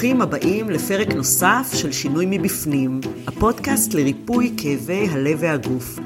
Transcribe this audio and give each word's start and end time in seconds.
ברוכים 0.00 0.22
הבאים 0.22 0.70
לפרק 0.70 1.08
נוסף 1.08 1.70
של 1.74 1.92
שינוי 1.92 2.26
מבפנים, 2.28 3.00
הפודקאסט 3.26 3.94
לריפוי 3.94 4.54
כאבי 4.56 5.08
הלב 5.08 5.38
והגוף. 5.40 5.98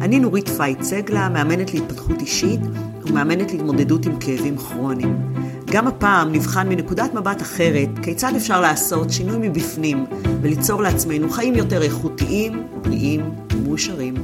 אני 0.00 0.20
נורית 0.20 0.48
פייט 0.48 0.82
סגלה, 0.82 1.28
מאמנת 1.28 1.74
להתפתחות 1.74 2.20
אישית 2.20 2.60
ומאמנת 3.02 3.52
להתמודדות 3.52 4.06
עם 4.06 4.20
כאבים 4.20 4.58
כרוניים. 4.58 5.34
גם 5.66 5.86
הפעם 5.86 6.32
נבחן 6.32 6.68
מנקודת 6.68 7.14
מבט 7.14 7.42
אחרת 7.42 7.88
כיצד 8.02 8.32
אפשר 8.36 8.60
לעשות 8.60 9.10
שינוי 9.10 9.48
מבפנים 9.48 10.06
וליצור 10.42 10.82
לעצמנו 10.82 11.30
חיים 11.30 11.54
יותר 11.54 11.82
איכותיים, 11.82 12.68
בריאים 12.82 13.34
ומאושרים. 13.52 14.14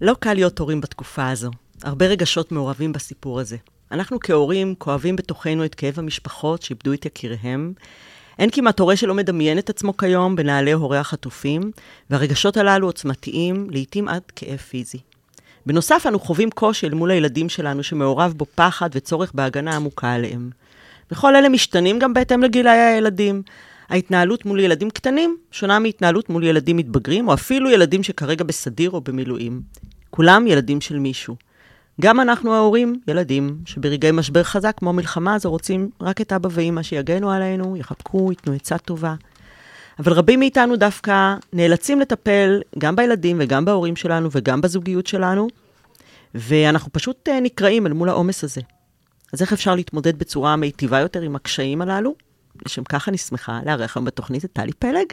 לא 0.00 0.14
קל 0.20 0.34
להיות 0.34 0.58
הורים 0.58 0.80
בתקופה 0.80 1.30
הזו. 1.30 1.50
הרבה 1.82 2.06
רגשות 2.06 2.52
מעורבים 2.52 2.92
בסיפור 2.92 3.40
הזה. 3.40 3.56
אנחנו 3.92 4.20
כהורים 4.20 4.74
כואבים 4.78 5.16
בתוכנו 5.16 5.64
את 5.64 5.74
כאב 5.74 5.94
המשפחות 5.96 6.62
שאיבדו 6.62 6.92
את 6.92 7.06
יקיריהם. 7.06 7.72
אין 8.38 8.50
כמעט 8.50 8.80
הורה 8.80 8.96
שלא 8.96 9.14
מדמיין 9.14 9.58
את 9.58 9.70
עצמו 9.70 9.96
כיום 9.96 10.36
בנעלי 10.36 10.72
הורי 10.72 10.98
החטופים, 10.98 11.60
והרגשות 12.10 12.56
הללו 12.56 12.86
עוצמתיים, 12.86 13.66
לעתים 13.70 14.08
עד 14.08 14.22
כאב 14.36 14.56
פיזי. 14.56 14.98
בנוסף, 15.66 16.04
אנו 16.08 16.18
חווים 16.18 16.50
קושי 16.50 16.86
אל 16.86 16.94
מול 16.94 17.10
הילדים 17.10 17.48
שלנו 17.48 17.82
שמעורב 17.82 18.34
בו 18.36 18.46
פחד 18.54 18.90
וצורך 18.92 19.32
בהגנה 19.34 19.76
עמוקה 19.76 20.12
עליהם. 20.12 20.50
וכל 21.10 21.36
אלה 21.36 21.48
משתנים 21.48 21.98
גם 21.98 22.14
בהתאם 22.14 22.42
לגילאי 22.42 22.78
הילדים. 22.78 23.42
ההתנהלות 23.88 24.44
מול 24.44 24.60
ילדים 24.60 24.90
קטנים 24.90 25.36
שונה 25.50 25.78
מהתנהלות 25.78 26.30
מול 26.30 26.44
ילדים 26.44 26.76
מתבגרים, 26.76 27.28
או 27.28 27.34
אפילו 27.34 27.70
ילדים 27.70 28.02
שכרגע 28.02 28.44
בסדיר 28.44 28.90
או 28.90 29.00
במילואים. 29.00 29.60
כולם 30.10 30.46
ילדים 30.46 30.80
של 30.80 30.98
מישהו. 30.98 31.36
גם 32.00 32.20
אנחנו 32.20 32.54
ההורים, 32.54 33.00
ילדים, 33.08 33.58
שברגעי 33.64 34.12
משבר 34.12 34.42
חזק 34.42 34.74
כמו 34.78 34.92
מלחמה 34.92 35.34
הזו 35.34 35.50
רוצים 35.50 35.90
רק 36.00 36.20
את 36.20 36.32
אבא 36.32 36.48
ואמא 36.52 36.82
שיגנו 36.82 37.30
עלינו, 37.30 37.76
יחבקו, 37.76 38.30
ייתנו 38.30 38.52
עצה 38.52 38.78
טובה. 38.78 39.14
אבל 39.98 40.12
רבים 40.12 40.38
מאיתנו 40.38 40.76
דווקא 40.76 41.34
נאלצים 41.52 42.00
לטפל 42.00 42.60
גם 42.78 42.96
בילדים 42.96 43.36
וגם 43.40 43.64
בהורים 43.64 43.96
שלנו 43.96 44.28
וגם 44.32 44.60
בזוגיות 44.60 45.06
שלנו, 45.06 45.48
ואנחנו 46.34 46.92
פשוט 46.92 47.28
אה, 47.28 47.40
נקרעים 47.40 47.86
אל 47.86 47.92
מול 47.92 48.08
העומס 48.08 48.44
הזה. 48.44 48.60
אז 49.32 49.42
איך 49.42 49.52
אפשר 49.52 49.74
להתמודד 49.74 50.18
בצורה 50.18 50.56
מיטיבה 50.56 50.98
יותר 50.98 51.20
עם 51.20 51.36
הקשיים 51.36 51.82
הללו? 51.82 52.14
לשם 52.66 52.84
כך 52.84 53.08
אני 53.08 53.18
שמחה 53.18 53.60
לארח 53.66 53.96
היום 53.96 54.04
בתוכנית 54.04 54.44
את 54.44 54.52
טלי 54.52 54.72
פלג, 54.72 55.06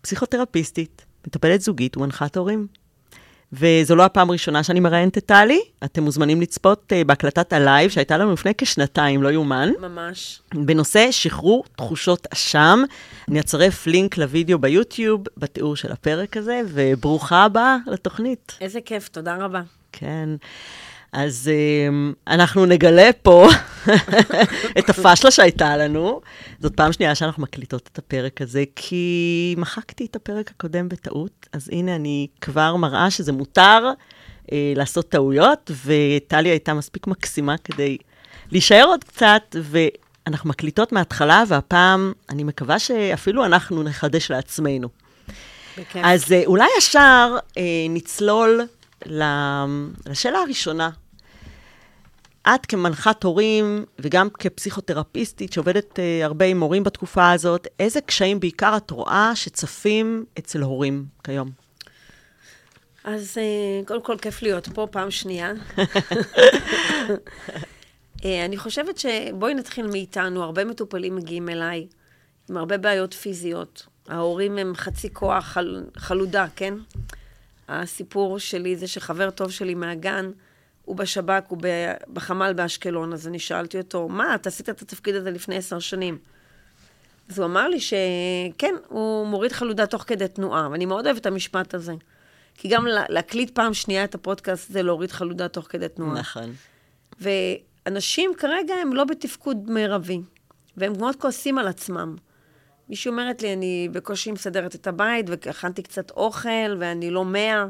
פסיכותרפיסטית, 0.00 1.04
מטפלת 1.26 1.60
זוגית 1.60 1.96
ומנחת 1.96 2.36
הורים. 2.36 2.66
וזו 3.52 3.96
לא 3.96 4.04
הפעם 4.04 4.28
הראשונה 4.28 4.62
שאני 4.62 4.80
מראיינת 4.80 5.18
את 5.18 5.26
טלי. 5.26 5.60
אתם 5.84 6.02
מוזמנים 6.02 6.40
לצפות 6.40 6.92
אה, 6.92 7.04
בהקלטת 7.04 7.52
הלייב 7.52 7.90
שהייתה 7.90 8.16
לנו 8.18 8.32
לפני 8.32 8.52
כשנתיים, 8.58 9.22
לא 9.22 9.28
יאומן. 9.28 9.72
ממש. 9.80 10.40
בנושא 10.54 11.10
שחרור 11.10 11.64
תחושות 11.76 12.26
אשם. 12.32 12.82
אני 13.28 13.40
אצרף 13.40 13.86
לינק 13.86 14.18
לוידאו 14.18 14.58
ביוטיוב, 14.58 15.24
בתיאור 15.36 15.76
של 15.76 15.92
הפרק 15.92 16.36
הזה, 16.36 16.60
וברוכה 16.68 17.44
הבאה 17.44 17.76
לתוכנית. 17.86 18.56
איזה 18.60 18.80
כיף, 18.80 19.08
תודה 19.08 19.36
רבה. 19.36 19.62
כן. 19.92 20.28
אז 21.12 21.50
אמ, 21.50 22.14
אנחנו 22.28 22.66
נגלה 22.66 23.10
פה 23.22 23.48
את 24.78 24.90
הפאשלה 24.90 25.30
שהייתה 25.30 25.76
לנו. 25.76 26.20
זאת 26.60 26.74
פעם 26.74 26.92
שנייה 26.92 27.14
שאנחנו 27.14 27.42
מקליטות 27.42 27.88
את 27.92 27.98
הפרק 27.98 28.42
הזה, 28.42 28.64
כי 28.76 29.54
מחקתי 29.58 30.06
את 30.10 30.16
הפרק 30.16 30.50
הקודם 30.50 30.88
בטעות, 30.88 31.48
אז 31.52 31.68
הנה 31.72 31.96
אני 31.96 32.26
כבר 32.40 32.76
מראה 32.76 33.10
שזה 33.10 33.32
מותר 33.32 33.92
uh, 34.46 34.50
לעשות 34.76 35.08
טעויות, 35.08 35.70
וטלי 35.84 36.48
הייתה 36.48 36.74
מספיק 36.74 37.06
מקסימה 37.06 37.56
כדי 37.64 37.98
להישאר 38.50 38.84
עוד 38.84 39.04
קצת, 39.04 39.56
ואנחנו 39.62 40.50
מקליטות 40.50 40.92
מההתחלה, 40.92 41.44
והפעם 41.48 42.12
אני 42.30 42.44
מקווה 42.44 42.78
שאפילו 42.78 43.44
אנחנו 43.44 43.82
נחדש 43.82 44.30
לעצמנו. 44.30 44.88
בכיף. 45.78 46.02
אז 46.04 46.24
uh, 46.24 46.46
אולי 46.46 46.68
ישר 46.78 47.36
uh, 47.48 47.58
נצלול 47.90 48.60
לשאלה 49.06 50.38
הראשונה. 50.38 50.90
את 52.54 52.66
כמנחת 52.66 53.24
הורים 53.24 53.84
וגם 53.98 54.30
כפסיכותרפיסטית 54.30 55.52
שעובדת 55.52 55.98
uh, 55.98 56.24
הרבה 56.24 56.44
עם 56.44 56.60
הורים 56.60 56.84
בתקופה 56.84 57.30
הזאת, 57.30 57.66
איזה 57.78 58.00
קשיים 58.00 58.40
בעיקר 58.40 58.76
את 58.76 58.90
רואה 58.90 59.32
שצפים 59.34 60.24
אצל 60.38 60.62
הורים 60.62 61.04
כיום? 61.24 61.50
אז 63.04 63.38
uh, 63.38 63.86
קודם 63.86 64.02
כל, 64.02 64.16
כיף 64.18 64.42
להיות 64.42 64.68
פה 64.68 64.88
פעם 64.90 65.10
שנייה. 65.10 65.52
uh, 65.76 65.80
אני 68.44 68.56
חושבת 68.56 68.98
שבואי 68.98 69.54
נתחיל 69.54 69.86
מאיתנו. 69.86 70.42
הרבה 70.42 70.64
מטופלים 70.64 71.16
מגיעים 71.16 71.48
אליי 71.48 71.86
עם 72.50 72.56
הרבה 72.56 72.78
בעיות 72.78 73.14
פיזיות. 73.14 73.86
ההורים 74.08 74.58
הם 74.58 74.72
חצי 74.76 75.12
כוח 75.12 75.44
חל... 75.44 75.84
חלודה, 75.96 76.46
כן? 76.56 76.74
הסיפור 77.70 78.38
שלי 78.38 78.76
זה 78.76 78.86
שחבר 78.86 79.30
טוב 79.30 79.50
שלי 79.50 79.74
מהגן, 79.74 80.30
הוא 80.84 80.96
בשב"כ, 80.96 81.42
הוא 81.48 81.58
בחמ"ל 82.12 82.52
באשקלון, 82.52 83.12
אז 83.12 83.28
אני 83.28 83.38
שאלתי 83.38 83.78
אותו, 83.78 84.08
מה, 84.08 84.34
אתה 84.34 84.48
עשית 84.48 84.68
את 84.68 84.82
התפקיד 84.82 85.14
הזה 85.14 85.30
לפני 85.30 85.56
עשר 85.56 85.78
שנים. 85.78 86.18
אז 87.30 87.38
הוא 87.38 87.46
אמר 87.46 87.68
לי 87.68 87.80
שכן, 87.80 88.74
הוא 88.88 89.26
מוריד 89.26 89.52
חלודה 89.52 89.86
תוך 89.86 90.04
כדי 90.06 90.28
תנועה, 90.28 90.68
ואני 90.70 90.86
מאוד 90.86 91.06
אוהבת 91.06 91.20
את 91.20 91.26
המשפט 91.26 91.74
הזה. 91.74 91.94
כי 92.54 92.68
גם 92.68 92.86
להקליט 93.08 93.50
פעם 93.50 93.74
שנייה 93.74 94.04
את 94.04 94.14
הפודקאסט 94.14 94.72
זה 94.72 94.82
להוריד 94.82 95.12
חלודה 95.12 95.48
תוך 95.48 95.66
כדי 95.68 95.88
תנועה. 95.88 96.20
נכון. 96.20 96.52
ואנשים 97.20 98.32
כרגע 98.38 98.74
הם 98.74 98.92
לא 98.92 99.04
בתפקוד 99.04 99.70
מרבי, 99.70 100.20
והם 100.76 100.92
מאוד 100.98 101.16
כועסים 101.16 101.58
על 101.58 101.68
עצמם. 101.68 102.16
מישהי 102.90 103.08
אומרת 103.08 103.42
לי, 103.42 103.52
אני 103.52 103.88
בקושי 103.92 104.32
מסדרת 104.32 104.74
את 104.74 104.86
הבית, 104.86 105.26
והכנתי 105.28 105.82
קצת 105.82 106.10
אוכל, 106.10 106.76
ואני 106.78 107.10
לא 107.10 107.24
מאה. 107.24 107.66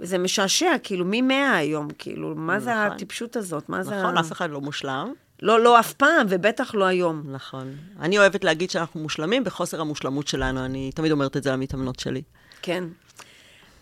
וזה 0.00 0.18
משעשע, 0.18 0.72
כאילו, 0.82 1.04
מי 1.04 1.22
מאה 1.22 1.56
היום? 1.56 1.88
כאילו, 1.98 2.34
מה 2.34 2.52
נכון. 2.52 2.64
זה 2.64 2.84
הטיפשות 2.84 3.36
הזאת? 3.36 3.68
מה 3.68 3.78
נכון, 3.78 3.94
זה... 3.94 4.02
נכון, 4.02 4.18
אף 4.18 4.32
אחד 4.32 4.50
לא 4.50 4.60
מושלם. 4.60 5.12
לא, 5.42 5.60
לא 5.60 5.80
אף 5.80 5.92
פעם, 5.92 6.26
ובטח 6.28 6.74
לא 6.74 6.84
היום. 6.84 7.22
נכון. 7.26 7.76
אני 8.00 8.18
אוהבת 8.18 8.44
להגיד 8.44 8.70
שאנחנו 8.70 9.00
מושלמים 9.00 9.44
בחוסר 9.44 9.80
המושלמות 9.80 10.28
שלנו, 10.28 10.64
אני 10.64 10.90
תמיד 10.94 11.12
אומרת 11.12 11.36
את 11.36 11.42
זה 11.42 11.52
למתאמנות 11.52 11.98
שלי. 11.98 12.22
כן. 12.62 12.84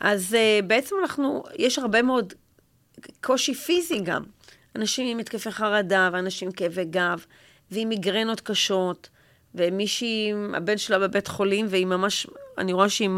אז 0.00 0.36
uh, 0.36 0.66
בעצם 0.66 0.96
אנחנו, 1.02 1.42
יש 1.56 1.78
הרבה 1.78 2.02
מאוד 2.02 2.32
קושי 3.20 3.54
פיזי 3.54 4.00
גם. 4.00 4.22
אנשים 4.76 5.08
עם 5.08 5.18
התקפי 5.18 5.50
חרדה, 5.50 6.10
ואנשים 6.12 6.48
עם 6.48 6.52
כאבי 6.52 6.84
גב, 6.84 7.24
ועם 7.70 7.88
מיגרנות 7.88 8.40
קשות, 8.40 9.08
ומישהי, 9.56 10.32
הבן 10.54 10.78
שלה 10.78 10.98
בבית 10.98 11.28
חולים, 11.28 11.66
והיא 11.70 11.86
ממש, 11.86 12.26
אני 12.58 12.72
רואה 12.72 12.88
שהיא 12.88 13.10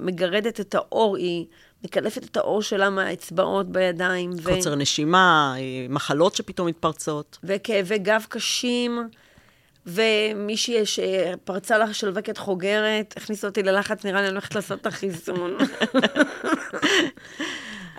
מגרדת 0.00 0.60
את 0.60 0.74
האור, 0.74 1.16
היא 1.16 1.46
מקלפת 1.84 2.24
את 2.24 2.36
האור 2.36 2.62
שלה 2.62 2.90
מהאצבעות 2.90 3.72
בידיים. 3.72 4.30
קוצר 4.42 4.72
ו... 4.72 4.76
נשימה, 4.76 5.54
אה, 5.58 5.86
מחלות 5.88 6.34
שפתאום 6.34 6.68
מתפרצות. 6.68 7.38
וכאבי 7.44 7.98
גב 7.98 8.26
קשים, 8.28 9.08
ומישהי 9.86 10.86
שפרצה 10.86 11.78
לה 11.78 11.94
שלווקת 11.94 12.38
חוגרת, 12.38 13.14
הכניסה 13.16 13.46
אותי 13.46 13.62
ללחץ, 13.62 14.04
נראה 14.04 14.20
לי 14.20 14.26
אני 14.26 14.32
הולכת 14.32 14.54
לעשות 14.54 14.80
את 14.80 14.86
החיסון. 14.86 15.56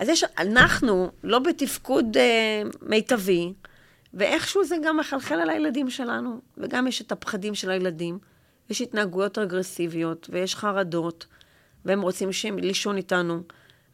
אז 0.00 0.08
יש, 0.08 0.24
אנחנו 0.38 1.10
לא 1.24 1.38
בתפקוד 1.38 2.16
uh, 2.16 2.78
מיטבי, 2.82 3.52
ואיכשהו 4.14 4.64
זה 4.64 4.76
גם 4.84 4.96
מחלחל 4.96 5.34
על 5.34 5.50
הילדים 5.50 5.90
שלנו, 5.90 6.40
וגם 6.56 6.86
יש 6.86 7.02
את 7.02 7.12
הפחדים 7.12 7.54
של 7.54 7.70
הילדים, 7.70 8.18
יש 8.70 8.80
התנהגויות 8.80 9.38
אגרסיביות, 9.38 10.30
ויש 10.32 10.54
חרדות, 10.54 11.26
והם 11.84 12.00
רוצים 12.00 12.32
שהם 12.32 12.58
לישון 12.58 12.96
איתנו, 12.96 13.42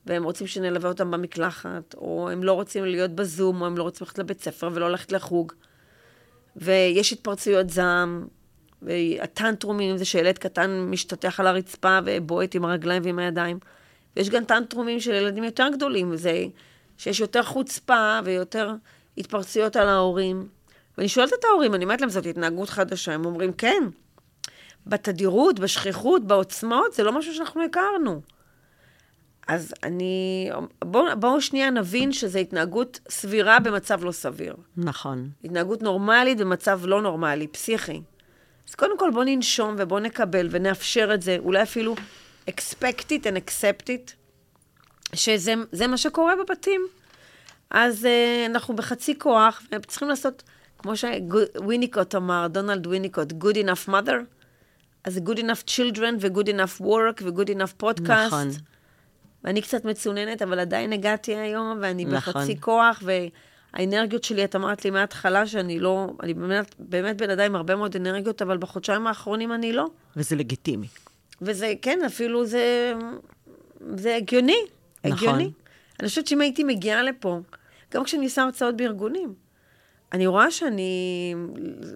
והם 0.07 0.25
רוצים 0.25 0.47
שנלווה 0.47 0.89
אותם 0.89 1.11
במקלחת, 1.11 1.95
או 1.95 2.31
הם 2.31 2.43
לא 2.43 2.53
רוצים 2.53 2.85
להיות 2.85 3.11
בזום, 3.11 3.61
או 3.61 3.67
הם 3.67 3.77
לא 3.77 3.83
רוצים 3.83 4.05
ללכת 4.05 4.19
לבית 4.19 4.41
ספר 4.41 4.71
ולא 4.73 4.91
ללכת 4.91 5.13
לחוג. 5.13 5.53
ויש 6.57 7.13
התפרצויות 7.13 7.71
זעם, 7.71 8.27
והטנטרומים 8.83 9.97
זה 9.97 10.05
שילד 10.05 10.39
קטן 10.39 10.87
משתטח 10.91 11.41
על 11.41 11.47
הרצפה 11.47 11.99
ובועט 12.05 12.55
עם 12.55 12.65
הרגליים 12.65 13.03
ועם 13.05 13.19
הידיים. 13.19 13.59
ויש 14.17 14.31
גם 14.31 14.45
טנטרומים 14.45 15.01
של 15.01 15.13
ילדים 15.15 15.45
יותר 15.45 15.69
גדולים, 15.72 16.17
זה 16.17 16.45
שיש 16.99 17.21
יותר 17.21 17.43
חוצפה 17.43 18.21
ויותר 18.25 18.75
התפרצויות 19.19 19.77
על 19.77 19.89
ההורים. 19.89 20.49
ואני 20.99 21.09
שואלת 21.09 21.33
את 21.33 21.45
ההורים, 21.45 21.75
אני 21.75 21.84
אומרת 21.84 22.01
להם, 22.01 22.11
זאת 22.11 22.27
התנהגות 22.27 22.69
חדשה. 22.69 23.13
הם 23.13 23.25
אומרים, 23.25 23.53
כן. 23.53 23.83
בתדירות, 24.87 25.61
בשכיחות, 25.61 26.25
בעוצמות, 26.25 26.93
זה 26.93 27.03
לא 27.05 27.13
משהו 27.19 27.34
שאנחנו 27.34 27.65
הכרנו. 27.65 28.21
אז 29.49 29.75
אני... 29.83 30.51
בואו 30.84 31.05
בוא 31.21 31.41
שנייה 31.41 31.71
נבין 31.71 32.13
שזו 32.13 32.39
התנהגות 32.39 33.01
סבירה 33.09 33.61
במצב 33.61 34.05
לא 34.05 34.13
סביר. 34.13 34.57
נכון. 34.77 35.31
התנהגות 35.45 35.83
נורמלית 35.83 36.39
במצב 36.39 36.81
לא 36.84 37.03
נורמלי, 37.03 37.47
פסיכי. 37.47 38.03
אז 38.69 38.75
קודם 38.75 38.99
כל 38.99 39.10
בואו 39.10 39.25
ננשום 39.25 39.75
ובואו 39.78 40.01
נקבל 40.01 40.49
ונאפשר 40.51 41.10
את 41.15 41.22
זה, 41.22 41.37
אולי 41.39 41.63
אפילו 41.63 41.95
expect 42.51 43.05
it 43.09 43.22
and 43.25 43.37
accept 43.37 43.87
it, 43.87 44.13
שזה 45.15 45.87
מה 45.89 45.97
שקורה 45.97 46.34
בבתים. 46.37 46.87
אז 47.71 48.05
uh, 48.05 48.51
אנחנו 48.51 48.77
בחצי 48.77 49.19
כוח, 49.19 49.63
וצריכים 49.72 50.09
לעשות, 50.09 50.43
כמו 50.78 50.93
שוויניקוט 50.97 52.15
אמר, 52.15 52.47
דונלד 52.51 52.87
וויניקוט, 52.87 53.33
good 53.33 53.57
enough 53.57 53.89
mother, 53.89 54.16
אז 55.05 55.21
good 55.27 55.39
enough 55.39 55.71
children 55.71 56.15
ו-good 56.21 56.47
enough 56.47 56.81
work 56.81 57.22
ו-good 57.22 57.49
enough 57.49 57.83
podcast. 57.83 58.27
נכון. 58.27 58.49
ואני 59.45 59.63
קצת 59.63 59.84
מצוננת, 59.84 60.43
אבל 60.43 60.59
עדיין 60.59 60.93
הגעתי 60.93 61.37
היום, 61.37 61.78
ואני 61.81 62.05
נכון. 62.05 62.33
בחצי 62.34 62.61
כוח, 62.61 63.03
והאנרגיות 63.75 64.25
שלי, 64.25 64.45
את 64.45 64.57
אמרת 64.57 64.84
לי 64.84 64.91
מההתחלה 64.91 65.47
שאני 65.47 65.78
לא, 65.78 66.07
אני 66.22 66.34
באמת, 66.34 66.75
באמת 66.78 67.17
בן 67.17 67.31
אדם 67.31 67.45
עם 67.45 67.57
הרבה 67.57 67.77
מאוד 67.77 67.97
אנרגיות, 67.97 68.43
אבל 68.43 68.57
בחודשיים 68.57 69.07
האחרונים 69.07 69.53
אני 69.53 69.72
לא. 69.72 69.87
וזה 70.17 70.37
לגיטימי. 70.37 70.87
וזה, 71.43 71.72
כן, 71.83 71.99
אפילו 72.07 72.47
זה, 72.47 72.93
זה 73.97 74.17
הגיוני. 74.17 74.57
נכון. 75.05 75.13
הגיוני. 75.13 75.51
אני 76.01 76.09
חושבת 76.09 76.27
שאם 76.27 76.41
הייתי 76.41 76.65
מגיעה 76.65 77.03
לפה, 77.03 77.41
גם 77.95 78.05
כשאני 78.05 78.25
עושה 78.25 78.43
הרצאות 78.43 78.77
בארגונים, 78.77 79.35
אני 80.13 80.27
רואה 80.27 80.51
שאני 80.51 81.35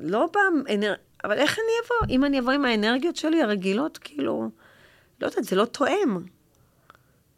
לא 0.03 0.29
באנר... 0.35 0.95
אבל 1.25 1.33
איך 1.39 1.59
אני 1.59 1.67
אבוא? 1.87 2.15
אם 2.15 2.25
אני 2.25 2.39
אבוא 2.41 2.53
עם 2.53 2.65
האנרגיות 2.65 3.17
שלי 3.17 3.43
הרגילות, 3.43 3.99
כאילו, 3.99 4.51
לא 5.21 5.27
יודעת, 5.27 5.45
זה 5.45 5.57
לא 5.57 5.65
תואם. 5.65 6.19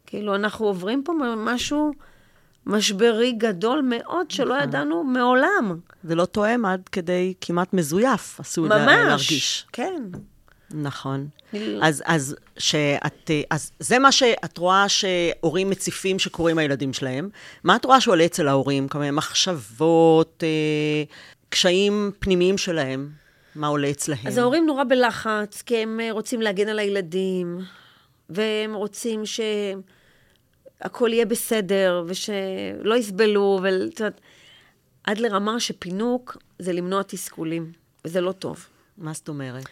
כאילו, 0.07 0.35
אנחנו 0.35 0.67
עוברים 0.67 1.03
פה 1.05 1.13
משהו 1.37 1.93
משברי 2.67 3.33
גדול 3.33 3.83
מאוד 3.89 4.31
שלא 4.31 4.55
נכון. 4.57 4.69
ידענו 4.69 5.05
מעולם. 5.05 5.81
זה 6.05 6.15
לא 6.15 6.25
תואם 6.25 6.67
עד 6.67 6.89
כדי 6.93 7.35
כמעט 7.41 7.73
מזויף, 7.75 8.41
עשוי 8.41 8.69
לה- 8.69 8.79
ממש. 8.87 9.07
להרגיש. 9.07 9.67
כן. 9.73 10.03
נכון. 10.75 11.29
אני- 11.55 11.79
אז, 11.83 12.03
אז, 12.07 12.37
שאת, 12.59 13.31
אז 13.51 13.73
זה 13.81 13.99
מה 13.99 14.13
שאת 14.13 14.59
רואה 14.59 14.89
שהורים 14.89 15.71
מציפים 15.71 16.19
שקורה 16.19 16.51
עם 16.51 16.59
הילדים 16.59 16.93
שלהם. 16.93 17.29
מה 17.65 17.77
את 17.77 17.85
רואה 17.85 18.01
שעולה 18.01 18.25
אצל 18.25 18.49
ההורים? 18.49 18.89
כמה 18.89 19.11
מחשבות, 19.11 20.45
אה, 20.47 21.03
קשיים 21.49 22.11
פנימיים 22.19 22.59
שלהם? 22.59 23.11
מה 23.55 23.67
עולה 23.67 23.91
אצלהם? 23.91 24.27
אז 24.27 24.39
ההורים 24.39 24.67
נורא 24.67 24.85
בלחץ, 24.89 25.63
כי 25.63 25.77
הם 25.77 26.01
אה, 26.01 26.13
רוצים 26.13 26.43
להגן 26.43 26.69
על 26.69 26.79
הילדים, 26.79 27.59
והם 28.31 28.75
רוצים 28.75 29.23
שהכל 29.27 31.11
יהיה 31.13 31.27
בסדר, 31.27 32.05
ושלא 32.07 32.97
יסבלו, 32.97 33.61
ואת 33.63 34.01
יודעת, 34.01 34.21
עד 35.05 35.19
לרמה 35.19 35.61
שפינוק 35.61 36.37
זה 36.59 36.73
למנוע 36.73 37.03
תסכולים, 37.03 37.73
וזה 38.05 38.21
לא 38.21 38.33
טוב. 38.33 38.67
מה 38.99 39.13
זאת 39.13 39.29
אומרת? 39.29 39.65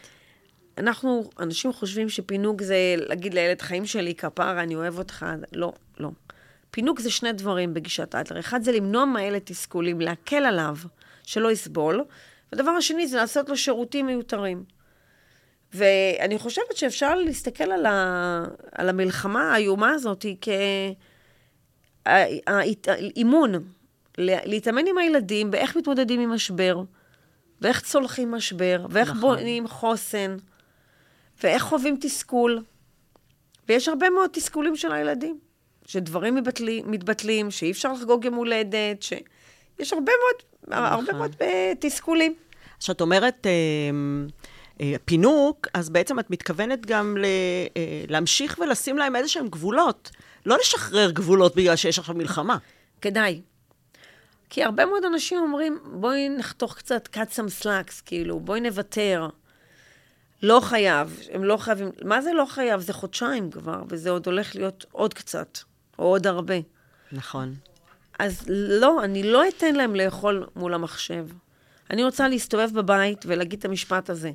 אנחנו, 0.78 1.30
אנשים 1.40 1.72
חושבים 1.72 2.08
שפינוק 2.08 2.62
זה 2.62 2.76
להגיד 2.96 3.34
לילד, 3.34 3.62
חיים 3.62 3.86
שלי, 3.86 4.14
כפרה, 4.14 4.62
אני 4.62 4.74
אוהב 4.74 4.98
אותך. 4.98 5.26
לא, 5.52 5.72
לא. 6.00 6.10
פינוק 6.70 7.00
זה 7.00 7.10
שני 7.10 7.32
דברים 7.32 7.74
בגישת 7.74 8.14
אדלר. 8.14 8.40
אחד 8.40 8.62
זה 8.62 8.72
למנוע 8.72 9.04
מהילד 9.04 9.42
תסכולים, 9.44 10.00
להקל 10.00 10.44
עליו, 10.44 10.76
שלא 11.22 11.52
יסבול. 11.52 12.04
והדבר 12.52 12.70
השני 12.70 13.06
זה 13.06 13.16
לעשות 13.16 13.48
לו 13.48 13.56
שירותים 13.56 14.06
מיותרים. 14.06 14.64
ואני 15.74 16.38
חושבת 16.38 16.76
שאפשר 16.76 17.14
להסתכל 17.14 17.72
על, 17.72 17.86
ה... 17.86 18.44
על 18.72 18.88
המלחמה 18.88 19.52
האיומה 19.52 19.90
הזאת 19.90 20.26
כאימון, 22.06 23.52
להתאמן 24.18 24.86
עם 24.86 24.98
הילדים 24.98 25.50
באיך 25.50 25.76
מתמודדים 25.76 26.20
עם 26.20 26.30
משבר, 26.30 26.82
ואיך 27.60 27.80
צולחים 27.80 28.30
משבר, 28.30 28.86
ואיך 28.90 29.08
נכון. 29.08 29.18
נכון. 29.18 29.36
בונים 29.36 29.68
חוסן, 29.68 30.36
ואיך 31.42 31.62
חווים 31.62 31.96
תסכול. 32.00 32.62
ויש 33.68 33.88
הרבה 33.88 34.10
מאוד 34.10 34.30
תסכולים 34.32 34.76
של 34.76 34.92
הילדים, 34.92 35.38
שדברים 35.86 36.34
מתבטלים, 36.34 36.90
מתבטלים 36.90 37.50
שאי 37.50 37.70
אפשר 37.70 37.92
לחגוג 37.92 38.24
יום 38.24 38.34
הולדת, 38.34 39.02
שיש 39.02 39.92
הרבה 39.92 40.12
מאוד, 40.12 40.42
נכון. 40.66 40.84
הרבה 40.84 41.12
מאוד 41.12 41.36
אה, 41.40 41.72
תסכולים. 41.80 42.34
כשאת 42.78 43.00
אומרת 43.00 43.46
אה, 43.46 43.50
אה, 44.80 44.94
פינוק, 45.04 45.66
אז 45.74 45.90
בעצם 45.90 46.18
את 46.18 46.30
מתכוונת 46.30 46.86
גם 46.86 47.16
להמשיך 48.08 48.58
ולשים 48.58 48.98
להם 48.98 49.16
איזה 49.16 49.28
שהם 49.28 49.48
גבולות. 49.48 50.10
לא 50.46 50.56
לשחרר 50.60 51.10
גבולות 51.10 51.56
בגלל 51.56 51.76
שיש 51.76 51.98
עכשיו 51.98 52.14
מלחמה. 52.14 52.56
כדאי. 53.00 53.40
כי 54.50 54.64
הרבה 54.64 54.86
מאוד 54.86 55.04
אנשים 55.04 55.38
אומרים, 55.38 55.78
בואי 55.92 56.28
נחתוך 56.28 56.76
קצת 56.76 57.08
cut 57.14 57.36
some 57.36 57.62
slacks, 57.62 58.02
כאילו, 58.04 58.40
בואי 58.40 58.60
נוותר. 58.60 59.28
לא 60.42 60.60
חייב, 60.62 61.20
הם 61.32 61.44
לא 61.44 61.56
חייבים, 61.56 61.90
מה 62.04 62.22
זה 62.22 62.32
לא 62.32 62.44
חייב? 62.44 62.80
זה 62.80 62.92
חודשיים 62.92 63.50
כבר, 63.50 63.82
וזה 63.88 64.10
עוד 64.10 64.26
הולך 64.26 64.56
להיות 64.56 64.84
עוד 64.92 65.14
קצת, 65.14 65.58
או 65.98 66.04
עוד 66.04 66.26
הרבה. 66.26 66.54
נכון. 67.12 67.54
אז 68.18 68.44
לא, 68.48 69.04
אני 69.04 69.22
לא 69.22 69.48
אתן 69.48 69.74
להם 69.74 69.94
לאכול 69.94 70.46
מול 70.56 70.74
המחשב. 70.74 71.26
אני 71.90 72.04
רוצה 72.04 72.28
להסתובב 72.28 72.70
בבית 72.74 73.24
ולהגיד 73.26 73.58
את 73.58 73.64
המשפט 73.64 74.10
הזה. 74.10 74.30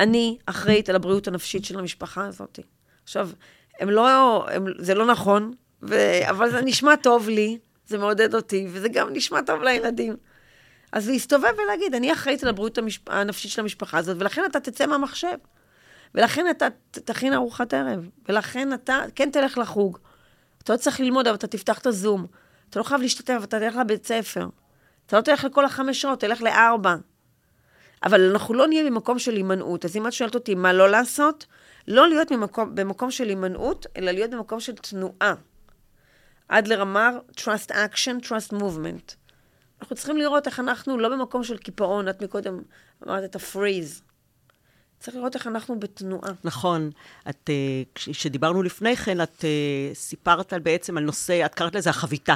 אני 0.00 0.38
אחראית 0.46 0.88
על 0.88 0.96
הבריאות 0.96 1.28
הנפשית 1.28 1.64
של 1.64 1.78
המשפחה 1.78 2.26
הזאת. 2.26 2.58
עכשיו, 3.04 3.30
הם 3.78 3.90
לא, 3.90 4.46
הם, 4.50 4.64
זה 4.78 4.94
לא 4.94 5.06
נכון, 5.06 5.52
ו, 5.82 5.94
אבל 6.30 6.50
זה 6.50 6.60
נשמע 6.62 6.96
טוב 6.96 7.28
לי, 7.28 7.58
זה 7.86 7.98
מעודד 7.98 8.34
אותי, 8.34 8.66
וזה 8.70 8.88
גם 8.88 9.08
נשמע 9.12 9.42
טוב 9.42 9.62
לילדים. 9.62 10.16
אז 10.92 11.08
להסתובב 11.08 11.52
ולהגיד, 11.64 11.94
אני 11.94 12.12
אחראית 12.12 12.42
על 12.42 12.48
הבריאות 12.48 12.78
המשפ... 12.78 13.08
הנפשית 13.08 13.50
של 13.50 13.60
המשפחה 13.60 13.98
הזאת, 13.98 14.16
ולכן 14.20 14.42
אתה 14.46 14.60
תצא 14.60 14.86
מהמחשב. 14.86 15.36
ולכן 16.14 16.46
אתה 16.50 16.66
תכין 16.90 17.32
ארוחת 17.32 17.74
ערב. 17.74 18.08
ולכן 18.28 18.72
אתה 18.72 19.00
כן 19.14 19.30
תלך 19.30 19.58
לחוג. 19.58 19.98
אתה 20.62 20.72
לא 20.72 20.78
צריך 20.78 21.00
ללמוד, 21.00 21.26
אבל 21.26 21.36
אתה 21.36 21.46
תפתח 21.46 21.78
את 21.78 21.86
הזום. 21.86 22.26
אתה 22.70 22.78
לא 22.78 22.84
חייב 22.84 23.00
להשתתף, 23.00 23.40
אתה 23.44 23.60
תלך 23.60 23.76
לבית 23.76 24.06
ספר. 24.06 24.46
אתה 25.06 25.16
לא 25.16 25.22
תלך 25.22 25.44
לכל 25.44 25.64
החמש 25.64 26.02
שעות, 26.02 26.20
תלך 26.20 26.42
לארבע. 26.42 26.96
אבל 28.04 28.30
אנחנו 28.30 28.54
לא 28.54 28.66
נהיה 28.66 28.84
במקום 28.84 29.18
של 29.18 29.34
הימנעות. 29.34 29.84
אז 29.84 29.96
אם 29.96 30.06
את 30.06 30.12
שואלת 30.12 30.34
אותי 30.34 30.54
מה 30.54 30.72
לא 30.72 30.90
לעשות, 30.90 31.46
לא 31.88 32.08
להיות 32.08 32.32
במקום, 32.32 32.74
במקום 32.74 33.10
של 33.10 33.28
הימנעות, 33.28 33.86
אלא 33.96 34.12
להיות 34.12 34.30
במקום 34.30 34.60
של 34.60 34.72
תנועה. 34.74 35.34
אדלר 36.48 36.82
אמר, 36.82 37.18
trust 37.36 37.70
action, 37.70 38.26
trust 38.26 38.52
movement. 38.52 39.21
אנחנו 39.82 39.96
צריכים 39.96 40.16
לראות 40.16 40.46
איך 40.46 40.60
אנחנו 40.60 40.98
לא 40.98 41.08
במקום 41.08 41.44
של 41.44 41.56
קיפאון, 41.56 42.08
את 42.08 42.22
מקודם 42.22 42.58
אמרת 43.06 43.24
את 43.24 43.36
הפריז. 43.36 44.02
צריך 45.00 45.16
לראות 45.16 45.34
איך 45.34 45.46
אנחנו 45.46 45.80
בתנועה. 45.80 46.32
נכון. 46.44 46.90
את, 47.30 47.50
אה, 47.50 47.54
כש- 47.94 48.08
כשדיברנו 48.08 48.62
לפני 48.62 48.96
כן, 48.96 49.20
את 49.20 49.44
אה, 49.44 49.94
סיפרת 49.94 50.52
על 50.52 50.60
בעצם 50.60 50.96
על 50.98 51.04
נושא, 51.04 51.44
את 51.46 51.54
קראת 51.54 51.74
לזה 51.74 51.90
החביתה. 51.90 52.34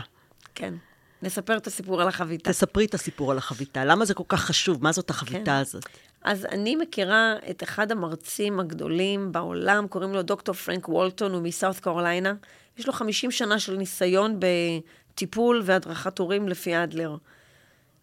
כן. 0.55 0.75
נספר 1.23 1.57
את 1.57 1.67
הסיפור 1.67 2.03
על 2.03 2.09
החביתה. 2.09 2.51
תספרי 2.51 2.85
את 2.85 2.95
הסיפור 2.95 3.31
על 3.33 3.39
החביתה. 3.39 3.85
למה 3.85 4.05
זה 4.05 4.15
כל 4.15 4.25
כך 4.29 4.41
חשוב? 4.41 4.83
מה 4.83 4.93
זאת 4.93 5.11
החביתה 5.11 5.45
כן. 5.45 5.51
הזאת? 5.51 5.87
אז 6.23 6.45
אני 6.45 6.77
מכירה 6.77 7.35
את 7.51 7.63
אחד 7.63 7.93
המרצים 7.93 8.61
הגדולים 8.61 9.33
בעולם, 9.33 9.89
קוראים 9.89 10.13
לו 10.13 10.23
דוקטור 10.23 10.55
פרנק 10.55 10.89
וולטון, 10.89 11.33
הוא 11.33 11.43
מסאות' 11.43 11.81
קרוליינה. 11.81 12.35
יש 12.79 12.87
לו 12.87 12.93
50 12.93 13.31
שנה 13.31 13.59
של 13.59 13.77
ניסיון 13.77 14.41
בטיפול 14.41 15.63
והדרכת 15.65 16.19
הורים 16.19 16.49
לפי 16.49 16.83
אדלר. 16.83 17.17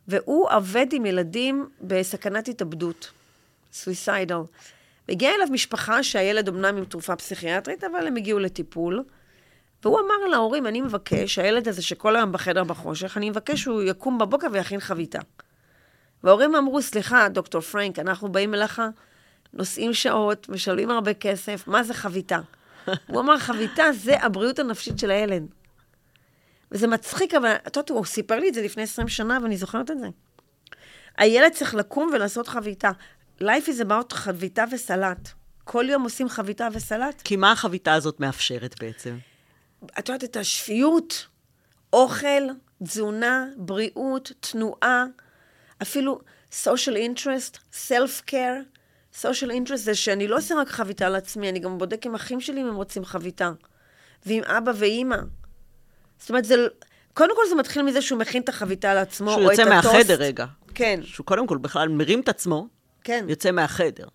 והוא 0.08 0.48
עובד 0.52 0.86
עם 0.92 1.06
ילדים 1.06 1.70
בסכנת 1.82 2.48
התאבדות, 2.48 3.12
סויסיידל. 3.74 4.38
והגיעה 5.08 5.36
אליו 5.36 5.48
משפחה 5.52 6.04
שהילד 6.04 6.48
אמנם 6.48 6.78
עם 6.78 6.86
תרופה 6.86 7.16
פסיכיאטרית, 7.16 7.84
אבל 7.84 8.08
הם 8.08 8.16
הגיעו 8.16 8.40
לטיפול. 8.40 9.04
והוא 9.84 10.00
אמר 10.00 10.30
להורים, 10.32 10.68
אני 10.68 10.82
מבקש, 10.82 11.40
הילד 11.40 11.68
הזה 11.68 11.82
שכל 11.82 12.16
היום 12.16 12.32
בחדר 12.32 12.64
בחושך, 12.64 13.18
אני 13.18 13.30
מבקש 13.30 13.62
שהוא 13.62 13.82
יקום 13.82 14.18
בבוקר 14.18 14.48
ויכין 14.52 14.80
חביתה. 14.80 15.20
וההורים 16.24 16.56
אמרו, 16.56 16.82
סליחה, 16.82 17.30
דוקטור 17.30 17.62
פרנק, 17.62 18.00
אנחנו 18.00 18.32
באים 18.32 18.54
אליך, 18.54 18.82
נוסעים 19.54 19.94
שעות, 19.94 20.50
משלמים 20.50 20.90
הרבה 20.90 21.14
כסף, 21.14 21.68
מה 21.68 21.84
זה 21.84 21.94
חביתה? 21.94 22.40
הוא 23.08 23.20
אמר, 23.20 23.38
חביתה 23.38 23.84
זה 23.94 24.22
הבריאות 24.22 24.60
הנפשית 24.60 25.00
של 25.00 25.12
הילד. 25.12 25.44
וזה 26.74 26.88
מצחיק, 26.88 27.34
אבל 27.34 27.56
את 27.68 27.76
יודעת, 27.76 27.90
הוא 27.90 28.06
סיפר 28.06 28.40
לי 28.40 28.50
את 28.50 28.54
זה 28.54 28.62
לפני 28.62 28.84
20 28.84 29.08
שנה, 29.08 29.40
ואני 29.44 29.58
זוכרת 29.58 29.92
את 29.92 30.00
זה. 30.00 30.08
הילד 31.18 31.52
צריך 31.52 31.76
לקום 31.76 32.10
ולעשות 32.14 32.48
חביתה. 32.48 32.92
Life 33.42 33.68
is 33.68 33.82
about 33.82 34.14
חביתה 34.14 34.64
וסלט. 34.72 35.30
כל 35.64 35.86
יום 35.90 36.04
עושים 36.04 36.30
חביתה 36.30 36.68
וסלט. 36.74 37.22
כי 37.22 37.36
מה 37.36 37.52
החביתה 37.52 37.94
הזאת 37.94 38.20
מאפשרת 38.20 38.76
בעצם? 38.80 39.18
את 40.00 40.10
יודעת, 40.10 40.24
את 40.24 40.38
השפיות, 40.38 41.28
אוכל, 41.94 42.44
תזונה, 42.84 43.46
בריאות, 43.58 44.32
תנועה, 44.40 45.06
אפילו 45.82 46.20
social 46.52 46.96
interest, 46.96 47.58
self-care. 47.74 48.60
social 49.22 49.50
interest 49.50 49.76
זה 49.76 49.96
שאני 49.96 50.28
לא 50.28 50.38
עושה 50.38 50.56
רק 50.56 50.70
חביתה 50.70 51.10
לעצמי, 51.10 51.50
אני 51.50 51.60
גם 51.60 51.78
בודק 51.78 52.06
עם 52.06 52.16
אחים 52.16 52.42
שלי 52.42 52.62
אם 52.62 52.68
הם 52.68 52.76
רוצים 52.76 53.06
חביתה. 53.06 53.52
ועם 54.26 54.44
אבא 54.44 54.72
ואימא. 54.76 55.18
זאת 56.24 56.30
אומרת, 56.30 56.46
זה... 56.46 56.56
קודם 57.14 57.36
כל 57.36 57.42
זה 57.50 57.56
מתחיל 57.56 57.82
מזה 57.82 58.02
שהוא 58.02 58.20
מכין 58.20 58.42
את 58.42 58.50
החביתה 58.50 58.94
לעצמו, 58.94 59.32
שהוא 59.32 59.44
או 59.44 59.52
את 59.52 59.58
יוצא 59.58 59.74
הטוסט. 59.74 59.94
מהחדר 59.96 60.16
רגע. 60.20 60.46
כן, 60.76 61.00
שהוא 61.04 61.26
קודם 61.26 61.48
כל 61.48 61.58
בכלל 61.58 61.88
מרים 61.90 62.20
את 62.20 62.30
עצמו, 62.30 62.68
כן. 63.04 63.26
יוצא 63.30 63.52
מהחדר. 63.52 64.08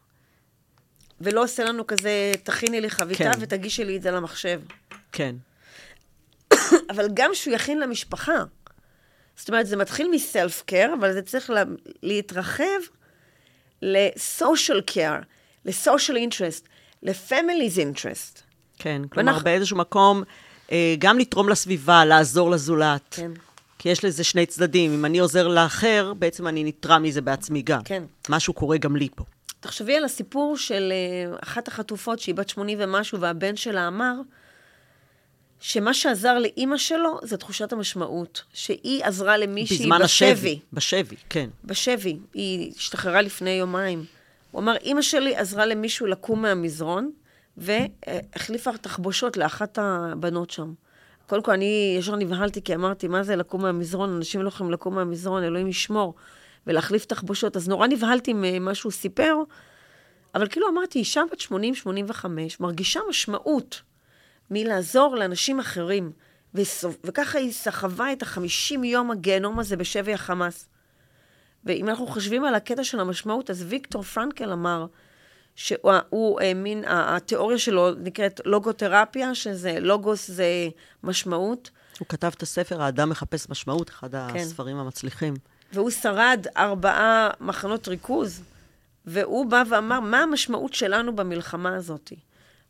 ולא 1.20 1.42
עושה 1.44 1.64
לנו 1.64 1.86
כזה, 1.86 2.32
תכיני 2.42 2.80
לי 2.80 2.90
חביתה 2.90 3.24
כן. 3.24 3.30
ותגישי 3.40 3.84
לי 3.84 3.96
את 3.96 4.02
זה 4.02 4.10
למחשב. 4.10 4.60
כן. 5.12 5.36
אבל 6.90 7.08
גם 7.14 7.30
שהוא 7.34 7.54
יכין 7.54 7.80
למשפחה. 7.80 8.38
זאת 9.36 9.48
אומרת, 9.48 9.66
זה 9.66 9.76
מתחיל 9.76 10.08
מסלף 10.12 10.62
קר, 10.66 10.90
אבל 11.00 11.12
זה 11.12 11.22
צריך 11.22 11.50
לה, 11.50 11.62
להתרחב 12.02 12.64
ל-social 13.82 14.90
care. 14.90 15.24
ל-social 15.64 16.16
interest, 16.16 16.64
ל-family's 17.02 17.76
interest. 17.78 18.40
כן, 18.78 19.02
כלומר, 19.10 19.26
ואנחנו- 19.32 19.44
באיזשהו 19.44 19.76
מקום, 19.76 20.22
גם 20.98 21.18
לתרום 21.18 21.48
לסביבה, 21.48 22.04
לעזור 22.04 22.50
לזולת. 22.50 23.06
כן. 23.10 23.30
כי 23.78 23.88
יש 23.88 24.04
לזה 24.04 24.24
שני 24.24 24.46
צדדים. 24.46 24.92
אם 24.92 25.04
אני 25.04 25.18
עוזר 25.18 25.48
לאחר, 25.48 26.12
בעצם 26.18 26.46
אני 26.46 26.64
נתרע 26.64 26.98
מזה 26.98 27.20
בעצמי 27.20 27.62
גם. 27.62 27.82
כן. 27.82 28.02
משהו 28.28 28.52
קורה 28.52 28.78
גם 28.78 28.96
לי 28.96 29.08
פה. 29.14 29.24
תחשבי 29.60 29.96
על 29.96 30.04
הסיפור 30.04 30.56
של 30.56 30.92
אה, 30.92 31.36
אחת 31.42 31.68
החטופות, 31.68 32.18
שהיא 32.18 32.34
בת 32.34 32.48
80 32.48 32.78
ומשהו, 32.80 33.20
והבן 33.20 33.56
שלה 33.56 33.88
אמר, 33.88 34.14
שמה 35.60 35.94
שעזר 35.94 36.38
לאימא 36.38 36.76
שלו 36.76 37.18
זה 37.22 37.36
תחושת 37.36 37.72
המשמעות. 37.72 38.42
שהיא 38.54 39.04
עזרה 39.04 39.36
למישהי 39.36 39.78
בזמן 39.78 39.98
בשבי. 40.02 40.30
השבי. 40.32 40.58
בשבי, 40.72 41.16
כן. 41.30 41.50
בשבי. 41.64 42.18
היא 42.34 42.72
השתחררה 42.76 43.22
לפני 43.22 43.50
יומיים. 43.50 44.04
הוא 44.50 44.60
אמר, 44.60 44.76
אימא 44.76 45.02
שלי 45.02 45.36
עזרה 45.36 45.66
למישהו 45.66 46.06
לקום 46.06 46.42
מהמזרון, 46.42 47.10
והחליפה 47.58 48.70
תחבושות 48.76 49.36
לאחת 49.36 49.78
הבנות 49.82 50.50
שם. 50.50 50.72
קודם 51.26 51.42
כל, 51.42 51.52
אני 51.52 51.94
ישר 51.98 52.16
נבהלתי, 52.16 52.62
כי 52.62 52.74
אמרתי, 52.74 53.08
מה 53.08 53.22
זה 53.22 53.36
לקום 53.36 53.62
מהמזרון? 53.62 54.16
אנשים 54.16 54.42
לא 54.42 54.48
יכולים 54.48 54.72
לקום 54.72 54.94
מהמזרון, 54.94 55.42
אלוהים 55.42 55.68
ישמור. 55.68 56.14
ולהחליף 56.66 57.04
תחבושות. 57.04 57.56
אז 57.56 57.68
נורא 57.68 57.86
נבהלתי 57.86 58.32
ממה 58.36 58.74
שהוא 58.74 58.92
סיפר, 58.92 59.36
אבל 60.34 60.48
כאילו 60.48 60.68
אמרתי, 60.68 60.98
אישה 60.98 61.22
בת 61.32 61.40
80-85 61.40 62.26
מרגישה 62.60 63.00
משמעות 63.08 63.82
מלעזור 64.50 65.16
לאנשים 65.16 65.60
אחרים. 65.60 66.12
וסוב... 66.54 66.96
וככה 67.04 67.38
היא 67.38 67.52
סחבה 67.52 68.12
את 68.12 68.22
החמישים 68.22 68.84
יום 68.84 69.10
הגיהנום 69.10 69.58
הזה 69.58 69.76
בשבי 69.76 70.14
החמאס. 70.14 70.68
ואם 71.64 71.88
אנחנו 71.88 72.06
חושבים 72.06 72.44
על 72.44 72.54
הקטע 72.54 72.84
של 72.84 73.00
המשמעות, 73.00 73.50
אז 73.50 73.64
ויקטור 73.68 74.02
פרנקל 74.02 74.52
אמר 74.52 74.86
שהוא 75.58 75.92
הוא 76.10 76.40
האמין, 76.40 76.84
התיאוריה 76.86 77.58
שלו 77.58 77.90
נקראת 77.94 78.40
לוגותרפיה, 78.44 79.34
שזה 79.34 79.80
לוגוס 79.80 80.30
זה 80.30 80.68
משמעות, 81.02 81.70
הוא 81.98 82.08
כתב 82.08 82.30
את 82.36 82.42
הספר 82.42 82.82
"האדם 82.82 83.10
מחפש 83.10 83.50
משמעות", 83.50 83.90
אחד 83.90 84.10
כן. 84.12 84.38
הספרים 84.38 84.76
המצליחים. 84.76 85.34
והוא 85.72 85.90
שרד 85.90 86.46
ארבעה 86.56 87.30
מחנות 87.40 87.88
ריכוז, 87.88 88.42
והוא 89.06 89.46
בא 89.46 89.62
ואמר, 89.70 90.00
מה 90.00 90.22
המשמעות 90.22 90.74
שלנו 90.74 91.16
במלחמה 91.16 91.76
הזאת? 91.76 92.12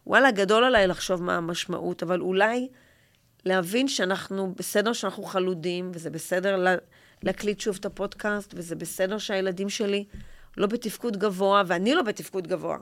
וואלה, 0.07 0.31
גדול 0.31 0.65
עליי 0.65 0.87
לחשוב 0.87 1.23
מה 1.23 1.37
המשמעות, 1.37 2.03
אבל 2.03 2.21
אולי 2.21 2.69
להבין 3.45 3.89
שאנחנו, 3.89 4.55
בסדר 4.57 4.93
שאנחנו 4.93 5.23
חלודים, 5.23 5.91
וזה 5.95 6.11
בסדר 6.11 6.57
לה, 6.57 6.75
להקליט 7.23 7.61
שוב 7.61 7.77
את 7.81 7.87
הפודקאסט, 7.87 8.55
וזה 8.57 8.77
בסדר 8.77 9.19
שהילדים 9.19 9.69
שלי 9.69 10.05
לא 10.59 10.67
בתפקוד 10.67 11.17
גבוה, 11.17 11.63
ואני 11.67 11.95
לא 11.95 12.03
בתפקוד 12.03 12.47
גבוה. 12.47 12.77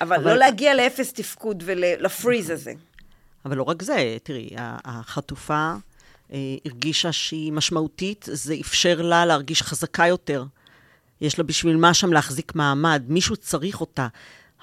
אבל, 0.00 0.16
אבל- 0.16 0.30
לא 0.30 0.36
להגיע 0.36 0.74
לאפס 0.74 1.12
תפקוד 1.12 1.62
ולפריז 1.66 2.50
הזה. 2.50 2.72
אבל 3.44 3.56
לא 3.56 3.62
רק 3.62 3.82
זה, 3.82 4.16
תראי, 4.22 4.50
החטופה 4.84 5.72
אה, 6.32 6.38
הרגישה 6.64 7.12
שהיא 7.12 7.52
משמעותית, 7.52 8.28
זה 8.32 8.54
אפשר 8.60 9.02
לה 9.02 9.26
להרגיש 9.26 9.62
חזקה 9.62 10.06
יותר. 10.06 10.44
יש 11.20 11.38
לה 11.38 11.44
בשביל 11.44 11.76
מה 11.76 11.94
שם 11.94 12.12
להחזיק 12.12 12.54
מעמד, 12.54 13.02
מישהו 13.08 13.36
צריך 13.36 13.80
אותה. 13.80 14.08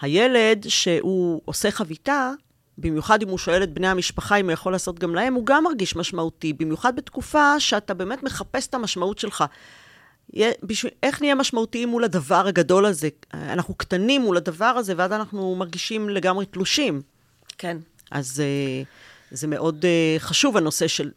הילד 0.02 0.66
שהוא 0.68 1.42
עושה 1.46 1.72
חביתה, 1.72 2.32
במיוחד 2.78 3.22
אם 3.22 3.30
הוא 3.30 3.38
שואל 3.38 3.64
את 3.64 3.74
בני 3.74 3.88
המשפחה 3.88 4.36
אם 4.36 4.46
הוא 4.46 4.52
יכול 4.52 4.72
לעשות 4.72 5.00
גם 5.00 5.16
להם, 5.16 5.34
הוא 5.34 5.46
גם 5.46 5.64
מרגיש 5.64 5.96
משמעותי, 5.96 6.54
במיוחד 6.54 6.96
בתקופה 6.96 7.60
שאתה 7.60 7.94
באמת 7.94 8.24
מחפש 8.24 8.68
את 8.68 8.74
המשמעות 8.74 9.20
שלך. 9.20 9.44
בשביל, 10.64 10.92
איך 11.04 11.22
נהיה 11.22 11.36
משמעותיים 11.36 11.90
מול 11.90 12.04
הדבר 12.04 12.48
הגדול 12.48 12.86
הזה? 12.86 13.10
אנחנו 13.34 13.74
קטנים 13.74 14.22
מול 14.22 14.38
הדבר 14.38 14.66
הזה, 14.66 14.94
ואז 14.98 15.12
אנחנו 15.12 15.56
מרגישים 15.56 16.10
לגמרי 16.10 16.46
תלושים. 16.46 17.02
כן. 17.58 17.78
אז 18.12 18.40
אה, 18.40 18.84
זה 19.32 19.48
מאוד 19.48 19.86
אה, 19.86 20.16
חשוב, 20.20 20.58
הנושא 20.58 20.88
של 20.88 21.12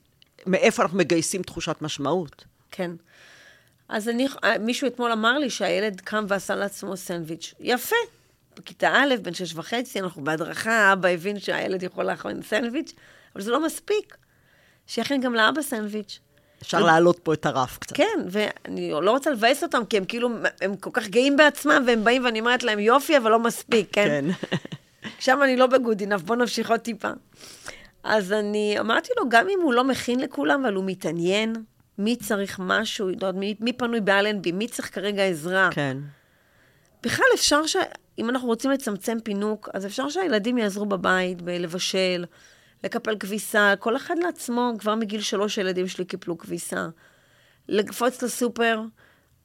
מאיפה 0.46 0.82
אנחנו 0.82 0.98
מגייסים 0.98 1.42
תחושת 1.42 1.76
משמעות. 1.80 2.44
כן. 2.70 2.90
אז 3.88 4.08
אני, 4.08 4.26
מישהו 4.60 4.86
אתמול 4.86 5.12
אמר 5.12 5.38
לי 5.38 5.50
שהילד 5.50 6.00
קם 6.00 6.24
ועשה 6.28 6.54
לעצמו 6.54 6.96
סנדוויץ'. 6.96 7.54
יפה. 7.60 7.96
בכיתה 8.56 8.88
א', 8.88 9.14
בן 9.22 9.34
שש 9.34 9.54
וחצי, 9.54 10.00
אנחנו 10.00 10.24
בהדרכה, 10.24 10.92
אבא 10.92 11.08
הבין 11.08 11.40
שהילד 11.40 11.82
יכול 11.82 12.04
לאכול 12.04 12.32
סנדוויץ', 12.42 12.92
אבל 13.34 13.42
זה 13.42 13.50
לא 13.50 13.64
מספיק. 13.66 14.16
שיכין 14.86 15.20
גם 15.20 15.34
לאבא 15.34 15.62
סנדוויץ'. 15.62 16.20
אפשר 16.62 16.80
להעלות 16.80 17.18
פה 17.18 17.32
את 17.32 17.46
הרף 17.46 17.78
קצת. 17.78 17.96
כן, 17.96 18.18
ואני 18.30 18.90
לא 18.90 19.10
רוצה 19.10 19.30
לבאס 19.30 19.62
אותם, 19.62 19.84
כי 19.84 19.96
הם 19.96 20.04
כאילו, 20.04 20.28
הם 20.60 20.76
כל 20.76 20.90
כך 20.92 21.08
גאים 21.08 21.36
בעצמם, 21.36 21.84
והם 21.86 22.04
באים 22.04 22.24
ואני 22.24 22.40
אומרת 22.40 22.62
להם, 22.62 22.78
יופי, 22.78 23.16
אבל 23.16 23.30
לא 23.30 23.38
מספיק, 23.38 23.88
כן? 23.92 24.06
כן. 24.06 24.58
שם 25.24 25.40
אני 25.44 25.56
לא 25.56 25.66
בגוד 25.66 26.02
enough, 26.02 26.22
בוא 26.24 26.36
נמשיך 26.36 26.70
עוד 26.70 26.80
טיפה. 26.80 27.10
אז 28.04 28.32
אני 28.32 28.76
אמרתי 28.80 29.12
לו, 29.16 29.28
גם 29.28 29.48
אם 29.48 29.58
הוא 29.62 29.74
לא 29.74 29.84
מכין 29.84 30.20
לכולם, 30.20 30.64
אבל 30.64 30.74
הוא 30.74 30.84
מתעניין, 30.84 31.52
מי 31.98 32.16
צריך 32.16 32.58
משהו, 32.62 33.08
לא 33.22 33.32
מי, 33.32 33.54
מי 33.60 33.72
פנוי 33.72 34.00
באלנבי, 34.00 34.52
מי 34.52 34.68
צריך 34.68 34.94
כרגע 34.94 35.24
עזרה. 35.24 35.68
כן. 35.72 35.96
בכלל 37.02 37.26
אפשר 37.34 37.66
ש... 37.66 37.76
אם 38.18 38.30
אנחנו 38.30 38.48
רוצים 38.48 38.70
לצמצם 38.70 39.18
פינוק, 39.24 39.68
אז 39.74 39.86
אפשר 39.86 40.08
שהילדים 40.08 40.58
יעזרו 40.58 40.86
בבית, 40.86 41.42
בלבשל, 41.42 42.24
לקפל 42.84 43.16
כביסה, 43.18 43.74
כל 43.78 43.96
אחד 43.96 44.14
לעצמו, 44.18 44.72
כבר 44.78 44.94
מגיל 44.94 45.20
שלוש 45.20 45.58
הילדים 45.58 45.88
שלי 45.88 46.04
קיפלו 46.04 46.38
כביסה. 46.38 46.88
לקפוץ 47.68 48.22
לסופר, 48.22 48.82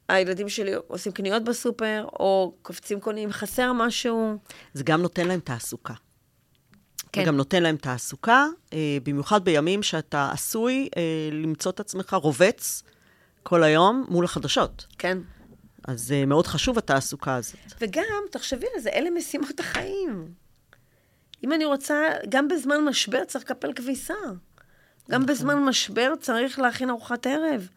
הילדים 0.09 0.49
שלי 0.49 0.71
עושים 0.87 1.11
קניות 1.11 1.43
בסופר, 1.43 2.05
או 2.19 2.55
קופצים 2.61 2.99
קונים, 2.99 3.31
חסר 3.31 3.73
משהו. 3.73 4.37
זה 4.73 4.83
גם 4.83 5.01
נותן 5.01 5.27
להם 5.27 5.39
תעסוקה. 5.39 5.93
כן. 7.11 7.21
זה 7.21 7.27
גם 7.27 7.37
נותן 7.37 7.63
להם 7.63 7.77
תעסוקה, 7.77 8.47
אה, 8.73 8.97
במיוחד 9.03 9.45
בימים 9.45 9.83
שאתה 9.83 10.29
עשוי 10.31 10.89
אה, 10.97 11.01
למצוא 11.31 11.71
את 11.71 11.79
עצמך 11.79 12.13
רובץ 12.13 12.83
כל 13.43 13.63
היום 13.63 14.05
מול 14.09 14.25
החדשות. 14.25 14.85
כן. 14.97 15.17
אז 15.87 16.11
אה, 16.11 16.25
מאוד 16.25 16.47
חשוב 16.47 16.77
התעסוקה 16.77 17.35
הזאת. 17.35 17.59
וגם, 17.81 18.23
תחשבי 18.31 18.65
על 18.75 18.81
זה, 18.81 18.89
אלה 18.89 19.09
משימות 19.09 19.59
החיים. 19.59 20.44
אם 21.43 21.53
אני 21.53 21.65
רוצה, 21.65 22.09
גם 22.29 22.47
בזמן 22.47 22.81
משבר 22.81 23.23
צריך 23.23 23.45
לקפל 23.45 23.73
כביסה. 23.73 24.13
גם 25.11 25.25
בזמן 25.25 25.63
משבר 25.63 26.13
צריך 26.19 26.59
להכין 26.59 26.89
ארוחת 26.89 27.27
ערב, 27.27 27.67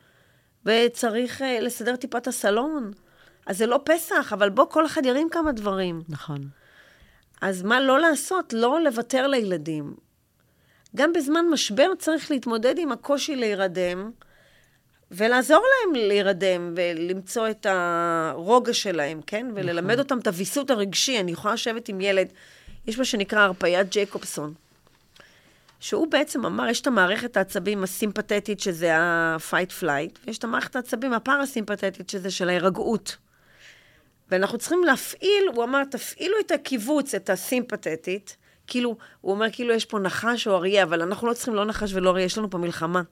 וצריך 0.67 1.41
uh, 1.41 1.45
לסדר 1.61 1.97
טיפה 1.97 2.19
את 2.19 2.27
הסלון. 2.27 2.93
אז 3.47 3.59
זה 3.59 3.67
לא 3.67 3.81
פסח, 3.85 4.33
אבל 4.33 4.51
בוא, 4.51 4.65
כל 4.65 4.87
אחד 4.87 5.07
ירים 5.07 5.29
כמה 5.31 5.53
דברים. 5.53 6.03
נכון. 6.09 6.49
אז 7.41 7.63
מה 7.63 7.81
לא 7.81 8.01
לעשות? 8.01 8.53
לא 8.53 8.81
לוותר 8.81 9.27
לילדים. 9.27 9.95
גם 10.97 11.13
בזמן 11.13 11.45
משבר 11.51 11.91
צריך 11.99 12.31
להתמודד 12.31 12.79
עם 12.79 12.93
הקושי 12.93 13.37
להירדם, 13.37 14.11
ולעזור 15.11 15.63
להם 15.63 15.95
להירדם, 15.95 16.75
ולמצוא 16.77 17.49
את 17.51 17.67
הרוגע 17.71 18.73
שלהם, 18.73 19.21
כן? 19.27 19.47
וללמד 19.55 19.99
אותם 19.99 20.19
את 20.19 20.27
הוויסות 20.27 20.71
הרגשי. 20.71 21.21
אני 21.21 21.33
יכולה 21.33 21.55
לשבת 21.55 21.89
עם 21.89 22.01
ילד, 22.01 22.29
יש 22.89 22.99
מה 22.99 23.05
שנקרא 23.05 23.41
הרפיית 23.41 23.89
ג'ייקובסון, 23.89 24.55
שהוא 25.81 26.11
בעצם 26.11 26.47
אמר, 26.47 26.69
יש 26.69 26.81
את 26.81 26.87
המערכת 26.87 27.37
העצבים 27.37 27.83
הסימפתטית, 27.83 28.61
שזה 28.61 28.97
ה-fight 28.97 29.83
flight, 29.83 30.19
ויש 30.27 30.39
את 30.39 30.45
המערכת 30.45 30.77
העצבים 30.77 31.13
הפרסימפתטית, 31.13 32.11
שזה 32.11 32.31
של 32.31 32.49
ההירגעות. 32.49 33.17
ואנחנו 34.31 34.59
צריכים 34.59 34.85
להפעיל, 34.85 35.45
הוא 35.55 35.65
אמר, 35.65 35.85
תפעילו 35.85 36.35
את 36.41 36.51
הקיבוץ, 36.51 37.15
את 37.15 37.31
הסימפתטית, 37.31 38.37
כאילו, 38.67 38.97
הוא 39.21 39.33
אומר, 39.33 39.47
כאילו 39.53 39.75
יש 39.75 39.85
פה 39.85 39.99
נחש 39.99 40.47
או 40.47 40.57
אריה, 40.57 40.83
אבל 40.83 41.03
אנחנו 41.03 41.27
לא 41.29 41.35
צריכים 41.35 41.55
לא 41.55 41.65
נחש 41.65 41.95
ולא 41.95 42.11
אריה, 42.11 42.25
יש 42.25 42.39
לנו 42.39 42.51
פה 42.51 42.59
מלחמה. 42.59 43.03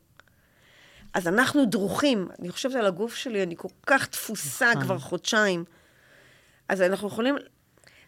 אז 1.14 1.28
אנחנו 1.28 1.66
דרוכים. 1.66 2.28
אני 2.38 2.50
חושבת 2.50 2.74
על 2.74 2.86
הגוף 2.86 3.14
שלי, 3.14 3.42
אני 3.42 3.54
כל 3.56 3.68
כך 3.86 4.06
תפוסה 4.06 4.70
נכון. 4.70 4.82
כבר 4.82 4.98
חודשיים. 4.98 5.64
אז 6.68 6.82
אנחנו 6.82 7.08
יכולים 7.08 7.36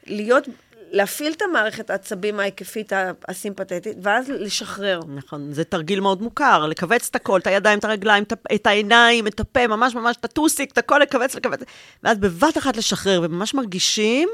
להיות, 0.07 0.45
להפעיל 0.91 1.33
את 1.33 1.43
המערכת 1.43 1.91
העצבים 1.91 2.41
ההיקפית 2.41 2.93
הסימפתטית, 3.29 3.97
ואז 4.03 4.29
לשחרר. 4.29 5.01
נכון, 5.15 5.53
זה 5.53 5.65
תרגיל 5.65 6.01
מאוד 6.01 6.23
מוכר, 6.23 6.67
לכווץ 6.67 7.09
את 7.11 7.17
הכל, 7.17 7.41
את 7.41 7.47
הידיים, 7.47 7.79
את 7.79 7.85
הרגליים, 7.85 8.25
את 8.55 8.67
העיניים, 8.67 9.27
את 9.27 9.41
הפה, 9.41 9.67
ממש 9.67 9.95
ממש 9.95 10.17
את 10.21 10.25
הטוסיק, 10.25 10.73
את 10.73 10.79
הכל 10.79 10.99
לכווץ, 11.03 11.35
לכווץ, 11.35 11.61
ואז 12.03 12.19
בבת 12.19 12.59
אחת 12.59 12.77
לשחרר, 12.77 13.21
וממש 13.23 13.55
מרגישים 13.55 14.29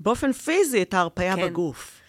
באופן 0.00 0.32
פיזי 0.32 0.82
את 0.82 0.94
ההרפאיה 0.94 1.36
כן. 1.36 1.46
בגוף. 1.46 2.00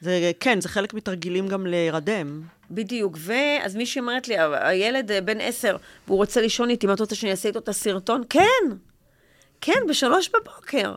זה, 0.00 0.32
כן, 0.40 0.60
זה 0.60 0.68
חלק 0.68 0.94
מתרגילים 0.94 1.48
גם 1.48 1.66
להירדם. 1.66 2.42
בדיוק. 2.70 3.16
ואז 3.18 3.76
מישהי 3.76 4.00
אומרת 4.00 4.28
לי, 4.28 4.38
"ה- 4.38 4.68
הילד 4.68 5.10
אה, 5.10 5.20
בן 5.20 5.40
עשר, 5.40 5.76
והוא 6.06 6.16
רוצה 6.18 6.40
לישון 6.40 6.70
איתי, 6.70 6.86
מה 6.86 6.92
את 6.94 7.00
רוצה 7.00 7.14
שאני 7.14 7.30
אעשה 7.30 7.48
איתו 7.48 7.58
את 7.58 7.68
הסרטון? 7.68 8.22
כן, 8.30 8.64
כן, 9.60 9.80
בשלוש 9.88 10.30
בבוקר. 10.34 10.94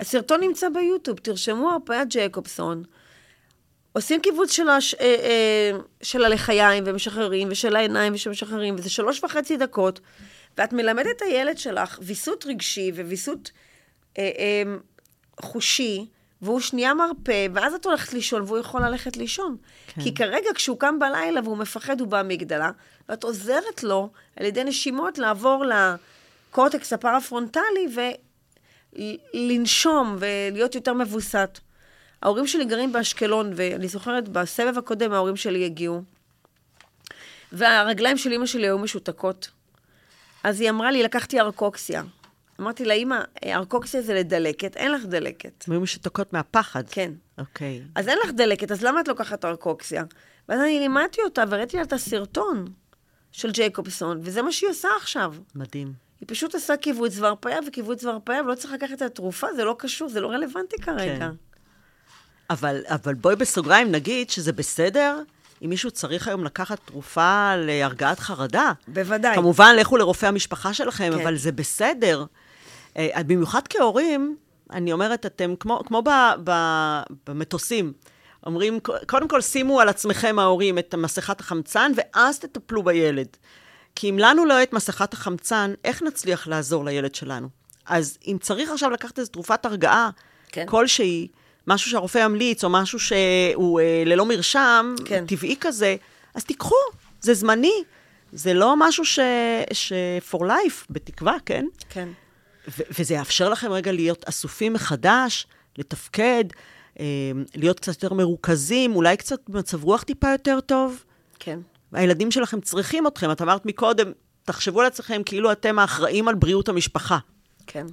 הסרטון 0.00 0.40
נמצא 0.40 0.68
ביוטיוב, 0.68 1.18
תרשמו 1.18 1.70
הרפאית 1.70 2.08
ג'ייקובסון. 2.08 2.82
עושים 3.92 4.20
קיבוץ 4.20 4.52
של, 4.52 4.68
הש... 4.68 4.94
אה, 4.94 5.00
אה, 5.00 5.78
של 6.02 6.24
הלחיים 6.24 6.84
ומשחררים, 6.86 7.48
ושל 7.50 7.76
העיניים 7.76 8.14
ושמשחררים, 8.14 8.74
וזה 8.74 8.90
שלוש 8.90 9.24
וחצי 9.24 9.56
דקות, 9.56 10.00
ואת 10.58 10.72
מלמדת 10.72 11.16
את 11.16 11.22
הילד 11.22 11.58
שלך 11.58 11.98
ויסות 12.02 12.46
רגשי 12.46 12.92
וויסות 12.94 13.50
אה, 14.18 14.30
אה, 14.38 14.74
חושי, 15.42 16.06
והוא 16.42 16.60
שנייה 16.60 16.94
מרפא, 16.94 17.46
ואז 17.54 17.74
את 17.74 17.86
הולכת 17.86 18.12
לישון, 18.12 18.42
והוא 18.42 18.58
יכול 18.58 18.82
ללכת 18.82 19.16
לישון. 19.16 19.56
כן. 19.86 20.02
כי 20.02 20.14
כרגע, 20.14 20.50
כשהוא 20.54 20.78
קם 20.78 20.98
בלילה 20.98 21.40
והוא 21.44 21.56
מפחד, 21.56 22.00
הוא 22.00 22.08
באמיגדלה, 22.08 22.70
ואת 23.08 23.24
עוזרת 23.24 23.82
לו, 23.82 24.10
על 24.36 24.46
ידי 24.46 24.64
נשימות, 24.64 25.18
לעבור 25.18 25.64
לקורטקס 26.50 26.92
הפרפרונטלי 26.92 27.88
ולנשום 28.92 30.16
ולהיות 30.18 30.74
יותר 30.74 30.92
מבוסת. 30.92 31.58
ההורים 32.22 32.46
שלי 32.46 32.64
גרים 32.64 32.92
באשקלון, 32.92 33.52
ואני 33.56 33.88
זוכרת, 33.88 34.28
בסבב 34.28 34.78
הקודם 34.78 35.12
ההורים 35.12 35.36
שלי 35.36 35.64
הגיעו, 35.64 36.02
והרגליים 37.52 38.16
של 38.16 38.32
אימא 38.32 38.46
שלי 38.46 38.66
היו 38.66 38.78
משותקות. 38.78 39.50
אז 40.44 40.60
היא 40.60 40.70
אמרה 40.70 40.90
לי, 40.90 41.02
לקחתי 41.02 41.40
ארקוקסיה. 41.40 42.02
אמרתי 42.60 42.84
לה, 42.84 42.94
אמא, 42.94 43.20
ארקוקסיה 43.44 44.02
זה 44.02 44.14
לדלקת, 44.14 44.76
אין 44.76 44.92
לך 44.92 45.04
דלקת. 45.04 45.64
הם 45.66 45.72
היו 45.72 45.80
משתוקות 45.80 46.32
מהפחד. 46.32 46.82
כן. 46.90 47.12
אוקיי. 47.38 47.82
אז 47.94 48.08
אין 48.08 48.18
לך 48.24 48.30
דלקת, 48.30 48.70
אז 48.70 48.82
למה 48.82 49.00
את 49.00 49.08
לוקחת 49.08 49.44
ארקוקסיה? 49.44 50.04
ואז 50.48 50.60
אני 50.60 50.78
לימדתי 50.78 51.22
אותה 51.22 51.44
והראיתי 51.48 51.76
לה 51.76 51.82
את 51.82 51.92
הסרטון 51.92 52.64
של 53.32 53.50
ג'ייקובסון, 53.50 54.20
וזה 54.22 54.42
מה 54.42 54.52
שהיא 54.52 54.70
עושה 54.70 54.88
עכשיו. 54.96 55.34
מדהים. 55.54 56.09
היא 56.20 56.28
פשוט 56.28 56.54
עושה 56.54 56.76
קיבוץ 56.76 57.18
והרפאיה 57.18 57.58
וקיבוץ 57.66 58.04
והרפאיה, 58.04 58.42
ולא 58.42 58.54
צריך 58.54 58.72
לקחת 58.72 58.92
את 58.92 59.02
התרופה, 59.02 59.46
זה 59.56 59.64
לא 59.64 59.76
קשור, 59.78 60.08
זה 60.08 60.20
לא 60.20 60.28
רלוונטי 60.28 60.76
כרגע. 60.82 61.18
כן. 61.18 61.30
אבל, 62.50 62.82
אבל 62.86 63.14
בואי 63.14 63.36
בסוגריים 63.36 63.92
נגיד 63.92 64.30
שזה 64.30 64.52
בסדר 64.52 65.22
אם 65.64 65.70
מישהו 65.70 65.90
צריך 65.90 66.28
היום 66.28 66.44
לקחת 66.44 66.80
תרופה 66.84 67.56
להרגעת 67.56 68.18
חרדה. 68.18 68.72
בוודאי. 68.88 69.34
כמובן, 69.34 69.74
לכו 69.78 69.96
לרופא 69.96 70.26
המשפחה 70.26 70.74
שלכם, 70.74 71.10
כן. 71.14 71.20
אבל 71.20 71.36
זה 71.36 71.52
בסדר. 71.52 72.24
אה, 72.96 73.22
במיוחד 73.26 73.68
כהורים, 73.68 74.36
אני 74.70 74.92
אומרת, 74.92 75.26
אתם 75.26 75.54
כמו, 75.60 75.82
כמו 75.86 76.02
ב, 76.02 76.08
ב, 76.44 76.52
במטוסים. 77.26 77.92
אומרים, 78.46 78.78
קודם 79.06 79.28
כל 79.28 79.40
שימו 79.40 79.80
על 79.80 79.88
עצמכם, 79.88 80.38
ההורים, 80.38 80.78
את 80.78 80.94
מסכת 80.94 81.40
החמצן, 81.40 81.92
ואז 81.96 82.38
תטפלו 82.38 82.82
בילד. 82.82 83.26
כי 84.00 84.10
אם 84.10 84.18
לנו 84.18 84.44
לא 84.44 84.62
את 84.62 84.72
מסכת 84.72 85.12
החמצן, 85.12 85.74
איך 85.84 86.02
נצליח 86.02 86.48
לעזור 86.48 86.84
לילד 86.84 87.14
שלנו? 87.14 87.48
אז 87.86 88.18
אם 88.26 88.36
צריך 88.40 88.70
עכשיו 88.70 88.90
לקחת 88.90 89.18
איזו 89.18 89.30
תרופת 89.30 89.66
הרגעה 89.66 90.10
כן. 90.48 90.66
כלשהי, 90.66 91.28
משהו 91.66 91.90
שהרופא 91.90 92.18
ימליץ, 92.18 92.64
או 92.64 92.70
משהו 92.70 92.98
שהוא 92.98 93.80
אה, 93.80 94.02
ללא 94.06 94.26
מרשם, 94.26 94.94
כן. 95.04 95.24
טבעי 95.26 95.56
כזה, 95.60 95.96
אז 96.34 96.44
תיקחו, 96.44 96.74
זה 97.20 97.34
זמני. 97.34 97.82
זה 98.32 98.54
לא 98.54 98.74
משהו 98.78 99.04
ש... 99.04 99.18
ש... 99.72 99.92
for 100.30 100.38
life, 100.38 100.86
בתקווה, 100.90 101.36
כן? 101.46 101.66
כן. 101.88 102.08
ו- 102.68 102.82
וזה 102.98 103.14
יאפשר 103.14 103.48
לכם 103.48 103.72
רגע 103.72 103.92
להיות 103.92 104.24
אסופים 104.28 104.72
מחדש, 104.72 105.46
לתפקד, 105.78 106.44
אה, 107.00 107.04
להיות 107.54 107.80
קצת 107.80 108.02
יותר 108.02 108.14
מרוכזים, 108.14 108.96
אולי 108.96 109.16
קצת 109.16 109.40
במצב 109.48 109.84
רוח 109.84 110.02
טיפה 110.02 110.30
יותר 110.32 110.60
טוב. 110.60 111.04
כן. 111.38 111.60
הילדים 111.92 112.30
שלכם 112.30 112.60
צריכים 112.60 113.06
אתכם. 113.06 113.32
את 113.32 113.42
אמרת 113.42 113.66
מקודם, 113.66 114.12
תחשבו 114.44 114.80
על 114.80 114.86
עצמכם 114.86 115.22
כאילו 115.26 115.52
אתם 115.52 115.78
האחראים 115.78 116.28
על 116.28 116.34
בריאות 116.34 116.68
המשפחה. 116.68 117.18
כן. 117.66 117.86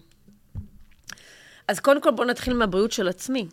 אז 1.67 1.79
קודם 1.79 2.01
כל 2.01 2.11
בואו 2.11 2.27
נתחיל 2.27 2.53
מהבריאות 2.53 2.91
של 2.91 3.07
עצמי. 3.07 3.47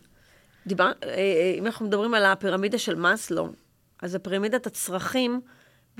דיבר, 0.67 0.91
אה, 1.03 1.09
אה, 1.09 1.55
אם 1.59 1.65
אנחנו 1.65 1.85
מדברים 1.85 2.13
על 2.13 2.25
הפירמידה 2.25 2.77
של 2.77 2.95
מאסלו, 2.95 3.49
אז 4.01 4.15
הפירמידת 4.15 4.67
הצרכים, 4.67 5.41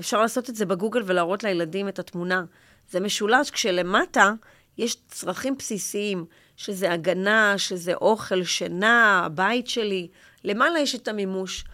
אפשר 0.00 0.20
לעשות 0.20 0.50
את 0.50 0.56
זה 0.56 0.66
בגוגל 0.66 1.02
ולהראות 1.04 1.44
לילדים 1.44 1.88
את 1.88 1.98
התמונה. 1.98 2.44
זה 2.90 3.00
משולש 3.00 3.50
כשלמטה 3.50 4.32
יש 4.78 4.96
צרכים 5.08 5.56
בסיסיים, 5.58 6.24
שזה 6.56 6.92
הגנה, 6.92 7.54
שזה 7.56 7.94
אוכל, 7.94 8.44
שינה, 8.44 9.22
הבית 9.24 9.68
שלי. 9.68 10.08
למעלה 10.44 10.78
יש 10.78 10.94
את 10.94 11.08
המימוש. 11.08 11.64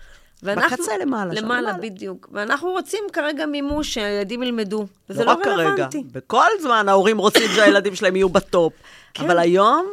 בקצה 0.43 0.99
למעלה, 1.01 1.35
למעלה, 1.35 1.61
למעלה. 1.61 1.79
בדיוק. 1.79 2.29
ואנחנו 2.33 2.71
רוצים 2.71 3.05
כרגע 3.13 3.47
מימוש, 3.47 3.95
שהילדים 3.95 4.43
ילמדו. 4.43 4.87
וזה 5.11 5.25
לא 5.25 5.33
לא, 5.33 5.39
רק 5.39 5.45
כרגע, 5.45 5.57
רלוונטי. 5.71 6.05
בכל 6.13 6.47
זמן 6.61 6.89
ההורים 6.89 7.19
רוצים 7.19 7.49
שהילדים 7.55 7.95
שלהם 7.95 8.17
יהיו 8.17 8.29
בטופ. 8.29 8.73
כן. 9.15 9.25
אבל 9.25 9.39
היום, 9.39 9.87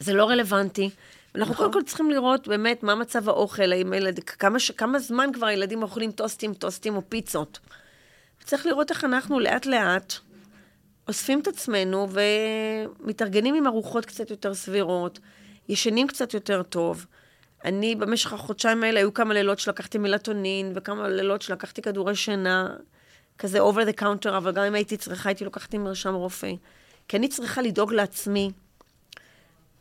זה 0.00 0.14
לא 0.14 0.24
רלוונטי. 0.24 0.90
אנחנו 1.34 1.54
נכון. 1.54 1.66
קודם 1.66 1.72
כל 1.72 1.88
צריכים 1.88 2.10
לראות 2.10 2.48
באמת 2.48 2.82
מה 2.82 2.94
מצב 2.94 3.28
האוכל, 3.28 3.72
האם 3.72 3.92
הילד, 3.92 4.18
כמה, 4.18 4.58
ש- 4.58 4.70
כמה 4.70 4.98
זמן 4.98 5.30
כבר 5.32 5.46
הילדים 5.46 5.82
אוכלים 5.82 6.12
טוסטים, 6.12 6.54
טוסטים 6.54 6.96
או 6.96 7.02
פיצות. 7.08 7.58
צריך 8.44 8.66
לראות 8.66 8.90
איך 8.90 9.04
אנחנו 9.04 9.40
לאט-לאט 9.40 10.12
אוספים 11.08 11.40
את 11.40 11.48
עצמנו 11.48 12.08
ומתארגנים 13.00 13.54
עם 13.54 13.66
ארוחות 13.66 14.06
קצת 14.06 14.30
יותר 14.30 14.54
סבירות, 14.54 15.18
ישנים 15.68 16.06
קצת 16.06 16.34
יותר 16.34 16.62
טוב. 16.62 17.06
אני, 17.64 17.94
במשך 17.94 18.32
החודשיים 18.32 18.84
האלה, 18.84 19.00
היו 19.00 19.14
כמה 19.14 19.34
לילות 19.34 19.58
שלקחתי 19.58 19.98
מלטונין, 19.98 20.72
וכמה 20.74 21.08
לילות 21.08 21.42
שלקחתי 21.42 21.82
כדורי 21.82 22.16
שינה, 22.16 22.76
כזה 23.38 23.60
over 23.60 23.92
the 23.92 24.00
counter, 24.00 24.28
אבל 24.36 24.52
גם 24.52 24.64
אם 24.64 24.74
הייתי 24.74 24.96
צריכה, 24.96 25.28
הייתי 25.28 25.44
לוקחת 25.44 25.74
עם 25.74 25.84
מרשם 25.84 26.14
רופא. 26.14 26.52
כי 27.08 27.16
אני 27.16 27.28
צריכה 27.28 27.62
לדאוג 27.62 27.92
לעצמי, 27.92 28.50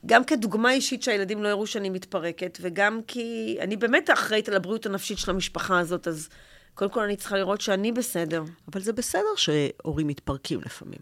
גם 0.05 0.23
כדוגמה 0.23 0.71
אישית 0.71 1.03
שהילדים 1.03 1.43
לא 1.43 1.47
יראו 1.47 1.67
שאני 1.67 1.89
מתפרקת, 1.89 2.57
וגם 2.61 2.99
כי 3.07 3.57
אני 3.59 3.77
באמת 3.77 4.09
אחראית 4.09 4.49
על 4.49 4.55
הבריאות 4.55 4.85
הנפשית 4.85 5.17
של 5.17 5.31
המשפחה 5.31 5.79
הזאת, 5.79 6.07
אז 6.07 6.29
קודם 6.75 6.91
כל 6.91 7.03
אני 7.03 7.15
צריכה 7.15 7.37
לראות 7.37 7.61
שאני 7.61 7.91
בסדר. 7.91 8.43
אבל 8.71 8.81
זה 8.81 8.93
בסדר 8.93 9.35
שהורים 9.35 10.07
מתפרקים 10.07 10.59
לפעמים. 10.65 10.99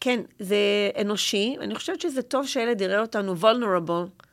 כן, 0.00 0.20
זה 0.38 0.56
אנושי. 1.00 1.56
אני 1.60 1.74
חושבת 1.74 2.00
שזה 2.00 2.22
טוב 2.22 2.46
שהילד 2.46 2.80
יראה 2.80 3.00
אותנו 3.00 3.34
vulnerable. 3.40 4.24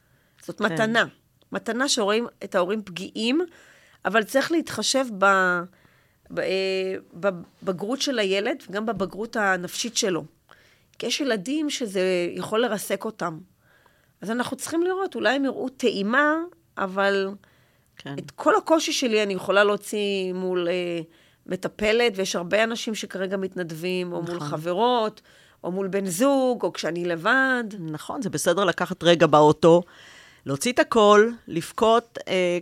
זאת 0.41 0.57
כן. 0.57 0.65
מתנה. 0.73 1.05
מתנה 1.51 1.89
שרואים 1.89 2.27
את 2.43 2.55
ההורים 2.55 2.83
פגיעים, 2.83 3.41
אבל 4.05 4.23
צריך 4.23 4.51
להתחשב 4.51 5.05
ב, 5.17 5.25
ב, 6.29 6.39
אה, 6.39 6.95
בבגרות 7.13 8.01
של 8.01 8.19
הילד 8.19 8.63
וגם 8.69 8.85
בבגרות 8.85 9.35
הנפשית 9.35 9.97
שלו. 9.97 10.23
כי 10.99 11.05
יש 11.05 11.21
ילדים 11.21 11.69
שזה 11.69 12.01
יכול 12.35 12.61
לרסק 12.61 13.05
אותם. 13.05 13.37
אז 14.21 14.31
אנחנו 14.31 14.57
צריכים 14.57 14.83
לראות, 14.83 15.15
אולי 15.15 15.35
הם 15.35 15.45
יראו 15.45 15.69
טעימה, 15.69 16.35
אבל 16.77 17.29
כן. 17.97 18.15
את 18.19 18.31
כל 18.31 18.55
הקושי 18.55 18.93
שלי 18.93 19.23
אני 19.23 19.33
יכולה 19.33 19.63
להוציא 19.63 20.33
מול 20.33 20.67
אה, 20.67 21.01
מטפלת, 21.45 22.13
ויש 22.15 22.35
הרבה 22.35 22.63
אנשים 22.63 22.95
שכרגע 22.95 23.37
מתנדבים, 23.37 24.13
או 24.13 24.21
מול 24.21 24.35
נכון. 24.35 24.47
חברות, 24.47 25.21
או 25.63 25.71
מול 25.71 25.87
בן 25.87 26.05
זוג, 26.05 26.63
או 26.63 26.73
כשאני 26.73 27.05
לבד. 27.05 27.63
נכון, 27.79 28.21
זה 28.21 28.29
בסדר 28.29 28.65
לקחת 28.65 29.03
רגע 29.03 29.27
באוטו, 29.27 29.81
להוציא 30.47 30.71
את 30.71 30.79
הכל, 30.79 31.29
לבכות, 31.47 32.17
אה, 32.27 32.57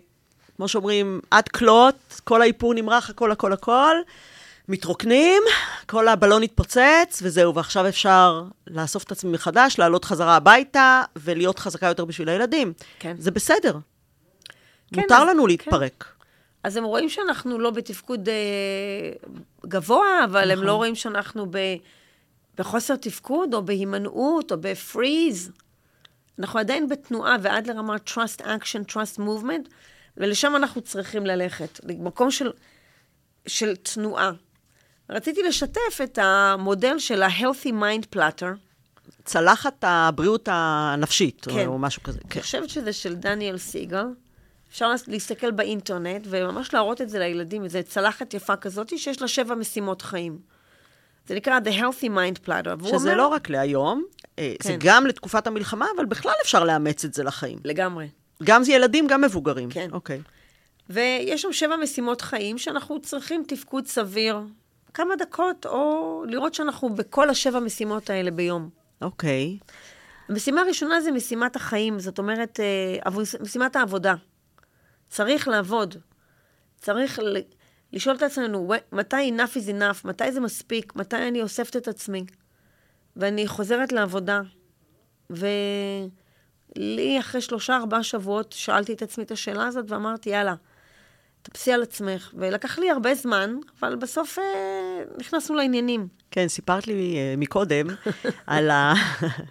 כמו 0.57 0.67
שאומרים, 0.67 1.21
עד 1.31 1.47
כלות, 1.47 1.95
כל 2.23 2.41
האיפור 2.41 2.73
נמרח, 2.73 3.09
הכל, 3.09 3.31
הכל, 3.31 3.53
הכל, 3.53 3.95
מתרוקנים, 4.67 5.43
כל 5.85 6.07
הבלון 6.07 6.43
התפוצץ, 6.43 7.19
וזהו, 7.23 7.55
ועכשיו 7.55 7.87
אפשר 7.87 8.43
לאסוף 8.67 9.03
את 9.03 9.11
עצמי 9.11 9.31
מחדש, 9.31 9.79
לעלות 9.79 10.05
חזרה 10.05 10.35
הביתה, 10.35 11.03
ולהיות 11.15 11.59
חזקה 11.59 11.87
יותר 11.87 12.05
בשביל 12.05 12.29
הילדים. 12.29 12.73
כן. 12.99 13.15
זה 13.19 13.31
בסדר. 13.31 13.77
כן, 14.93 15.01
מותר 15.01 15.15
אז- 15.15 15.27
לנו 15.29 15.41
כן. 15.43 15.47
להתפרק. 15.47 16.05
אז 16.63 16.77
הם 16.77 16.83
רואים 16.83 17.09
שאנחנו 17.09 17.59
לא 17.59 17.69
בתפקוד 17.69 18.29
אה, 18.29 19.29
גבוה, 19.65 20.23
אבל 20.25 20.51
הם 20.51 20.57
נכון. 20.57 20.65
לא 20.67 20.73
רואים 20.73 20.95
שאנחנו 20.95 21.45
ב, 21.51 21.57
בחוסר 22.57 22.95
תפקוד, 22.95 23.53
או 23.53 23.61
בהימנעות, 23.65 24.51
או 24.51 24.57
בפריז. 24.61 25.51
אנחנו 26.39 26.59
עדיין 26.59 26.89
בתנועה, 26.89 27.35
ועד 27.41 27.67
לרמת 27.67 28.09
trust 28.09 28.41
action, 28.41 28.91
trust 28.91 29.19
movement, 29.19 29.69
ולשם 30.17 30.55
אנחנו 30.55 30.81
צריכים 30.81 31.25
ללכת, 31.25 31.79
למקום 31.83 32.31
של, 32.31 32.51
של 33.47 33.75
תנועה. 33.75 34.31
רציתי 35.09 35.43
לשתף 35.43 36.01
את 36.03 36.19
המודל 36.21 36.99
של 36.99 37.23
ה-healthy 37.23 37.69
mind 37.69 38.15
platter. 38.15 38.45
צלחת 39.25 39.83
הבריאות 39.87 40.49
הנפשית, 40.51 41.45
כן. 41.49 41.67
או 41.67 41.77
משהו 41.77 42.03
כזה. 42.03 42.19
אני 42.21 42.29
כן. 42.29 42.41
חושבת 42.41 42.69
שזה 42.69 42.93
של 42.93 43.15
דניאל 43.15 43.57
סיגל. 43.57 44.05
אפשר 44.69 44.91
להסתכל 45.07 45.51
באינטרנט 45.51 46.27
וממש 46.29 46.73
להראות 46.73 47.01
את 47.01 47.09
זה 47.09 47.19
לילדים, 47.19 47.63
איזו 47.63 47.79
צלחת 47.87 48.33
יפה 48.33 48.55
כזאת 48.55 48.99
שיש 48.99 49.21
לה 49.21 49.27
שבע 49.27 49.55
משימות 49.55 50.01
חיים. 50.01 50.39
זה 51.27 51.35
נקרא 51.35 51.59
The 51.59 51.79
Healthy 51.79 52.05
Mind 52.05 52.47
Platter. 52.47 52.85
שזה 52.87 52.95
אומר- 52.95 53.15
לא 53.15 53.27
רק 53.27 53.49
להיום, 53.49 54.03
אה, 54.39 54.53
זה 54.63 54.69
כן. 54.69 54.77
גם 54.79 55.07
לתקופת 55.07 55.47
המלחמה, 55.47 55.85
אבל 55.97 56.05
בכלל 56.05 56.33
אפשר 56.43 56.63
לאמץ 56.63 57.05
את 57.05 57.13
זה 57.13 57.23
לחיים. 57.23 57.59
לגמרי. 57.65 58.07
גם 58.43 58.63
זה 58.63 58.71
ילדים, 58.71 59.07
גם 59.07 59.21
מבוגרים. 59.21 59.69
כן. 59.69 59.89
אוקיי. 59.91 60.21
ויש 60.89 61.41
שם 61.41 61.53
שבע 61.53 61.75
משימות 61.75 62.21
חיים 62.21 62.57
שאנחנו 62.57 63.01
צריכים 63.01 63.43
תפקוד 63.47 63.87
סביר, 63.87 64.39
כמה 64.93 65.15
דקות, 65.15 65.65
או 65.65 66.23
לראות 66.27 66.53
שאנחנו 66.53 66.89
בכל 66.89 67.29
השבע 67.29 67.59
משימות 67.59 68.09
האלה 68.09 68.31
ביום. 68.31 68.69
אוקיי. 69.01 69.57
המשימה 70.29 70.61
הראשונה 70.61 71.01
זה 71.01 71.11
משימת 71.11 71.55
החיים, 71.55 71.99
זאת 71.99 72.19
אומרת, 72.19 72.59
אה, 72.59 73.11
משימת 73.41 73.75
העבודה. 73.75 74.15
צריך 75.09 75.47
לעבוד. 75.47 75.95
צריך 76.77 77.19
לשאול 77.95 78.15
את 78.15 78.23
עצמנו, 78.23 78.69
"ו- 78.69 78.95
מתי 78.95 79.31
enough 79.37 79.57
is 79.57 79.69
enough, 79.69 80.07
מתי 80.07 80.31
זה 80.31 80.39
מספיק, 80.39 80.95
מתי 80.95 81.15
אני 81.15 81.41
אוספת 81.41 81.75
את 81.75 81.87
עצמי, 81.87 82.25
ואני 83.15 83.47
חוזרת 83.47 83.91
לעבודה. 83.91 84.41
לי, 86.75 87.19
אחרי 87.19 87.41
שלושה, 87.41 87.77
ארבעה 87.77 88.03
שבועות, 88.03 88.51
שאלתי 88.51 88.93
את 88.93 89.01
עצמי 89.01 89.23
את 89.23 89.31
השאלה 89.31 89.67
הזאת 89.67 89.91
ואמרתי, 89.91 90.29
יאללה, 90.29 90.55
תפסי 91.41 91.71
על 91.71 91.83
עצמך. 91.83 92.31
ולקח 92.37 92.79
לי 92.79 92.89
הרבה 92.89 93.15
זמן, 93.15 93.55
אבל 93.79 93.95
בסוף 93.95 94.39
אה, 94.39 95.03
נכנסנו 95.17 95.55
לעניינים. 95.55 96.07
כן, 96.31 96.47
סיפרת 96.47 96.87
לי 96.87 97.17
אה, 97.17 97.33
מקודם 97.37 97.87
על 98.47 98.69
ה... 98.71 98.93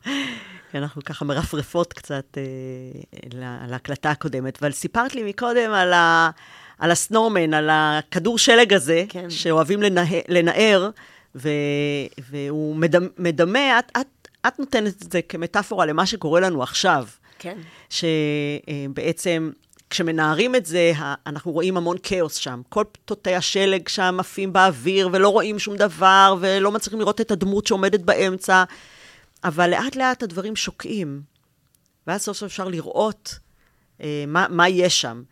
אנחנו 0.74 1.02
ככה 1.04 1.24
מרפרפות 1.24 1.92
קצת 1.92 2.38
אה, 2.38 3.42
על 3.64 3.72
ההקלטה 3.72 4.10
הקודמת, 4.10 4.58
אבל 4.62 4.72
סיפרת 4.72 5.14
לי 5.14 5.22
מקודם 5.22 5.72
על, 5.72 5.92
ה... 5.92 6.30
על 6.78 6.90
הסנורמן, 6.90 7.54
על 7.54 7.70
הכדור 7.72 8.38
שלג 8.38 8.72
הזה, 8.72 9.04
כן. 9.08 9.30
שאוהבים 9.30 9.82
לנה... 9.82 10.04
לנער, 10.28 10.90
ו... 11.34 11.48
והוא 12.30 12.76
מדמה, 12.76 13.06
מדמה 13.18 13.78
את, 13.78 13.92
את, 14.00 14.28
את 14.46 14.58
נותנת 14.58 15.02
את 15.02 15.12
זה 15.12 15.22
כמטאפורה 15.22 15.86
למה 15.86 16.06
שקורה 16.06 16.40
לנו 16.40 16.62
עכשיו. 16.62 17.06
כן. 17.38 17.58
שבעצם... 17.90 19.50
כשמנערים 19.90 20.54
את 20.54 20.66
זה, 20.66 20.92
אנחנו 21.26 21.52
רואים 21.52 21.76
המון 21.76 21.96
כאוס 22.02 22.34
שם. 22.34 22.62
כל 22.68 22.84
תותי 23.04 23.34
השלג 23.34 23.88
שם 23.88 24.16
עפים 24.20 24.52
באוויר, 24.52 25.08
ולא 25.12 25.28
רואים 25.28 25.58
שום 25.58 25.76
דבר, 25.76 26.36
ולא 26.40 26.72
מצליחים 26.72 27.00
לראות 27.00 27.20
את 27.20 27.30
הדמות 27.30 27.66
שעומדת 27.66 28.00
באמצע. 28.00 28.64
אבל 29.44 29.70
לאט 29.70 29.96
לאט 29.96 30.22
הדברים 30.22 30.56
שוקעים, 30.56 31.22
ואז 32.06 32.22
סוף 32.22 32.36
סוף 32.36 32.46
אפשר 32.46 32.68
לראות 32.68 33.38
אה, 34.00 34.24
מה, 34.26 34.46
מה 34.50 34.68
יש 34.68 35.00
שם. 35.00 35.22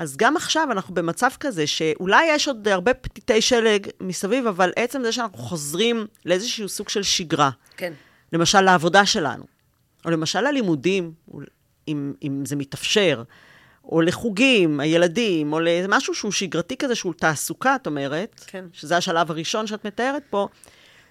אז 0.00 0.16
גם 0.16 0.36
עכשיו 0.36 0.68
אנחנו 0.72 0.94
במצב 0.94 1.30
כזה, 1.40 1.66
שאולי 1.66 2.26
יש 2.26 2.48
עוד 2.48 2.68
הרבה 2.68 2.94
פתיתי 2.94 3.40
שלג 3.40 3.86
מסביב, 4.00 4.46
אבל 4.46 4.72
עצם 4.76 5.02
זה 5.04 5.12
שאנחנו 5.12 5.38
חוזרים 5.38 6.06
לאיזשהו 6.26 6.68
סוג 6.68 6.88
של 6.88 7.02
שגרה. 7.02 7.50
כן. 7.76 7.92
למשל, 8.32 8.60
לעבודה 8.60 9.06
שלנו, 9.06 9.44
או 10.04 10.10
למשל 10.10 10.40
ללימודים, 10.40 11.12
אם, 11.88 12.12
אם 12.22 12.42
זה 12.46 12.56
מתאפשר. 12.56 13.22
או 13.84 14.00
לחוגים, 14.00 14.80
הילדים, 14.80 15.52
או 15.52 15.60
למשהו 15.60 16.14
שהוא 16.14 16.32
שגרתי 16.32 16.76
כזה, 16.76 16.94
שהוא 16.94 17.14
תעסוקה, 17.14 17.74
את 17.74 17.86
אומרת, 17.86 18.44
כן. 18.46 18.64
שזה 18.72 18.96
השלב 18.96 19.30
הראשון 19.30 19.66
שאת 19.66 19.86
מתארת 19.86 20.22
פה, 20.30 20.48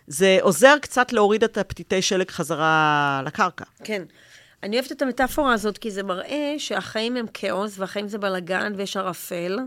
זה 0.07 0.37
עוזר 0.41 0.75
קצת 0.81 1.13
להוריד 1.13 1.43
את 1.43 1.57
הפתיתי 1.57 2.01
שלג 2.01 2.31
חזרה 2.31 3.21
לקרקע. 3.25 3.65
כן. 3.83 4.03
אני 4.63 4.75
אוהבת 4.75 4.91
את 4.91 5.01
המטאפורה 5.01 5.53
הזאת, 5.53 5.77
כי 5.77 5.91
זה 5.91 6.03
מראה 6.03 6.55
שהחיים 6.57 7.15
הם 7.15 7.25
כאוס, 7.33 7.79
והחיים 7.79 8.07
זה 8.07 8.17
בלאגן, 8.17 8.73
ויש 8.77 8.97
ערפל. 8.97 9.59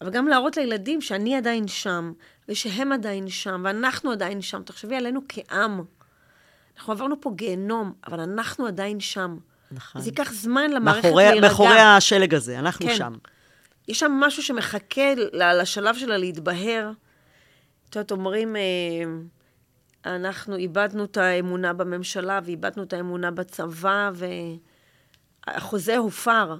אבל 0.00 0.10
גם 0.10 0.28
להראות 0.28 0.56
לילדים 0.56 1.00
שאני 1.00 1.36
עדיין 1.36 1.68
שם, 1.68 2.12
ושהם 2.48 2.92
עדיין 2.92 3.28
שם, 3.28 3.62
ואנחנו 3.64 4.12
עדיין 4.12 4.42
שם. 4.42 4.62
תחשבי 4.62 4.96
עלינו 4.96 5.20
כעם. 5.28 5.84
אנחנו 6.76 6.92
עברנו 6.92 7.20
פה 7.20 7.32
גיהנום, 7.36 7.92
אבל 8.06 8.20
אנחנו 8.20 8.66
עדיין 8.66 9.00
שם. 9.00 9.36
נכון. 9.72 10.02
זה 10.02 10.08
ייקח 10.08 10.32
זמן 10.32 10.70
למערכת 10.70 11.08
להירגע. 11.14 11.40
מאחורי 11.40 11.80
השלג 11.80 12.34
הזה, 12.34 12.58
אנחנו 12.58 12.86
כן. 12.86 12.96
שם. 12.96 13.14
יש 13.88 13.98
שם 13.98 14.12
משהו 14.12 14.42
שמחכה 14.42 15.14
לשלב 15.32 15.94
שלה 15.94 16.16
להתבהר. 16.16 16.90
את 17.90 17.96
יודעת, 17.96 18.10
אומרים, 18.10 18.56
אה, 18.56 18.62
אנחנו 20.06 20.56
איבדנו 20.56 21.04
את 21.04 21.16
האמונה 21.16 21.72
בממשלה 21.72 22.40
ואיבדנו 22.44 22.82
את 22.82 22.92
האמונה 22.92 23.30
בצבא, 23.30 24.10
והחוזה 25.46 25.96
הופר. 25.96 26.56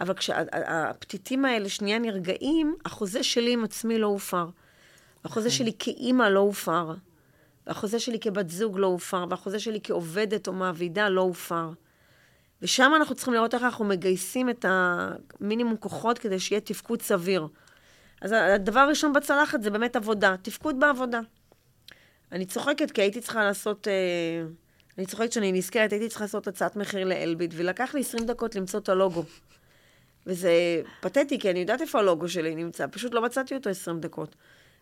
אבל 0.00 0.14
כשהפתיתים 0.14 1.44
האלה 1.44 1.68
שנייה 1.68 1.98
נרגעים, 1.98 2.76
החוזה 2.84 3.22
שלי 3.22 3.52
עם 3.52 3.64
עצמי 3.64 3.98
לא 3.98 4.06
הופר. 4.06 4.46
החוזה 5.24 5.48
נכון. 5.48 5.58
שלי 5.58 5.72
כאימא 5.78 6.22
לא 6.22 6.40
הופר. 6.40 6.94
והחוזה 7.66 8.00
שלי 8.00 8.20
כבת 8.20 8.50
זוג 8.50 8.78
לא 8.78 8.86
הופר, 8.86 9.24
והחוזה 9.30 9.60
שלי 9.60 9.80
כעובדת 9.82 10.48
או 10.48 10.52
מעבידה 10.52 11.08
לא 11.08 11.20
הופר. 11.20 11.70
ושם 12.62 12.92
אנחנו 12.96 13.14
צריכים 13.14 13.34
לראות 13.34 13.54
איך 13.54 13.62
אנחנו 13.62 13.84
מגייסים 13.84 14.50
את 14.50 14.64
המינימום 14.68 15.76
כוחות 15.76 16.18
כדי 16.18 16.38
שיהיה 16.38 16.60
תפקוד 16.60 17.02
סביר. 17.02 17.46
אז 18.20 18.32
הדבר 18.32 18.80
הראשון 18.80 19.12
בצלחת 19.12 19.62
זה 19.62 19.70
באמת 19.70 19.96
עבודה, 19.96 20.34
תפקוד 20.42 20.80
בעבודה. 20.80 21.20
אני 22.32 22.46
צוחקת 22.46 22.90
כי 22.90 23.00
הייתי 23.00 23.20
צריכה 23.20 23.44
לעשות, 23.44 23.88
אה, 23.88 24.42
אני 24.98 25.06
צוחקת 25.06 25.32
שאני 25.32 25.52
נזכרת, 25.52 25.92
הייתי 25.92 26.08
צריכה 26.08 26.24
לעשות 26.24 26.48
הצעת 26.48 26.76
מחיר 26.76 27.04
לאלביט, 27.04 27.50
ולקח 27.56 27.94
לי 27.94 28.00
20 28.00 28.26
דקות 28.26 28.54
למצוא 28.54 28.80
את 28.80 28.88
הלוגו. 28.88 29.24
וזה 30.26 30.82
פתטי, 31.00 31.38
כי 31.38 31.50
אני 31.50 31.58
יודעת 31.58 31.80
איפה 31.80 31.98
הלוגו 31.98 32.28
שלי 32.28 32.54
נמצא, 32.54 32.86
פשוט 32.90 33.14
לא 33.14 33.22
מצאתי 33.22 33.54
אותו 33.54 33.70
20 33.70 34.00
דקות. 34.00 34.36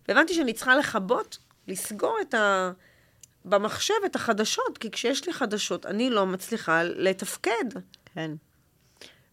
והבנתי 0.08 0.34
שאני 0.34 0.52
צריכה 0.52 0.76
לכבות, 0.76 1.38
לסגור 1.68 2.18
את 2.20 2.34
ה... 2.34 2.72
במחשב 3.44 3.94
את 4.06 4.16
החדשות, 4.16 4.78
כי 4.78 4.90
כשיש 4.90 5.26
לי 5.26 5.32
חדשות, 5.32 5.86
אני 5.86 6.10
לא 6.10 6.26
מצליחה 6.26 6.82
לתפקד. 6.82 7.64
כן. 8.14 8.30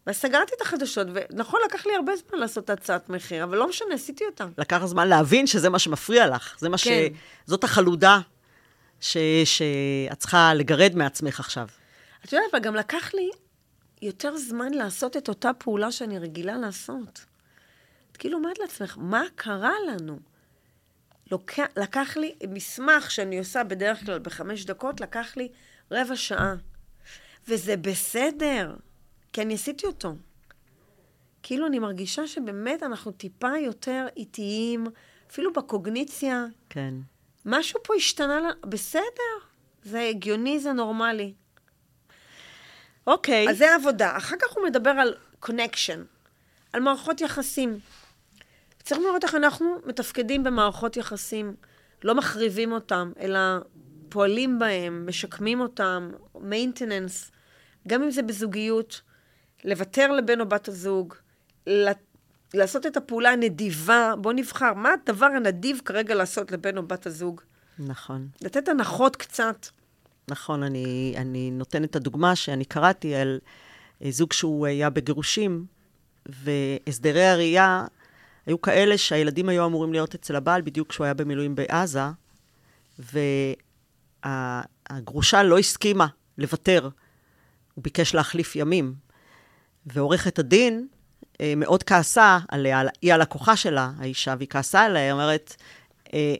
ואז 0.07 0.15
סגרתי 0.15 0.51
את 0.57 0.61
החדשות, 0.61 1.07
ונכון, 1.13 1.59
לקח 1.65 1.85
לי 1.85 1.95
הרבה 1.95 2.11
זמן 2.15 2.39
לעשות 2.39 2.63
את 2.63 2.69
הצעת 2.69 3.09
מחיר, 3.09 3.43
אבל 3.43 3.57
לא 3.57 3.69
משנה, 3.69 3.93
עשיתי 3.93 4.25
אותה. 4.25 4.45
לקח 4.57 4.85
זמן 4.85 5.07
להבין 5.07 5.47
שזה 5.47 5.69
מה 5.69 5.79
שמפריע 5.79 6.27
לך. 6.27 6.55
זה 6.59 6.69
מה 6.69 6.77
ש... 6.77 6.87
כן. 6.87 7.07
זאת 7.45 7.63
החלודה 7.63 8.19
ש... 8.99 9.17
שאת 9.45 10.19
צריכה 10.19 10.53
לגרד 10.53 10.95
מעצמך 10.95 11.39
עכשיו. 11.39 11.67
את 12.25 12.33
יודעת, 12.33 12.49
אבל 12.51 12.59
גם 12.59 12.75
לקח 12.75 13.13
לי 13.13 13.29
יותר 14.01 14.37
זמן 14.37 14.73
לעשות 14.73 15.17
את 15.17 15.29
אותה 15.29 15.53
פעולה 15.53 15.91
שאני 15.91 16.19
רגילה 16.19 16.57
לעשות. 16.57 17.25
את 18.11 18.17
כאילו 18.17 18.37
אומרת 18.37 18.59
לעצמך, 18.59 18.97
מה 18.99 19.23
קרה 19.35 19.73
לנו? 19.87 20.19
לוק... 21.31 21.51
לקח 21.77 22.17
לי 22.17 22.35
מסמך 22.47 23.11
שאני 23.11 23.39
עושה 23.39 23.63
בדרך 23.63 24.05
כלל 24.05 24.19
בחמש 24.19 24.65
דקות, 24.65 25.01
לקח 25.01 25.37
לי 25.37 25.49
רבע 25.91 26.15
שעה. 26.15 26.55
וזה 27.47 27.77
בסדר, 27.77 28.75
כי 29.35 29.41
אני 29.41 29.53
עשיתי 29.53 29.85
אותו. 29.85 30.15
כאילו 31.43 31.67
אני 31.67 31.79
מרגישה 31.79 32.27
שבאמת 32.27 32.83
אנחנו 32.83 33.11
טיפה 33.11 33.57
יותר 33.57 34.07
איטיים, 34.17 34.87
אפילו 35.31 35.53
בקוגניציה. 35.53 36.45
כן. 36.69 36.93
משהו 37.45 37.79
פה 37.83 37.95
השתנה, 37.95 38.39
לה... 38.39 38.49
בסדר, 38.69 39.33
זה 39.83 40.07
הגיוני, 40.09 40.59
זה 40.59 40.73
נורמלי. 40.73 41.33
אוקיי. 43.07 43.49
אז 43.49 43.57
זה 43.57 43.75
עבודה. 43.75 44.17
אחר 44.17 44.35
כך 44.41 44.55
הוא 44.55 44.63
מדבר 44.65 44.89
על 44.89 45.13
קונקשן, 45.39 46.03
על 46.73 46.81
מערכות 46.81 47.21
יחסים. 47.21 47.79
צריך 48.83 49.01
לראות 49.01 49.23
איך 49.23 49.35
אנחנו 49.35 49.75
מתפקדים 49.85 50.43
במערכות 50.43 50.97
יחסים, 50.97 51.55
לא 52.03 52.15
מחריבים 52.15 52.71
אותם, 52.71 53.11
אלא 53.19 53.39
פועלים 54.09 54.59
בהם, 54.59 55.05
משקמים 55.07 55.59
אותם, 55.59 56.11
maintenance, 56.35 57.31
גם 57.87 58.03
אם 58.03 58.11
זה 58.11 58.21
בזוגיות, 58.21 59.01
לוותר 59.63 60.11
לבן 60.11 60.41
או 60.41 60.49
בת 60.49 60.67
הזוג, 60.67 61.13
לעשות 62.53 62.85
את 62.85 62.97
הפעולה 62.97 63.31
הנדיבה, 63.31 64.13
בוא 64.17 64.33
נבחר, 64.33 64.73
מה 64.73 64.89
הדבר 64.93 65.25
הנדיב 65.25 65.81
כרגע 65.85 66.15
לעשות 66.15 66.51
לבן 66.51 66.77
או 66.77 66.87
בת 66.87 67.05
הזוג? 67.05 67.41
נכון. 67.79 68.27
לתת 68.41 68.69
הנחות 68.69 69.15
קצת. 69.15 69.67
נכון, 70.27 70.63
אני, 70.63 71.13
אני 71.17 71.51
נותנת 71.51 71.89
את 71.89 71.95
הדוגמה 71.95 72.35
שאני 72.35 72.65
קראתי 72.65 73.15
על 73.15 73.39
אה, 74.03 74.11
זוג 74.11 74.33
שהוא 74.33 74.65
היה 74.65 74.89
בגירושים, 74.89 75.65
והסדרי 76.25 77.25
הראייה 77.25 77.85
היו 78.45 78.61
כאלה 78.61 78.97
שהילדים 78.97 79.49
היו 79.49 79.65
אמורים 79.65 79.93
להיות 79.93 80.15
אצל 80.15 80.35
הבעל 80.35 80.61
בדיוק 80.61 80.89
כשהוא 80.89 81.05
היה 81.05 81.13
במילואים 81.13 81.55
בעזה, 81.55 81.99
והגרושה 84.25 85.43
לא 85.43 85.59
הסכימה 85.59 86.07
לוותר. 86.37 86.89
הוא 87.73 87.83
ביקש 87.83 88.15
להחליף 88.15 88.55
ימים. 88.55 89.04
ועורכת 89.85 90.39
הדין 90.39 90.87
אה, 91.41 91.53
מאוד 91.57 91.83
כעסה 91.83 92.39
עליה, 92.49 92.81
היא 93.01 93.13
הלקוחה 93.13 93.55
שלה, 93.55 93.91
האישה, 93.97 94.35
והיא 94.37 94.49
כעסה 94.49 94.81
עליה, 94.81 95.03
היא 95.03 95.11
אומרת, 95.11 95.55
אה, 96.13 96.35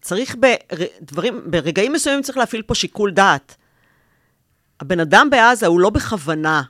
צריך 0.00 0.36
בדברים, 0.36 1.50
ברגעים 1.50 1.92
מסוימים 1.92 2.22
צריך 2.22 2.38
להפעיל 2.38 2.62
פה 2.62 2.74
שיקול 2.74 3.12
דעת. 3.12 3.56
הבן 4.80 5.00
אדם 5.00 5.30
בעזה 5.30 5.66
הוא 5.66 5.80
לא 5.80 5.90
בכוונה 5.90 6.62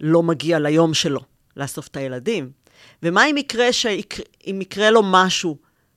לא 0.00 0.22
מגיע 0.22 0.58
ליום 0.58 0.94
שלו 0.94 1.20
לאסוף 1.56 1.88
את 1.88 1.96
הילדים. 1.96 2.50
ומה 3.02 3.26
אם 3.26 3.36
יקרה, 3.36 3.72
שיק... 3.72 4.14
אם 4.46 4.58
יקרה 4.62 4.90
לו 4.90 5.02
משהו, 5.04 5.56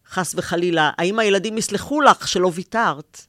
חס 0.09 0.35
וחלילה? 0.37 0.91
האם 0.97 1.19
הילדים 1.19 1.57
יסלחו 1.57 2.01
לך 2.01 2.27
שלא 2.27 2.51
ויתרת? 2.53 3.21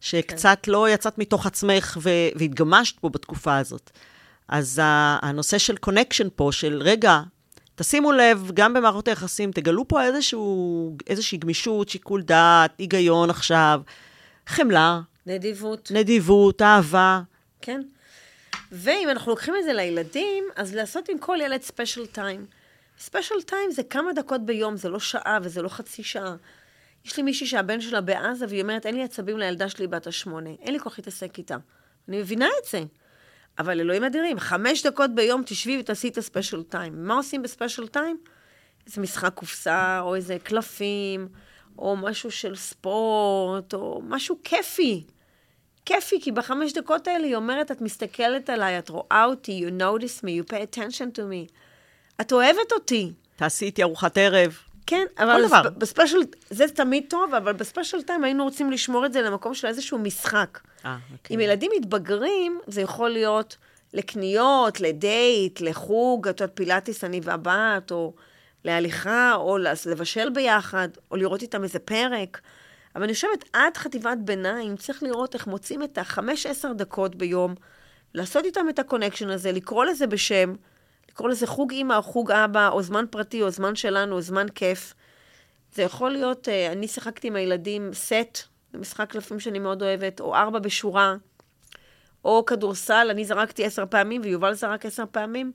שקצת 0.00 0.58
כן. 0.62 0.72
לא 0.72 0.90
יצאת 0.90 1.18
מתוך 1.18 1.46
עצמך. 1.46 1.98
והתגמשת 2.36 2.98
פה 2.98 3.08
בתקופה 3.08 3.56
הזאת. 3.56 3.90
אז 4.48 4.80
הנושא 5.22 5.58
של 5.58 5.76
connection 5.76 6.28
פה, 6.36 6.48
של 6.52 6.82
רגע, 6.82 7.20
תשימו 7.74 8.12
לב, 8.12 8.50
גם 8.54 8.74
במערכות 8.74 9.08
היחסים, 9.08 9.52
תגלו 9.52 9.88
פה 9.88 10.04
איזשהו, 10.04 10.96
איזושהי 11.06 11.38
גמישות, 11.38 11.88
שיקול 11.88 12.22
דעת, 12.22 12.70
היגיון 12.78 13.30
עכשיו, 13.30 13.80
חמלה. 14.46 15.00
נדיבות. 15.26 15.90
נדיבות, 15.94 16.62
אהבה. 16.62 17.20
כן. 17.60 17.82
ואם 18.72 19.08
אנחנו 19.10 19.30
לוקחים 19.30 19.54
את 19.58 19.64
זה 19.64 19.72
לילדים, 19.72 20.44
אז 20.56 20.74
לעשות 20.74 21.08
עם 21.08 21.18
כל 21.18 21.38
ילד 21.42 21.62
special 21.62 22.06
time. 22.06 22.46
special 22.98 23.42
time 23.46 23.70
זה 23.70 23.82
כמה 23.82 24.12
דקות 24.12 24.46
ביום, 24.46 24.76
זה 24.76 24.88
לא 24.88 24.98
שעה 24.98 25.38
וזה 25.42 25.62
לא 25.62 25.68
חצי 25.68 26.02
שעה. 26.02 26.36
יש 27.04 27.16
לי 27.16 27.22
מישהי 27.22 27.46
שהבן 27.46 27.80
שלה 27.80 28.00
בעזה, 28.00 28.46
והיא 28.48 28.62
אומרת, 28.62 28.86
אין 28.86 28.94
לי 28.94 29.02
עצבים 29.02 29.38
לילדה 29.38 29.68
שלי 29.68 29.86
בת 29.86 30.06
השמונה, 30.06 30.50
אין 30.62 30.72
לי 30.72 30.80
כוח 30.80 30.98
להתעסק 30.98 31.38
איתה. 31.38 31.56
אני 32.08 32.18
מבינה 32.18 32.46
את 32.46 32.68
זה. 32.70 32.82
אבל 33.58 33.80
אלוהים 33.80 34.04
אדירים, 34.04 34.38
חמש 34.38 34.86
דקות 34.86 35.14
ביום 35.14 35.42
תשבי 35.46 35.80
ותעשי 35.80 36.08
את 36.08 36.18
הספיישל 36.18 36.62
טיים. 36.62 37.06
מה 37.06 37.14
עושים 37.14 37.42
בספיישל 37.42 37.88
טיים? 37.88 38.18
איזה 38.86 39.00
משחק 39.00 39.34
קופסה, 39.34 40.00
או 40.00 40.14
איזה 40.14 40.36
קלפים, 40.42 41.28
או 41.78 41.96
משהו 41.96 42.30
של 42.30 42.56
ספורט, 42.56 43.74
או 43.74 44.02
משהו 44.04 44.38
כיפי. 44.44 45.04
כיפי, 45.86 46.20
כי 46.20 46.32
בחמש 46.32 46.72
דקות 46.72 47.08
האלה 47.08 47.26
היא 47.26 47.36
אומרת, 47.36 47.70
את 47.70 47.80
מסתכלת 47.80 48.50
עליי, 48.50 48.78
את 48.78 48.88
רואה 48.88 49.24
אותי, 49.24 49.66
you 49.66 49.82
notice 49.82 50.24
me, 50.24 50.28
you 50.28 50.52
pay 50.52 50.76
attention 50.76 51.18
to 51.18 51.20
me. 51.20 51.52
את 52.20 52.32
אוהבת 52.32 52.72
אותי. 52.72 53.12
תעשי 53.36 53.64
איתי 53.64 53.82
ארוחת 53.82 54.18
ערב. 54.18 54.58
כן, 54.86 55.04
אבל. 55.18 55.44
בספ- 55.44 55.70
ב 55.78 55.82
special, 55.82 56.18
זה 56.50 56.68
תמיד 56.68 57.04
טוב, 57.08 57.34
אבל 57.34 57.52
ב 57.52 57.58
special 57.58 58.02
time 58.02 58.24
היינו 58.24 58.44
רוצים 58.44 58.70
לשמור 58.70 59.06
את 59.06 59.12
זה 59.12 59.22
למקום 59.22 59.54
של 59.54 59.66
איזשהו 59.66 59.98
משחק. 59.98 60.58
אה, 60.84 60.96
אוקיי. 61.12 61.34
עם 61.34 61.40
ילדים 61.40 61.70
מתבגרים, 61.76 62.60
זה 62.66 62.80
יכול 62.80 63.10
להיות 63.10 63.56
לקניות, 63.94 64.80
לדייט, 64.80 65.60
לחוג, 65.60 66.28
את 66.28 66.40
יודעת, 66.40 66.56
פילאטיס 66.56 67.04
אני 67.04 67.20
והבת, 67.22 67.90
או 67.90 68.14
להליכה, 68.64 69.34
או 69.34 69.58
לבשל 69.86 70.30
ביחד, 70.30 70.88
או 71.10 71.16
לראות 71.16 71.42
איתם 71.42 71.62
איזה 71.62 71.78
פרק. 71.78 72.40
אבל 72.96 73.04
אני 73.04 73.14
חושבת, 73.14 73.44
עד 73.52 73.76
חטיבת 73.76 74.18
ביניים, 74.18 74.76
צריך 74.76 75.02
לראות 75.02 75.34
איך 75.34 75.46
מוצאים 75.46 75.82
את 75.82 75.98
החמש-עשר 75.98 76.72
דקות 76.72 77.14
ביום, 77.14 77.54
לעשות 78.14 78.44
איתם 78.44 78.68
את 78.68 78.78
ה 78.78 78.83
connection 78.83 79.30
הזה, 79.30 79.52
לקרוא 79.52 79.84
לזה 79.84 80.06
בשם, 80.06 80.54
לקרוא 81.14 81.28
לזה 81.28 81.46
חוג 81.46 81.72
אימא 81.72 81.94
או 81.94 82.02
חוג 82.02 82.30
אבא, 82.30 82.68
או 82.68 82.82
זמן 82.82 83.04
פרטי, 83.10 83.42
או 83.42 83.50
זמן 83.50 83.74
שלנו, 83.74 84.16
או 84.16 84.20
זמן 84.20 84.46
כיף. 84.54 84.94
זה 85.74 85.82
יכול 85.82 86.10
להיות, 86.10 86.48
אה, 86.48 86.72
אני 86.72 86.88
שיחקתי 86.88 87.28
עם 87.28 87.36
הילדים 87.36 87.90
סט, 87.92 88.38
זה 88.72 88.78
משחק 88.78 89.10
קלפים 89.10 89.40
שאני 89.40 89.58
מאוד 89.58 89.82
אוהבת, 89.82 90.20
או 90.20 90.34
ארבע 90.34 90.58
בשורה, 90.58 91.16
או 92.24 92.44
כדורסל, 92.44 93.06
אני 93.10 93.24
זרקתי 93.24 93.64
עשר 93.64 93.84
פעמים 93.90 94.20
ויובל 94.24 94.54
זרק 94.54 94.86
עשר 94.86 95.04
פעמים. 95.10 95.52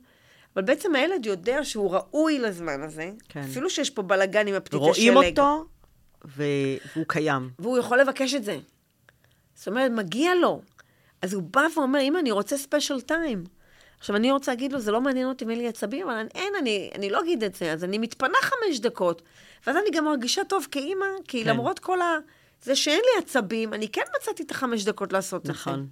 אבל 0.55 0.63
בעצם 0.63 0.95
הילד 0.95 1.25
יודע 1.25 1.63
שהוא 1.63 1.91
ראוי 1.91 2.39
לזמן 2.39 2.81
הזה, 2.83 3.11
כן. 3.29 3.39
אפילו 3.39 3.69
שיש 3.69 3.89
פה 3.89 4.01
בלאגן 4.01 4.47
עם 4.47 4.55
הפתיתי 4.55 4.93
שלג. 4.93 5.13
רואים 5.13 5.31
אותו, 5.31 5.65
והוא 6.25 7.05
קיים. 7.07 7.49
והוא 7.59 7.77
יכול 7.77 8.01
לבקש 8.01 8.33
את 8.33 8.43
זה. 8.43 8.59
זאת 9.55 9.67
אומרת, 9.67 9.91
מגיע 9.91 10.35
לו. 10.35 10.61
אז 11.21 11.33
הוא 11.33 11.43
בא 11.43 11.61
ואומר, 11.75 12.01
אמא, 12.01 12.19
אני 12.19 12.31
רוצה 12.31 12.57
special 12.57 13.01
time. 13.01 13.43
עכשיו, 13.99 14.15
אני 14.15 14.31
רוצה 14.31 14.51
להגיד 14.51 14.73
לו, 14.73 14.79
זה 14.79 14.91
לא 14.91 15.01
מעניין 15.01 15.27
אותי 15.27 15.45
אם 15.45 15.49
אין 15.49 15.57
לי 15.59 15.67
עצבים, 15.67 16.09
אבל 16.09 16.27
אין, 16.35 16.53
אני, 16.59 16.89
אני 16.95 17.09
לא 17.09 17.19
אגיד 17.21 17.43
את 17.43 17.55
זה, 17.55 17.71
אז 17.73 17.83
אני 17.83 17.97
מתפנה 17.97 18.37
חמש 18.41 18.79
דקות. 18.79 19.21
ואז 19.67 19.75
אני 19.77 19.89
גם 19.97 20.05
מרגישה 20.05 20.43
טוב 20.43 20.67
כאימא, 20.71 21.05
כי 21.27 21.43
כן. 21.43 21.49
למרות 21.49 21.79
כל 21.79 22.01
ה... 22.01 22.17
זה 22.63 22.75
שאין 22.75 23.01
לי 23.05 23.23
עצבים, 23.23 23.73
אני 23.73 23.87
כן 23.87 24.01
מצאתי 24.19 24.43
את 24.43 24.51
החמש 24.51 24.83
דקות 24.85 25.13
לעשות 25.13 25.41
את 25.41 25.45
זה. 25.45 25.51
נכון. 25.51 25.87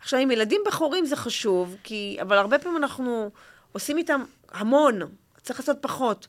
עכשיו, 0.00 0.20
עם 0.20 0.30
ילדים 0.30 0.60
בכורים 0.66 1.06
זה 1.06 1.16
חשוב, 1.16 1.76
כי... 1.84 2.18
אבל 2.20 2.36
הרבה 2.38 2.58
פעמים 2.58 2.76
אנחנו 2.76 3.30
עושים 3.72 3.98
איתם 3.98 4.24
המון, 4.52 5.00
צריך 5.42 5.60
לעשות 5.60 5.76
פחות. 5.80 6.26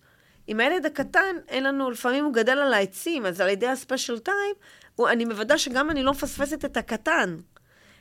עם 0.47 0.59
הילד 0.59 0.85
הקטן, 0.85 1.35
אין 1.47 1.63
לנו, 1.63 1.91
לפעמים 1.91 2.25
הוא 2.25 2.33
גדל 2.33 2.57
על 2.59 2.73
העצים, 2.73 3.25
אז 3.25 3.41
על 3.41 3.49
ידי 3.49 3.67
ה 3.67 3.74
special 3.74 4.19
time, 4.19 4.55
הוא- 4.95 5.09
אני 5.09 5.25
מוודא 5.25 5.57
שגם 5.57 5.89
אני 5.89 6.03
לא 6.03 6.11
מפספסת 6.11 6.65
את 6.65 6.77
הקטן. 6.77 7.37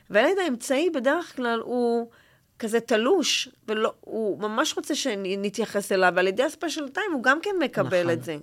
והילד 0.09 0.37
האמצעי 0.43 0.89
בדרך 0.89 1.35
כלל 1.35 1.59
הוא 1.59 2.09
כזה 2.59 2.79
תלוש, 2.79 3.49
והוא 3.67 4.39
ממש 4.39 4.73
רוצה 4.77 4.95
שנתייחס 4.95 5.91
אליו, 5.91 6.13
ועל 6.15 6.27
ידי 6.27 6.43
הספיישל 6.43 6.89
טיים 6.89 7.11
הוא 7.11 7.23
גם 7.23 7.39
כן 7.41 7.55
מקבל 7.59 7.99
נכון. 7.99 8.09
את 8.11 8.23
זה. 8.23 8.37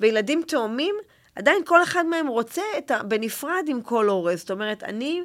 וילדים 0.00 0.42
תאומים, 0.46 0.94
עדיין 1.36 1.64
כל 1.64 1.82
אחד 1.82 2.06
מהם 2.06 2.26
רוצה 2.26 2.62
את 2.78 2.90
ה... 2.90 3.02
בנפרד 3.02 3.64
עם 3.66 3.82
כל 3.82 4.08
הורה. 4.08 4.36
זאת 4.36 4.50
אומרת, 4.50 4.82
אני, 4.82 5.22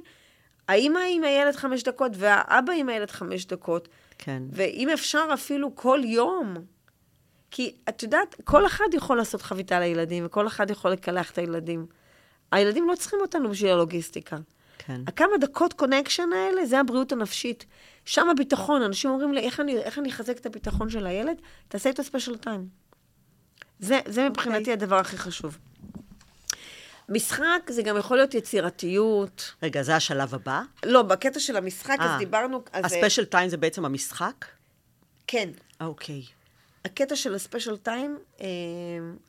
האימא 0.68 1.00
עם 1.10 1.24
הילד 1.24 1.56
חמש 1.56 1.84
דקות, 1.84 2.12
והאבא 2.16 2.74
עם 2.74 2.90
הילד 2.90 3.12
חמש 3.12 3.46
דקות. 3.46 3.88
כן. 4.18 4.44
ואם 4.52 4.90
אפשר 4.90 5.30
אפילו 5.34 5.76
כל 5.76 6.00
יום. 6.04 6.54
כי 7.52 7.76
את 7.90 8.04
יודעת, 8.04 8.36
כל 8.44 8.66
אחד 8.66 8.86
יכול 8.94 9.18
לעשות 9.18 9.42
חביתה 9.42 9.80
לילדים, 9.80 10.26
וכל 10.26 10.48
אחד 10.48 10.72
יכול 10.72 10.92
לקלח 10.92 11.32
את 11.32 11.38
הילדים. 11.38 11.86
הילדים 12.52 12.90
לא 12.90 12.96
צריכים 12.96 13.20
אותנו 13.22 13.50
בשביל 13.50 13.72
הלוגיסטיקה. 13.72 14.38
כן. 14.80 15.02
הכמה 15.08 15.38
דקות 15.42 15.74
connection 15.74 16.30
האלה, 16.36 16.66
זה 16.66 16.80
הבריאות 16.80 17.12
הנפשית. 17.12 17.66
שם 18.06 18.30
הביטחון, 18.30 18.82
אנשים 18.82 19.12
אומרים 19.12 19.34
לי, 19.34 19.42
איך 19.42 19.60
אני, 19.60 19.78
איך 19.78 20.00
אני 20.00 20.10
אחזק 20.10 20.38
את 20.38 20.46
הביטחון 20.46 20.90
של 20.90 21.08
הילד? 21.08 21.42
תעשה 21.68 21.90
את 21.90 22.00
ה 22.00 22.05
special 22.05 22.38
time. 22.38 22.68
זה, 23.80 24.00
זה 24.06 24.30
מבחינתי 24.30 24.60
אוקיי. 24.60 24.74
הדבר 24.74 24.96
הכי 24.96 25.18
חשוב. 25.18 25.58
משחק 27.10 27.70
זה 27.70 27.82
גם 27.82 27.98
יכול 27.98 28.18
להיות 28.18 28.34
יצירתיות. 28.34 29.54
רגע, 29.64 29.84
זה 29.84 29.96
השלב 29.96 30.36
הבא? 30.36 30.62
לא, 30.86 31.02
בקטע 31.02 31.40
של 31.40 31.58
המשחק, 31.58 31.98
אז 32.00 32.10
אה, 32.10 32.18
דיברנו... 32.18 32.62
אז, 32.72 32.86
ה 32.86 32.91
special 32.91 33.26
time 33.26 33.50
זה 33.50 33.58
בעצם 33.58 33.86
המשחק? 33.86 34.46
כן. 35.28 35.50
אוקיי. 35.82 36.24
הקטע 36.86 37.16
של 37.16 37.36
ה 37.36 37.41
special 37.41 37.78
time, 37.78 38.18
אה, 38.42 38.48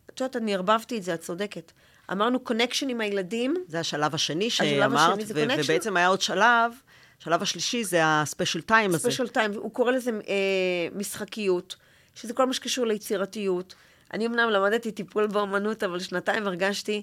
את 0.06 0.20
יודעת, 0.20 0.36
אני 0.36 0.54
ערבבתי 0.54 0.98
את 0.98 1.02
זה, 1.02 1.14
את 1.14 1.20
צודקת. 1.20 1.72
אמרנו 2.12 2.40
connection 2.40 2.88
עם 2.88 3.01
הילדים, 3.01 3.55
זה 3.66 3.81
השלב 3.81 4.14
השני 4.14 4.46
השלב 4.46 4.68
שאמרת, 4.68 5.18
השני 5.18 5.27
זה 5.27 5.35
ו-? 5.37 5.62
ובעצם 5.64 5.96
היה 5.96 6.07
עוד 6.07 6.20
שלב, 6.20 6.73
השלב 7.20 7.42
השלישי 7.42 7.85
זה 7.85 8.01
ה 8.04 8.12
special 8.12 8.61
time 8.61 8.90
הזה. 8.90 8.99
special 8.98 9.28
time, 9.28 9.52
הוא 9.53 9.73
קורא 9.73 9.92
לזה 9.92 10.11
אה, 10.11 10.88
משחקיות, 10.94 11.77
שזה 12.14 12.35
כל 12.35 12.46
מה 12.46 12.53
שקשור 12.53 12.87
ליצירתיות. 12.87 13.75
אני 14.14 14.27
אמנם 14.27 14.51
למדתי 14.51 14.92
טיפול 14.92 15.27
באומנות, 15.27 15.83
אבל 15.83 16.01
שנתיים 16.01 16.46
הרגשתי 16.46 17.03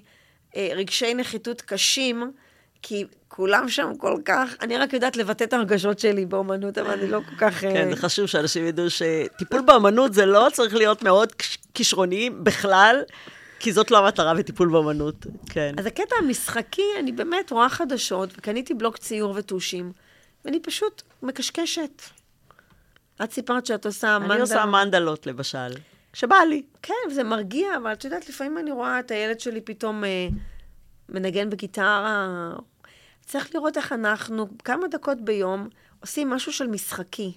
אה, 0.56 0.68
רגשי 0.74 1.14
נחיתות 1.14 1.60
קשים, 1.60 2.32
כי 2.82 3.04
כולם 3.28 3.68
שם 3.68 3.92
כל 3.98 4.16
כך, 4.24 4.54
אני 4.60 4.78
רק 4.78 4.92
יודעת 4.92 5.16
לבטא 5.16 5.44
את 5.44 5.52
הרגשות 5.52 5.98
שלי 5.98 6.26
באומנות, 6.26 6.78
אבל 6.78 6.90
אני 6.90 7.10
לא 7.10 7.20
כל 7.28 7.36
כך... 7.38 7.64
אה, 7.64 7.72
כן, 7.72 7.90
זה 7.90 7.96
חשוב 7.96 8.26
שאנשים 8.26 8.66
ידעו 8.66 8.90
שטיפול 8.90 9.60
באמנות 9.60 10.14
זה 10.14 10.26
לא 10.26 10.48
צריך 10.52 10.74
להיות 10.74 11.02
מאוד 11.02 11.32
כישרוני 11.74 12.30
בכלל, 12.30 13.02
כי 13.60 13.72
זאת 13.72 13.90
לא 13.90 13.98
המטרה 13.98 14.34
בטיפול 14.34 14.68
באמנות. 14.68 15.26
כן. 15.50 15.74
אז 15.78 15.86
הקטע 15.86 16.16
המשחקי, 16.18 16.82
אני 16.98 17.12
באמת 17.12 17.52
רואה 17.52 17.68
חדשות, 17.68 18.30
וקניתי 18.38 18.74
בלוק 18.74 18.96
ציור 18.96 19.34
וטושים, 19.36 19.92
ואני 20.44 20.60
פשוט 20.60 21.02
מקשקשת. 21.22 22.02
את 23.24 23.32
סיפרת 23.32 23.66
שאת 23.66 23.86
עושה 23.86 24.18
מנדה. 24.18 24.34
אני 24.34 24.40
עושה 24.40 24.66
מנדלות, 24.66 25.26
למשל, 25.26 25.74
כשבא 26.12 26.36
לי. 26.36 26.62
כן, 26.82 26.94
זה 27.10 27.24
מרגיע, 27.24 27.76
אבל 27.76 27.92
את 27.92 28.04
יודעת, 28.04 28.28
לפעמים 28.28 28.58
אני 28.58 28.72
רואה 28.72 29.00
את 29.00 29.10
הילד 29.10 29.40
שלי 29.40 29.60
פתאום 29.60 30.04
אה, 30.04 30.28
מנגן 31.08 31.50
בגיטרה. 31.50 32.28
צריך 33.26 33.54
לראות 33.54 33.76
איך 33.76 33.92
אנחנו, 33.92 34.48
כמה 34.64 34.88
דקות 34.88 35.20
ביום, 35.20 35.68
עושים 36.00 36.30
משהו 36.30 36.52
של 36.52 36.66
משחקי, 36.66 37.32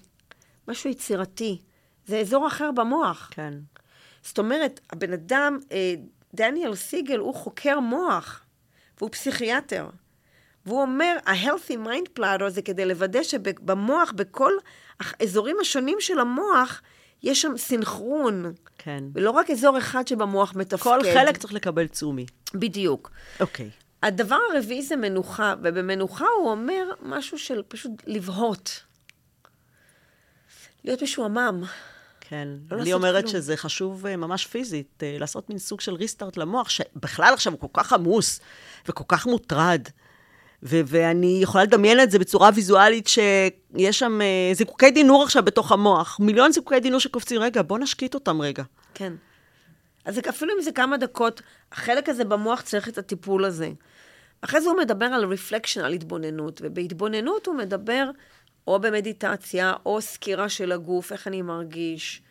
משהו 0.68 0.90
יצירתי. 0.90 1.58
זה 2.06 2.18
אזור 2.18 2.46
אחר 2.46 2.70
במוח. 2.70 3.28
כן. 3.30 3.54
זאת 4.22 4.38
אומרת, 4.38 4.80
הבן 4.90 5.12
אדם, 5.12 5.58
אה, 5.72 5.94
דניאל 6.34 6.74
סיגל, 6.74 7.18
הוא 7.18 7.34
חוקר 7.34 7.80
מוח, 7.80 8.44
והוא 8.98 9.10
פסיכיאטר. 9.12 9.88
והוא 10.66 10.82
אומר, 10.82 11.16
ה-healthy 11.26 11.86
mind 11.86 12.18
platter 12.18 12.48
זה 12.48 12.62
כדי 12.62 12.84
לוודא 12.84 13.22
שבמוח, 13.22 14.12
בכל 14.12 14.52
האזורים 15.00 15.56
השונים 15.60 15.96
של 16.00 16.18
המוח, 16.18 16.82
יש 17.22 17.42
שם 17.42 17.52
סינכרון. 17.56 18.52
כן. 18.78 19.04
ולא 19.14 19.30
רק 19.30 19.50
אזור 19.50 19.78
אחד 19.78 20.08
שבמוח 20.08 20.54
מתפקד. 20.56 20.82
כל 20.82 21.00
חלק 21.14 21.36
צריך 21.36 21.52
לקבל 21.52 21.86
תשומי. 21.86 22.26
בדיוק. 22.54 23.10
אוקיי. 23.40 23.70
הדבר 24.02 24.38
הרביעי 24.52 24.82
זה 24.82 24.96
מנוחה, 24.96 25.54
ובמנוחה 25.62 26.26
הוא 26.38 26.50
אומר 26.50 26.90
משהו 27.02 27.38
של 27.38 27.62
פשוט 27.68 27.92
לבהות. 28.06 28.82
להיות 30.84 31.02
משועמם. 31.02 31.62
כן. 32.32 32.48
לא 32.70 32.82
אני 32.82 32.92
אומרת 32.92 33.24
כלום. 33.24 33.32
שזה 33.32 33.56
חשוב 33.56 34.06
אה, 34.06 34.16
ממש 34.16 34.46
פיזית, 34.46 35.02
אה, 35.02 35.16
לעשות 35.20 35.50
מין 35.50 35.58
סוג 35.58 35.80
של 35.80 35.94
ריסטארט 35.94 36.36
למוח, 36.36 36.68
שבכלל 36.68 37.34
עכשיו 37.34 37.52
הוא 37.52 37.60
כל 37.60 37.80
כך 37.82 37.92
עמוס 37.92 38.40
וכל 38.88 39.04
כך 39.08 39.26
מוטרד. 39.26 39.82
ו- 40.62 40.80
ואני 40.86 41.38
יכולה 41.42 41.64
לדמיין 41.64 42.00
את 42.00 42.10
זה 42.10 42.18
בצורה 42.18 42.50
ויזואלית 42.54 43.08
שיש 43.08 43.98
שם 43.98 44.20
אה, 44.20 44.54
זיקוקי 44.54 44.90
דינור 44.90 45.22
עכשיו 45.22 45.42
בתוך 45.42 45.72
המוח. 45.72 46.20
מיליון 46.20 46.52
זיקוקי 46.52 46.80
דינור 46.80 47.00
שקופצים, 47.00 47.40
רגע, 47.40 47.62
בוא 47.62 47.78
נשקיט 47.78 48.14
אותם 48.14 48.42
רגע. 48.42 48.62
כן. 48.94 49.12
אז 50.04 50.20
אפילו 50.28 50.52
אם 50.56 50.62
זה 50.62 50.72
כמה 50.72 50.96
דקות, 50.96 51.42
החלק 51.72 52.08
הזה 52.08 52.24
במוח 52.24 52.60
צריך 52.60 52.88
את 52.88 52.98
הטיפול 52.98 53.44
הזה. 53.44 53.70
אחרי 54.40 54.60
זה 54.60 54.68
הוא 54.68 54.78
מדבר 54.78 55.06
על 55.06 55.24
רפלקשן, 55.24 55.80
על 55.80 55.92
התבוננות, 55.92 56.60
ובהתבוננות 56.64 57.46
הוא 57.46 57.54
מדבר 57.54 58.10
או 58.66 58.78
במדיטציה, 58.78 59.72
או 59.86 60.00
סקירה 60.00 60.48
של 60.48 60.72
הגוף, 60.72 61.12
איך 61.12 61.28
אני 61.28 61.42
מרגיש, 61.42 62.22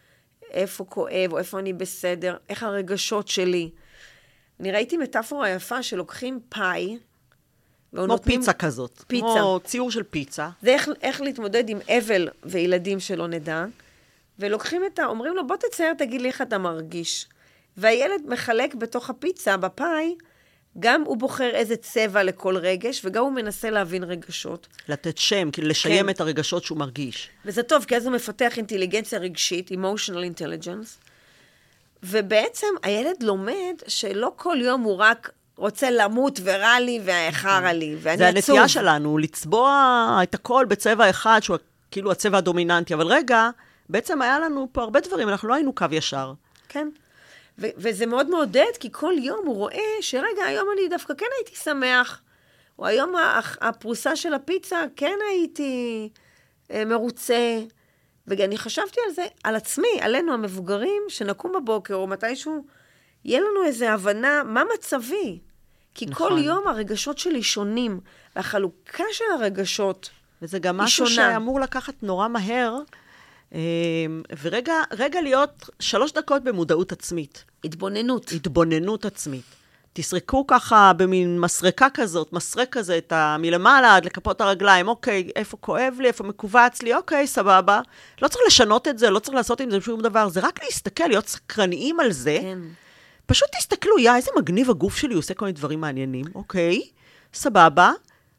איפה 0.52 0.86
כואב, 0.86 1.32
או 1.32 1.38
איפה 1.38 1.60
אני 1.60 1.74
בסדר, 1.74 2.38
איך 2.50 2.63
הרגשות 2.63 3.28
שלי. 3.28 3.70
אני 4.60 4.72
ראיתי 4.72 4.98
מטאפורה 4.98 5.50
יפה 5.50 5.84
שלוקחים 5.84 6.39
פאי, 6.50 6.98
כמו 7.96 8.17
פיצה 8.17 8.54
כזאת. 8.54 9.04
פיצה. 9.08 9.26
כמו 9.28 9.60
ציור 9.63 9.91
של 9.91 10.04
פיצה. 10.04 10.50
זה 10.62 10.70
איך, 10.70 10.89
איך 11.02 11.22
להתמודד 11.22 11.70
עם 11.70 11.80
אבל 11.98 12.30
וילדים 12.44 13.00
שלא 13.00 13.28
נדע, 13.28 13.65
ולוקחים 14.39 14.82
את 14.86 15.00
ה... 15.00 15.06
אומרים 15.06 15.36
לו, 15.36 15.48
בוא 15.48 15.56
תצייר, 15.56 15.94
תגיד 15.94 16.22
לי 16.22 16.28
איך 16.28 16.41
אתה 16.41 16.58
מרגיש. 16.58 17.28
והילד 17.78 18.22
מחלק 18.28 18.76
בתוך 18.76 19.10
הפיצה, 19.10 19.58
בפאי, 19.58 20.15
גם 20.80 21.04
הוא 21.06 21.18
בוחר 21.18 21.50
איזה 21.54 21.76
צבע 21.76 22.24
לכל 22.24 22.58
רגש, 22.58 23.02
וגם 23.06 23.24
הוא 23.24 23.32
מנסה 23.32 23.70
להבין 23.70 24.04
רגשות. 24.04 24.68
לתת 24.88 25.18
שם, 25.18 25.52
כאילו 25.52 25.68
לשיים 25.68 26.06
כן. 26.06 26.10
את 26.10 26.22
הרגשות 26.22 26.64
שהוא 26.64 26.78
מרגיש. 26.78 27.30
וזה 27.46 27.64
טוב, 27.64 27.86
כי 27.86 27.96
אז 27.96 28.06
הוא 28.06 28.14
מפתח 28.14 28.58
אינטליגנציה 28.58 29.20
רגשית, 29.20 29.72
emotional 29.72 30.40
intelligence, 30.40 31.08
ובעצם 32.04 32.68
הילד 32.84 33.24
לומד 33.24 33.76
שלא 33.88 34.32
כל 34.36 34.58
יום 34.62 34.82
הוא 34.82 34.96
רק 34.96 35.32
רוצה 35.58 35.92
למות 35.92 36.40
ורע 36.44 36.80
לי 36.80 37.00
והחרא 37.06 37.72
לי, 37.72 37.96
ואני 38.02 38.18
זה 38.18 38.28
עצוב. 38.28 38.56
הנטייה 38.56 38.68
שלנו, 38.68 39.18
לצבוע 39.18 40.20
את 40.24 40.36
הכל 40.36 40.66
בצבע 40.70 41.10
אחד, 41.10 41.40
שהוא 41.44 41.58
כאילו 41.92 42.12
הצבע 42.12 42.38
הדומיננטי. 42.38 42.94
אבל 42.94 43.08
רגע, 43.08 43.50
בעצם 43.90 44.22
היה 44.22 44.40
לנו 44.40 44.68
פה 44.72 44.82
הרבה 44.82 45.00
דברים, 45.00 45.30
אנחנו 45.30 45.48
לא 45.48 45.54
היינו 45.54 45.74
קו 45.74 45.86
ישר. 45.92 46.34
כן. 46.70 46.90
ו- 47.60 47.68
וזה 47.78 48.06
מאוד 48.06 48.30
מעודד, 48.30 48.72
כי 48.80 48.90
כל 48.92 49.14
יום 49.18 49.46
הוא 49.46 49.56
רואה 49.56 49.92
שרגע, 50.02 50.44
היום 50.46 50.68
אני 50.74 50.88
דווקא 50.90 51.14
כן 51.14 51.26
הייתי 51.38 51.56
שמח, 51.56 52.22
או 52.80 52.86
היום 52.86 53.14
הפרוסה 53.62 54.16
של 54.16 54.34
הפיצה, 54.34 54.84
כן 54.96 55.18
הייתי 55.30 56.10
אה, 56.72 56.86
מרוצה. 56.86 57.60
ואני 58.28 58.58
חשבתי 58.58 59.00
על 59.08 59.14
זה, 59.14 59.26
על 59.44 59.56
עצמי, 59.56 60.02
עלינו 60.02 60.34
המבוגרים, 60.34 61.04
שנקום 61.08 61.54
בבוקר, 61.56 61.96
או 61.96 62.08
מתישהו, 62.08 62.66
יהיה 63.26 63.40
לנו 63.40 63.64
איזו 63.66 63.86
הבנה 63.86 64.44
מה 64.44 64.64
מצבי. 64.74 65.40
כי 65.96 66.06
נכון. 66.06 66.30
כל 66.30 66.38
יום 66.38 66.68
הרגשות 66.68 67.18
שלי 67.18 67.44
שונים, 67.44 68.00
והחלוקה 68.36 69.04
של 69.12 69.26
הרגשות 69.34 70.10
וזה 70.42 70.60
גם 70.60 70.80
היא 70.80 70.86
משהו 70.86 71.08
שונה. 71.08 71.34
שאמור 71.34 71.60
לקחת 71.60 71.94
נורא 72.04 72.28
מהר, 72.28 72.78
ורגע 74.42 74.74
רגע 74.92 75.22
להיות 75.22 75.70
שלוש 75.80 76.12
דקות 76.12 76.44
במודעות 76.44 76.92
עצמית, 76.92 77.44
התבוננות. 77.64 78.32
התבוננות 78.32 79.06
עצמית. 79.06 79.44
תסרקו 79.94 80.48
ככה 80.48 80.92
במין 80.98 81.40
מסרקה 81.40 81.88
כזאת, 81.94 82.34
מסרק 82.34 82.70
כזה, 82.72 82.98
את 82.98 83.12
ה... 83.12 83.38
מלמעלה 83.40 83.96
עד 83.96 84.06
לכפות 84.06 84.42
הרגליים, 84.42 84.88
אוקיי, 84.88 85.30
איפה 85.36 85.58
כואב 85.58 85.98
לי, 86.00 86.08
איפה 86.08 86.24
מכווץ 86.24 86.82
לי, 86.82 86.96
אוקיי, 86.96 87.28
סבבה. 87.28 87.82
לא 88.22 88.28
צריך 88.28 88.44
לשנות 88.48 88.88
את 88.88 89.00
זה, 89.00 89.10
לא 89.10 89.20
צריך 89.20 89.36
לעשות 89.36 89.62
עם 89.62 89.72
זה 89.72 89.82
שום 89.82 90.02
דבר, 90.02 90.30
זה 90.30 90.40
רק 90.40 90.64
להסתכל, 90.64 91.08
להיות 91.08 91.28
סקרניים 91.28 92.00
על 92.00 92.12
זה. 92.12 92.38
כן. 92.42 92.60
פשוט 93.26 93.50
תסתכלו, 93.58 94.00
יא, 94.00 94.16
איזה 94.16 94.32
מגניב 94.38 94.70
הגוף 94.70 94.98
שלי, 94.98 95.14
עושה 95.16 95.34
כל 95.34 95.46
מיני 95.46 95.58
דברים 95.58 95.82
מעניינים, 95.82 96.26
אוקיי, 96.36 96.82
סבבה. 97.34 97.92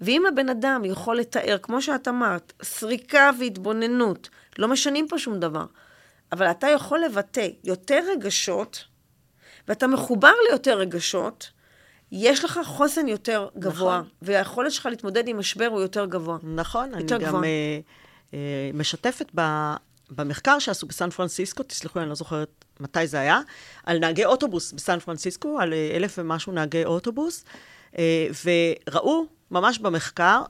ואם 0.00 0.26
הבן 0.26 0.48
אדם 0.48 0.82
יכול 0.84 1.16
לתאר, 1.16 1.56
כמו 1.62 1.82
שאת 1.82 2.08
אמרת, 2.08 2.52
סריקה 2.62 3.30
והתבוננות, 3.40 4.28
לא 4.58 4.68
משנים 4.68 5.08
פה 5.08 5.18
שום 5.18 5.40
דבר, 5.40 5.64
אבל 6.32 6.50
אתה 6.50 6.68
יכול 6.68 7.00
לבטא 7.00 7.48
יותר 7.64 8.00
רגשות, 8.12 8.84
ואתה 9.68 9.86
מחובר 9.86 10.32
ליותר 10.48 10.78
רגשות, 10.78 11.50
יש 12.12 12.44
לך 12.44 12.60
חוסן 12.64 13.08
יותר 13.08 13.48
גבוה, 13.58 13.98
נכון. 13.98 14.08
והיכולת 14.22 14.72
שלך 14.72 14.86
להתמודד 14.86 15.28
עם 15.28 15.38
משבר 15.38 15.66
הוא 15.66 15.80
יותר 15.80 16.06
גבוה. 16.06 16.38
נכון, 16.42 16.94
אני 16.94 17.02
יותר 17.02 17.18
גם 17.18 17.28
גבוה. 17.28 17.44
אה, 17.44 17.80
אה, 18.34 18.70
משתפת 18.74 19.30
ב, 19.34 19.40
במחקר 20.10 20.58
שעשו 20.58 20.86
בסן 20.86 21.10
פרנסיסקו, 21.10 21.62
תסלחו 21.62 21.98
לי, 21.98 22.02
אני 22.02 22.08
לא 22.08 22.14
זוכרת 22.14 22.64
מתי 22.80 23.06
זה 23.06 23.20
היה, 23.20 23.40
על 23.84 23.98
נהגי 23.98 24.24
אוטובוס 24.24 24.72
בסן 24.72 24.98
פרנסיסקו, 24.98 25.60
על 25.60 25.72
אה, 25.72 25.90
אלף 25.96 26.14
ומשהו 26.18 26.52
נהגי 26.52 26.84
אוטובוס, 26.84 27.44
אה, 27.98 28.26
וראו 28.44 29.26
ממש 29.50 29.78
במחקר 29.78 30.42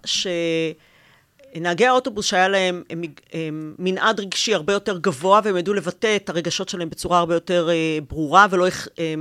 שנהגי 1.54 1.86
האוטובוס 1.86 2.26
שהיה 2.26 2.48
להם 2.48 2.82
מג- 2.96 3.20
אה, 3.34 3.48
מנעד 3.78 4.20
רגשי 4.20 4.54
הרבה 4.54 4.72
יותר 4.72 4.98
גבוה, 4.98 5.40
והם 5.44 5.56
ידעו 5.56 5.74
לבטא 5.74 6.16
את 6.16 6.28
הרגשות 6.28 6.68
שלהם 6.68 6.90
בצורה 6.90 7.18
הרבה 7.18 7.34
יותר 7.34 7.68
אה, 7.70 7.98
ברורה, 8.08 8.46
ולא 8.50 8.66
אה, 8.98 9.14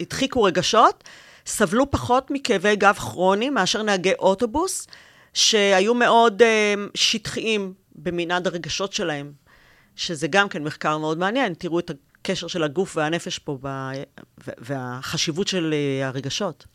הדחיקו 0.00 0.42
רגשות, 0.42 1.04
סבלו 1.46 1.90
פחות 1.90 2.30
מכאבי 2.30 2.76
גב 2.76 2.94
כרוניים 2.94 3.54
מאשר 3.54 3.82
נהגי 3.82 4.12
אוטובוס, 4.18 4.86
שהיו 5.34 5.94
מאוד 5.94 6.42
אה, 6.42 6.74
שטחיים 6.94 7.72
במנעד 7.94 8.46
הרגשות 8.46 8.92
שלהם, 8.92 9.32
שזה 9.96 10.28
גם 10.28 10.48
כן 10.48 10.64
מחקר 10.64 10.98
מאוד 10.98 11.18
מעניין. 11.18 11.54
תראו 11.54 11.78
את 11.78 11.90
הקשר 12.20 12.46
של 12.46 12.62
הגוף 12.62 12.96
והנפש 12.96 13.38
פה, 13.38 13.58
ב... 13.62 13.68
והחשיבות 14.58 15.48
של 15.48 15.74
אה, 15.74 16.08
הרגשות. 16.08 16.66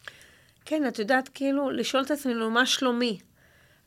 כן, 0.66 0.88
את 0.88 1.00
יודעת, 1.00 1.30
כאילו, 1.34 1.70
לשאול 1.70 2.04
את 2.04 2.12
עצמנו, 2.12 2.50
מה 2.50 2.66
שלומי? 2.66 3.20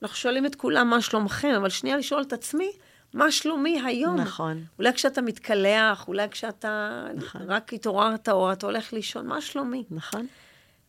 אנחנו 0.02 0.16
שואלים 0.16 0.46
את 0.46 0.54
כולם, 0.54 0.90
מה 0.90 1.00
שלומכם? 1.00 1.54
אבל 1.56 1.68
שנייה 1.68 1.96
לשאול 1.96 2.22
את 2.22 2.32
עצמי, 2.32 2.72
מה 3.14 3.30
שלומי 3.30 3.80
היום? 3.84 4.16
נכון. 4.16 4.64
אולי 4.78 4.92
כשאתה 4.92 5.22
מתקלח, 5.22 6.08
אולי 6.08 6.28
כשאתה 6.30 7.04
נכון. 7.14 7.42
רק 7.46 7.72
התעוררת 7.72 8.28
או 8.28 8.52
אתה 8.52 8.66
הולך 8.66 8.92
לישון, 8.92 9.26
מה 9.26 9.40
שלומי? 9.40 9.84
נכון? 9.90 10.26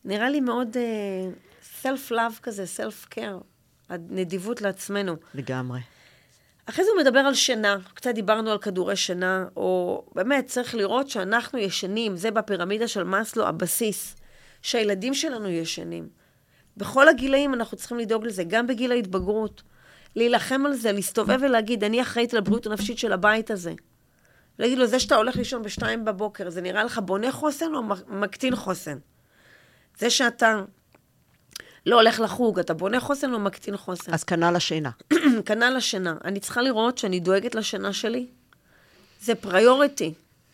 נראה 0.05 0.29
לי 0.29 0.39
מאוד 0.39 0.67
uh, 0.73 1.83
self-love 1.83 2.39
כזה, 2.41 2.63
self-care, 2.77 3.43
הנדיבות 3.89 4.61
לעצמנו. 4.61 5.15
לגמרי. 5.33 5.79
אחרי 6.65 6.85
זה 6.85 6.91
הוא 6.91 7.01
מדבר 7.01 7.19
על 7.19 7.33
שינה, 7.33 7.77
קצת 7.93 8.13
דיברנו 8.13 8.51
על 8.51 8.57
כדורי 8.57 8.95
שינה, 8.95 9.45
או 9.55 10.03
באמת 10.15 10.45
צריך 10.47 10.75
לראות 10.75 11.09
שאנחנו 11.09 11.59
ישנים, 11.59 12.15
זה 12.15 12.31
בפירמידה 12.31 12.87
של 12.87 13.03
מאסלו 13.03 13.47
הבסיס, 13.47 14.15
שהילדים 14.63 15.13
שלנו 15.13 15.49
ישנים. 15.49 16.10
בכל 16.78 17.10
הגילאים 17.10 17.53
אנחנו 17.53 17.78
צריכים 17.78 17.97
לדאוג 17.97 18.26
לזה, 18.26 18.43
גם 18.43 18.68
בגיל 18.68 18.91
ההתבגרות. 18.91 19.64
להילחם 20.16 20.66
על 20.66 20.74
זה, 20.74 20.91
להסתובב 20.91 21.39
ולהגיד, 21.41 21.84
אני 21.84 22.01
אחראית 22.01 22.34
על 22.34 22.38
הבריאות 22.38 22.66
הנפשית 22.66 22.97
של 22.97 23.14
הבית 23.14 23.51
הזה. 23.51 23.74
להגיד 24.59 24.78
לו, 24.78 24.88
זה 24.88 24.99
שאתה 24.99 25.16
הולך 25.16 25.36
לישון 25.36 25.64
בשתיים 25.64 26.05
בבוקר, 26.05 26.49
זה 26.49 26.61
נראה 26.61 26.84
לך 26.84 26.99
בונה 27.05 27.32
חוסן 27.32 27.76
או 27.76 27.84
מקטין 28.07 28.55
חוסן? 28.55 28.97
זה 29.97 30.09
שאתה 30.09 30.64
לא 31.86 31.95
הולך 31.95 32.20
לחוג, 32.20 32.59
אתה 32.59 32.74
בונה 32.74 32.99
חוסן 32.99 33.34
או 33.34 33.39
מקטין 33.39 33.78
חוסן? 33.78 34.14
אז 34.14 34.24
כנ"ל 34.24 34.55
השינה. 34.55 34.89
כנ"ל 35.45 35.76
השינה. 35.78 36.16
אני 36.24 36.39
צריכה 36.39 36.61
לראות 36.61 36.97
שאני 36.97 37.20
דואגת 37.20 37.55
לשינה 37.55 37.93
שלי. 37.93 38.28
זה 39.22 39.36
פריוריטי. 39.36 40.14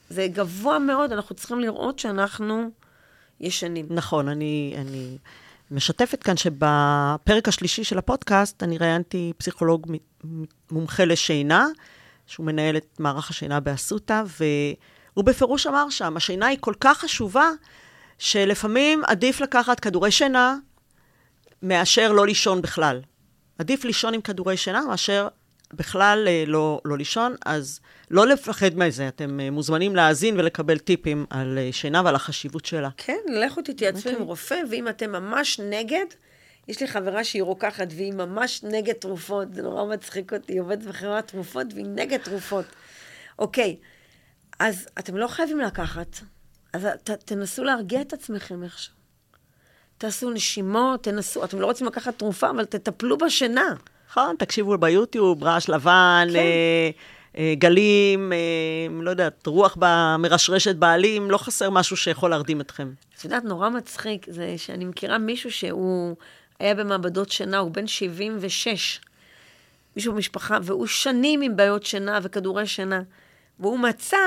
זה 0.10 0.28
גבוה 0.28 0.80
מאוד, 0.80 1.12
אנחנו 1.12 1.36
צריכים 1.36 1.60
לראות 1.60 2.00
שאנחנו 2.00 2.72
ישנים. 3.42 3.86
נכון, 3.90 4.28
אני, 4.28 4.74
אני 4.78 5.18
משתפת 5.72 6.24
כאן 6.24 6.38
שבפרק 6.38 7.48
השלישי 7.48 7.84
של 7.84 7.98
הפודקאסט, 7.98 8.64
אני 8.64 8.78
ראיינתי 8.78 9.34
פסיכולוג 9.38 9.88
מומחה 10.72 11.06
לשינה, 11.06 11.68
שהוא 12.28 12.46
מנהל 12.46 12.78
את 12.78 13.00
מערך 13.00 13.30
השינה 13.30 13.60
באסותא, 13.60 14.24
והוא 14.40 15.26
בפירוש 15.26 15.68
אמר 15.68 15.90
שם, 15.90 16.18
השינה 16.18 16.48
היא 16.48 16.58
כל 16.62 16.74
כך 16.80 16.98
חשובה, 16.98 17.50
שלפעמים 18.18 19.02
עדיף 19.08 19.42
לקחת 19.42 19.80
כדורי 19.80 20.12
שינה 20.12 20.56
מאשר 21.64 22.12
לא 22.12 22.28
לישון 22.28 22.62
בכלל. 22.62 23.02
עדיף 23.58 23.86
לישון 23.86 24.14
עם 24.14 24.22
כדורי 24.22 24.58
שינה 24.58 24.82
מאשר 24.82 25.28
בכלל 25.74 26.28
אה, 26.28 26.44
לא, 26.48 26.82
לא 26.86 26.98
לישון, 26.98 27.36
אז 27.46 27.80
לא 28.12 28.28
לפחד 28.28 28.76
מזה. 28.76 29.08
אתם 29.08 29.40
אה, 29.40 29.52
מוזמנים 29.52 29.96
להאזין 29.96 30.40
ולקבל 30.40 30.78
טיפים 30.78 31.26
על 31.30 31.58
אה, 31.58 31.70
שינה 31.72 32.02
ועל 32.06 32.16
החשיבות 32.16 32.66
שלה. 32.66 32.90
כן, 32.98 33.20
לכו 33.28 33.62
תתייעצו 33.62 33.98
אוקיי. 33.98 34.16
עם 34.16 34.22
רופא, 34.22 34.62
ואם 34.72 34.88
אתם 34.88 35.12
ממש 35.12 35.60
נגד, 35.60 36.06
יש 36.68 36.82
לי 36.82 36.88
חברה 36.88 37.24
שהיא 37.24 37.44
רוקחת, 37.44 37.88
והיא 37.96 38.14
ממש 38.14 38.64
נגד 38.64 38.94
תרופות, 38.94 39.54
זה 39.54 39.62
נורא 39.62 39.86
מצחיק 39.86 40.34
אותי, 40.34 40.54
היא 40.54 40.62
עובדת 40.62 40.84
בחברת 40.84 41.28
תרופות, 41.28 41.68
והיא 41.74 41.86
נגד 41.86 42.18
תרופות. 42.18 42.66
אוקיי, 43.40 43.78
אז 44.60 44.88
אתם 45.00 45.18
לא 45.18 45.28
חייבים 45.28 45.60
לקחת, 45.60 46.16
אז 46.74 46.88
ת, 47.04 47.10
תנסו 47.10 47.64
להרגיע 47.64 48.02
את 48.02 48.14
עצמכם 48.14 48.64
איכשהו. 48.64 48.94
תעשו 49.98 50.30
נשימות, 50.30 51.04
תנסו, 51.04 51.44
אתם 51.44 51.60
לא 51.60 51.66
רוצים 51.66 51.88
לקחת 51.88 52.18
תרופה, 52.18 52.50
אבל 52.50 52.66
תטפלו 52.66 53.18
בשינה. 53.18 53.74
נכון, 54.10 54.36
תקשיבו 54.40 54.78
ביוטיוב, 54.78 55.44
רעש 55.44 55.70
לבן, 55.70 56.28
כן. 56.30 56.36
אה, 56.36 56.90
אה, 57.38 57.54
גלים, 57.58 58.34
אה, 58.34 58.38
לא 59.02 59.10
יודעת, 59.10 59.48
רוח 59.48 59.76
ב- 59.80 60.16
מרשרשת 60.20 60.76
בעלים, 60.76 61.32
לא 61.32 61.38
חסר 61.38 61.70
משהו 61.70 61.98
שיכול 61.98 62.30
להרדים 62.30 62.62
אתכם. 62.62 62.92
את 63.18 63.24
יודעת, 63.24 63.44
נורא 63.44 63.70
מצחיק, 63.70 64.26
זה 64.30 64.54
שאני 64.58 64.86
מכירה 64.86 65.18
מישהו 65.18 65.52
שהוא 65.52 66.16
היה 66.60 66.76
במעבדות 66.76 67.32
שינה, 67.32 67.58
הוא 67.58 67.72
בן 67.72 67.88
76. 67.88 69.00
מישהו 69.96 70.14
במשפחה, 70.14 70.58
והוא 70.64 70.88
שנים 70.88 71.42
עם 71.42 71.56
בעיות 71.56 71.86
שינה 71.86 72.20
וכדורי 72.24 72.68
שינה. 72.68 73.02
והוא 73.60 73.80
מצא, 73.80 74.18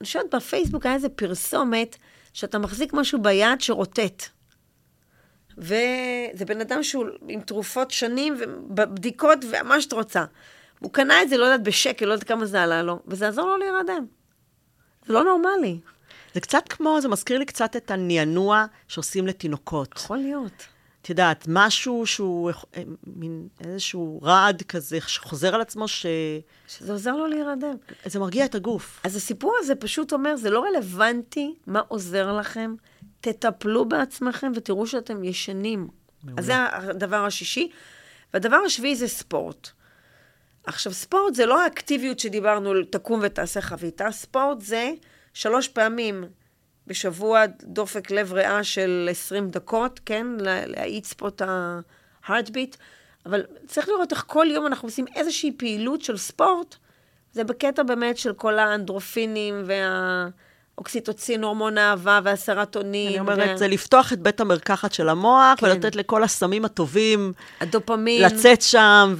אני 0.00 0.06
חושבת 0.06 0.34
בפייסבוק 0.34 0.86
היה 0.86 0.94
איזה 0.94 1.08
פרסומת, 1.08 1.96
שאתה 2.32 2.58
מחזיק 2.58 2.92
משהו 2.92 3.22
ביד 3.22 3.60
שרוטט. 3.60 4.22
וזה 5.58 6.44
בן 6.46 6.60
אדם 6.60 6.82
שהוא 6.82 7.06
עם 7.28 7.40
תרופות 7.40 7.90
שנים, 7.90 8.36
ובבדיקות, 8.38 9.38
ומה 9.50 9.80
שאת 9.80 9.92
רוצה. 9.92 10.24
הוא 10.78 10.92
קנה 10.92 11.22
את 11.22 11.28
זה, 11.28 11.36
לא 11.36 11.44
יודעת, 11.44 11.62
בשקל, 11.62 12.06
לא 12.06 12.12
יודעת 12.12 12.28
כמה 12.28 12.46
זה 12.46 12.62
עלה 12.62 12.82
לו, 12.82 13.00
וזה 13.06 13.28
עזור 13.28 13.46
לו 13.46 13.56
להירדם. 13.56 14.06
זה 15.06 15.12
לא 15.12 15.24
נורמלי. 15.24 15.78
זה 16.34 16.40
קצת 16.40 16.68
כמו, 16.68 17.00
זה 17.00 17.08
מזכיר 17.08 17.38
לי 17.38 17.44
קצת 17.44 17.76
את 17.76 17.90
הנענוע 17.90 18.64
שעושים 18.88 19.26
לתינוקות. 19.26 19.94
יכול 19.96 20.16
להיות. 20.16 20.66
את 21.02 21.10
יודעת, 21.10 21.44
משהו 21.48 22.06
שהוא 22.06 22.50
אה, 22.76 22.82
מין 23.06 23.48
איזשהו 23.60 24.20
רעד 24.22 24.62
כזה 24.62 24.98
שחוזר 25.06 25.54
על 25.54 25.60
עצמו, 25.60 25.88
שזה 25.88 26.40
שזה 26.68 26.92
עוזר 26.92 27.16
לו 27.16 27.26
להירדם. 27.26 27.74
מרגיע 28.20 28.44
את 28.44 28.54
הגוף. 28.54 29.00
אז 29.04 29.16
הסיפור 29.16 29.54
הזה 29.58 29.74
פשוט 29.74 30.12
אומר, 30.12 30.36
זה 30.36 30.50
לא 30.50 30.64
רלוונטי 30.64 31.54
מה 31.66 31.80
עוזר 31.88 32.32
לכם, 32.32 32.74
תטפלו 33.22 33.84
בעצמכם 33.88 34.52
ותראו 34.54 34.86
שאתם 34.86 35.24
ישנים. 35.24 35.88
מעולה. 36.24 36.40
אז 36.40 36.46
זה 36.46 36.54
הדבר 36.90 37.24
השישי. 37.24 37.70
והדבר 38.34 38.56
השביעי 38.66 38.96
זה 38.96 39.08
ספורט. 39.08 39.68
עכשיו, 40.66 40.92
ספורט 40.92 41.34
זה 41.34 41.46
לא 41.46 41.62
האקטיביות 41.62 42.18
שדיברנו, 42.18 42.72
תקום 42.90 43.20
ותעשה 43.22 43.60
חביתה, 43.60 44.10
ספורט 44.10 44.60
זה 44.60 44.90
שלוש 45.34 45.68
פעמים 45.68 46.24
בשבוע 46.86 47.42
דופק 47.62 48.10
לב 48.10 48.32
ריאה 48.32 48.64
של 48.64 49.08
20 49.10 49.50
דקות, 49.50 50.00
כן? 50.06 50.26
לה- 50.40 50.66
להאיץ 50.66 51.12
פה 51.12 51.28
את 51.28 51.42
ה-heartbeat, 51.42 52.76
אבל 53.26 53.42
צריך 53.66 53.88
לראות 53.88 54.12
איך 54.12 54.24
כל 54.26 54.46
יום 54.50 54.66
אנחנו 54.66 54.88
עושים 54.88 55.04
איזושהי 55.16 55.52
פעילות 55.56 56.02
של 56.02 56.16
ספורט, 56.16 56.76
זה 57.32 57.44
בקטע 57.44 57.82
באמת 57.82 58.16
של 58.18 58.32
כל 58.32 58.58
האנדרופינים 58.58 59.62
והאוקסיטוצין, 60.78 61.44
הורמון 61.44 61.78
האהבה 61.78 62.20
והסרטונין. 62.24 63.08
אני 63.08 63.20
אומרת, 63.20 63.58
זה 63.58 63.68
לפתוח 63.68 64.12
את 64.12 64.18
בית 64.18 64.40
המרקחת 64.40 64.92
של 64.92 65.08
המוח, 65.08 65.60
כן. 65.60 65.66
ולתת 65.66 65.96
לכל 65.96 66.24
הסמים 66.24 66.64
הטובים 66.64 67.32
הדופמין. 67.60 68.22
לצאת 68.22 68.62
שם 68.62 69.14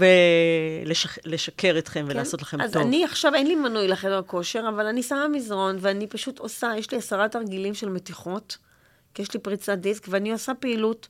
ולשקר 1.27 1.75
אתכם 1.79 2.01
כן? 2.01 2.11
ולעשות 2.11 2.43
לכם 2.43 2.61
אז 2.61 2.73
טוב. 2.73 2.83
אני 2.83 3.05
עכשיו, 3.05 3.35
אין 3.35 3.47
לי 3.47 3.55
מנוי 3.55 3.89
לחדר 3.89 4.23
כושר, 4.27 4.65
אבל 4.69 4.87
אני 4.87 5.03
שמה 5.03 5.29
מזרון, 5.29 5.77
ואני 5.81 6.07
פשוט 6.07 6.39
עושה, 6.39 6.73
יש 6.79 6.91
לי 6.91 6.99
עשרה 6.99 7.29
תרגילים 7.29 7.75
של 7.75 7.89
מתיחות, 7.89 8.57
כי 9.15 9.23
יש 9.23 9.35
לי 9.35 9.41
פריצת 9.41 9.79
דיסק, 9.79 10.07
ואני 10.09 10.33
עושה 10.33 10.55
פעילות. 10.55 11.09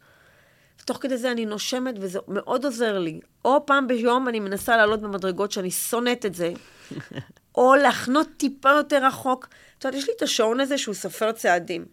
תוך 0.85 0.99
כדי 1.01 1.17
זה 1.17 1.33
אני 1.33 1.47
נושמת, 1.47 1.95
וזה 2.01 2.19
מאוד 2.29 2.65
עוזר 2.65 2.99
לי. 2.99 3.21
או 3.45 3.67
פעם 3.67 3.89
ביום 3.89 4.29
אני 4.29 4.41
מנסה 4.41 4.77
לעלות 4.77 5.01
במדרגות, 5.01 5.53
שאני 5.53 5.71
שונאת 5.71 6.27
את 6.27 6.35
זה, 6.35 6.53
או 7.55 7.75
להחנות 7.75 8.29
טיפה 8.37 8.71
יותר 8.71 9.07
רחוק. 9.07 9.49
את 9.79 9.85
יודעת, 9.85 10.01
יש 10.01 10.09
לי 10.09 10.15
את 10.17 10.23
השעון 10.23 10.61
הזה 10.61 10.79
שהוא 10.79 10.95
סופר 10.95 11.33
צעדים. 11.33 11.85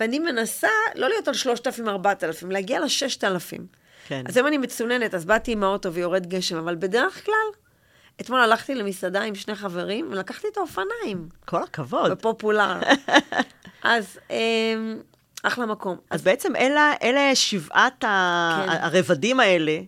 ואני 0.00 0.18
מנסה 0.18 0.68
לא 0.94 1.08
להיות 1.08 1.28
על 1.28 1.34
3,000, 1.34 1.88
4,000, 1.88 2.50
להגיע 2.50 2.80
ל-6,000. 2.80 3.60
כן. 4.08 4.24
אז 4.28 4.36
היום 4.36 4.46
אני 4.46 4.58
מצוננת, 4.58 5.14
אז 5.14 5.24
באתי 5.24 5.52
עם 5.52 5.62
האוטו 5.64 5.92
ויורד 5.92 6.26
גשם, 6.26 6.56
אבל 6.56 6.74
בדרך 6.74 7.24
כלל, 7.24 7.34
אתמול 8.20 8.40
הלכתי 8.40 8.74
למסעדה 8.74 9.22
עם 9.22 9.34
שני 9.34 9.54
חברים, 9.54 10.08
ולקחתי 10.10 10.46
את 10.52 10.56
האופניים, 10.56 11.28
כל 11.44 11.62
הכבוד. 11.62 12.10
בפופולר. 12.10 12.80
אז 13.82 14.18
אמ, 14.30 14.98
אחלה 15.42 15.66
מקום. 15.66 15.96
אז 16.10 16.22
בעצם 16.22 16.56
אלה, 16.56 16.92
אלה 17.02 17.34
שבעת 17.34 18.04
ה- 18.04 18.62
כן. 18.66 18.72
הרבדים 18.80 19.40
האלה, 19.40 19.78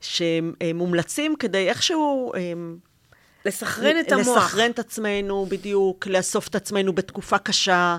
שמומלצים 0.00 1.36
כדי 1.36 1.68
איכשהו... 1.68 2.32
אמ, 2.34 2.76
לסכרן 3.44 4.00
את 4.00 4.12
המוח. 4.12 4.36
לסכרן 4.44 4.70
את 4.70 4.78
עצמנו, 4.78 5.46
בדיוק, 5.46 6.06
לאסוף 6.06 6.48
את 6.48 6.54
עצמנו 6.54 6.92
בתקופה 6.92 7.38
קשה. 7.38 7.98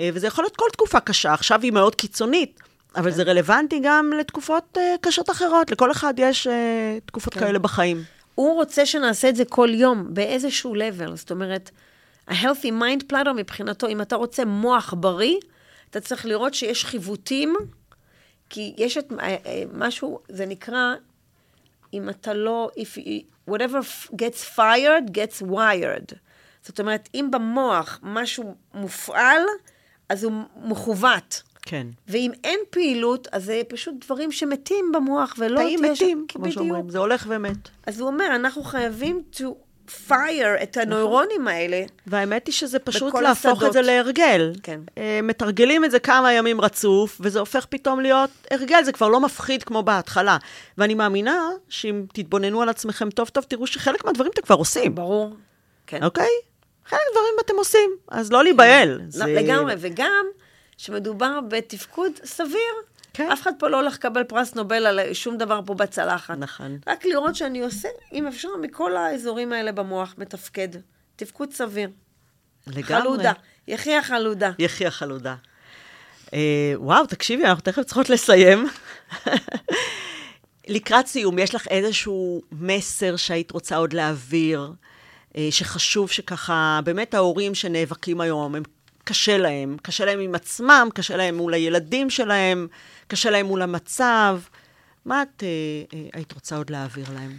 אה, 0.00 0.10
וזה 0.14 0.26
יכול 0.26 0.44
להיות 0.44 0.56
כל 0.56 0.64
תקופה 0.72 1.00
קשה. 1.00 1.32
עכשיו 1.32 1.60
היא 1.62 1.72
מאוד 1.72 1.94
קיצונית, 1.94 2.60
אבל 2.96 3.10
זה 3.10 3.22
רלוונטי 3.22 3.80
גם 3.82 4.12
לתקופות 4.20 4.78
אה, 4.78 4.94
קשות 5.00 5.30
אחרות. 5.30 5.70
לכל 5.70 5.90
אחד 5.90 6.14
יש 6.16 6.46
אה, 6.46 6.98
תקופות 7.06 7.34
כן. 7.34 7.40
כאלה 7.40 7.58
בחיים. 7.58 8.02
הוא 8.34 8.54
רוצה 8.54 8.86
שנעשה 8.86 9.28
את 9.28 9.36
זה 9.36 9.44
כל 9.44 9.68
יום, 9.72 10.14
באיזשהו 10.14 10.74
level. 10.74 11.14
זאת 11.14 11.30
אומרת, 11.30 11.70
ה-healthy 12.28 12.68
mind 12.80 13.12
platter 13.12 13.32
מבחינתו, 13.36 13.86
אם 13.88 14.00
אתה 14.00 14.16
רוצה 14.16 14.44
מוח 14.44 14.94
בריא, 14.96 15.36
אתה 15.90 16.00
צריך 16.00 16.26
לראות 16.26 16.54
שיש 16.54 16.84
חיווטים, 16.84 17.56
כי 18.50 18.74
יש 18.76 18.98
את 18.98 19.12
משהו, 19.72 20.18
זה 20.28 20.46
נקרא, 20.46 20.94
אם 21.94 22.08
אתה 22.08 22.34
לא, 22.34 22.70
if, 22.78 22.98
you- 22.98 23.50
whatever 23.50 24.08
gets 24.12 24.56
fired, 24.58 25.10
gets 25.10 25.42
wired. 25.50 26.14
זאת 26.62 26.80
אומרת, 26.80 27.08
אם 27.14 27.28
במוח 27.30 28.00
משהו 28.02 28.54
מופעל, 28.74 29.42
אז 30.08 30.24
הוא 30.24 30.32
מכוות. 30.56 31.42
כן. 31.62 31.86
ואם 32.08 32.30
אין 32.44 32.58
פעילות, 32.70 33.28
אז 33.32 33.44
זה 33.44 33.62
פשוט 33.68 33.94
דברים 34.04 34.32
שמתים 34.32 34.92
במוח, 34.94 35.34
ולא 35.38 35.56
תאים 35.60 35.78
תהיה 35.78 35.92
מתים, 35.92 36.18
שם- 36.18 36.24
כמו 36.34 36.42
בדיוק. 36.42 36.54
שאומרים. 36.54 36.90
זה 36.90 36.98
הולך 36.98 37.26
ומת. 37.28 37.56
אז 37.86 38.00
הוא 38.00 38.08
אומר, 38.08 38.26
אנחנו 38.34 38.62
חייבים 38.62 39.22
to 39.34 39.42
fire 40.08 40.62
את 40.62 40.76
הנוירונים 40.76 41.48
האלה. 41.48 41.82
והאמת 42.06 42.46
היא 42.46 42.54
שזה 42.54 42.78
פשוט 42.78 43.14
להפוך 43.14 43.52
השדות. 43.52 43.68
את 43.68 43.72
זה 43.72 43.82
להרגל. 43.82 44.52
כן. 44.62 44.80
אה, 44.98 45.20
מתרגלים 45.22 45.84
את 45.84 45.90
זה 45.90 45.98
כמה 45.98 46.32
ימים 46.32 46.60
רצוף, 46.60 47.16
וזה 47.20 47.38
הופך 47.38 47.66
פתאום 47.68 48.00
להיות 48.00 48.30
הרגל, 48.50 48.84
זה 48.84 48.92
כבר 48.92 49.08
לא 49.08 49.20
מפחיד 49.20 49.62
כמו 49.62 49.82
בהתחלה. 49.82 50.36
ואני 50.78 50.94
מאמינה 50.94 51.48
שאם 51.68 52.04
תתבוננו 52.12 52.62
על 52.62 52.68
עצמכם 52.68 53.10
טוב 53.10 53.28
טוב, 53.28 53.44
תראו 53.48 53.66
שחלק 53.66 54.04
מהדברים 54.04 54.30
אתם 54.34 54.42
כבר 54.42 54.56
עושים, 54.56 54.94
ברור. 54.94 55.30
כן. 55.86 56.04
אוקיי? 56.04 56.30
חלק 56.86 57.00
מהדברים 57.08 57.34
אתם 57.44 57.54
עושים, 57.56 57.90
אז 58.08 58.32
לא 58.32 58.44
להיבהל. 58.44 59.00
לא, 59.14 59.26
לגמרי, 59.26 59.74
וגם 59.78 60.26
שמדובר 60.76 61.40
בתפקוד 61.48 62.12
סביר. 62.24 62.74
כן. 63.18 63.30
אף 63.32 63.42
אחד 63.42 63.52
פה 63.58 63.68
לא 63.68 63.76
הולך 63.80 63.94
לקבל 63.94 64.24
פרס 64.24 64.54
נובל 64.54 64.86
על 64.86 65.00
שום 65.12 65.36
דבר 65.38 65.60
פה 65.66 65.74
בצלחת. 65.74 66.38
נכון. 66.38 66.78
רק 66.86 67.04
לראות 67.04 67.36
שאני 67.36 67.60
עושה, 67.60 67.88
אם 68.12 68.26
אפשר, 68.26 68.48
מכל 68.60 68.96
האזורים 68.96 69.52
האלה 69.52 69.72
במוח 69.72 70.14
מתפקד. 70.18 70.68
תפקוד 71.16 71.52
סביר. 71.52 71.90
לגמרי. 72.66 72.82
חלודה. 72.84 73.32
יחי 73.68 73.94
החלודה. 73.94 74.50
יחי 74.58 74.86
החלודה. 74.86 75.34
אה, 76.34 76.72
וואו, 76.76 77.06
תקשיבי, 77.06 77.44
אנחנו 77.44 77.62
תכף 77.62 77.82
צריכות 77.82 78.10
לסיים. 78.10 78.68
לקראת 80.68 81.06
סיום, 81.06 81.38
יש 81.38 81.54
לך 81.54 81.68
איזשהו 81.68 82.42
מסר 82.52 83.16
שהיית 83.16 83.50
רוצה 83.50 83.76
עוד 83.76 83.92
להעביר, 83.92 84.72
אה, 85.36 85.48
שחשוב 85.50 86.10
שככה, 86.10 86.80
באמת 86.84 87.14
ההורים 87.14 87.54
שנאבקים 87.54 88.20
היום, 88.20 88.54
הם 88.54 88.62
קשה 89.08 89.38
להם, 89.38 89.76
קשה 89.82 90.04
להם 90.04 90.20
עם 90.20 90.34
עצמם, 90.34 90.88
קשה 90.94 91.16
להם 91.16 91.36
מול 91.36 91.54
הילדים 91.54 92.10
שלהם, 92.10 92.68
קשה 93.06 93.30
להם 93.30 93.46
מול 93.46 93.62
המצב. 93.62 94.40
מה 95.04 95.22
את 95.22 95.42
אה, 95.42 95.48
אה, 95.94 96.08
היית 96.12 96.32
רוצה 96.32 96.56
עוד 96.56 96.70
להעביר 96.70 97.06
להם? 97.14 97.32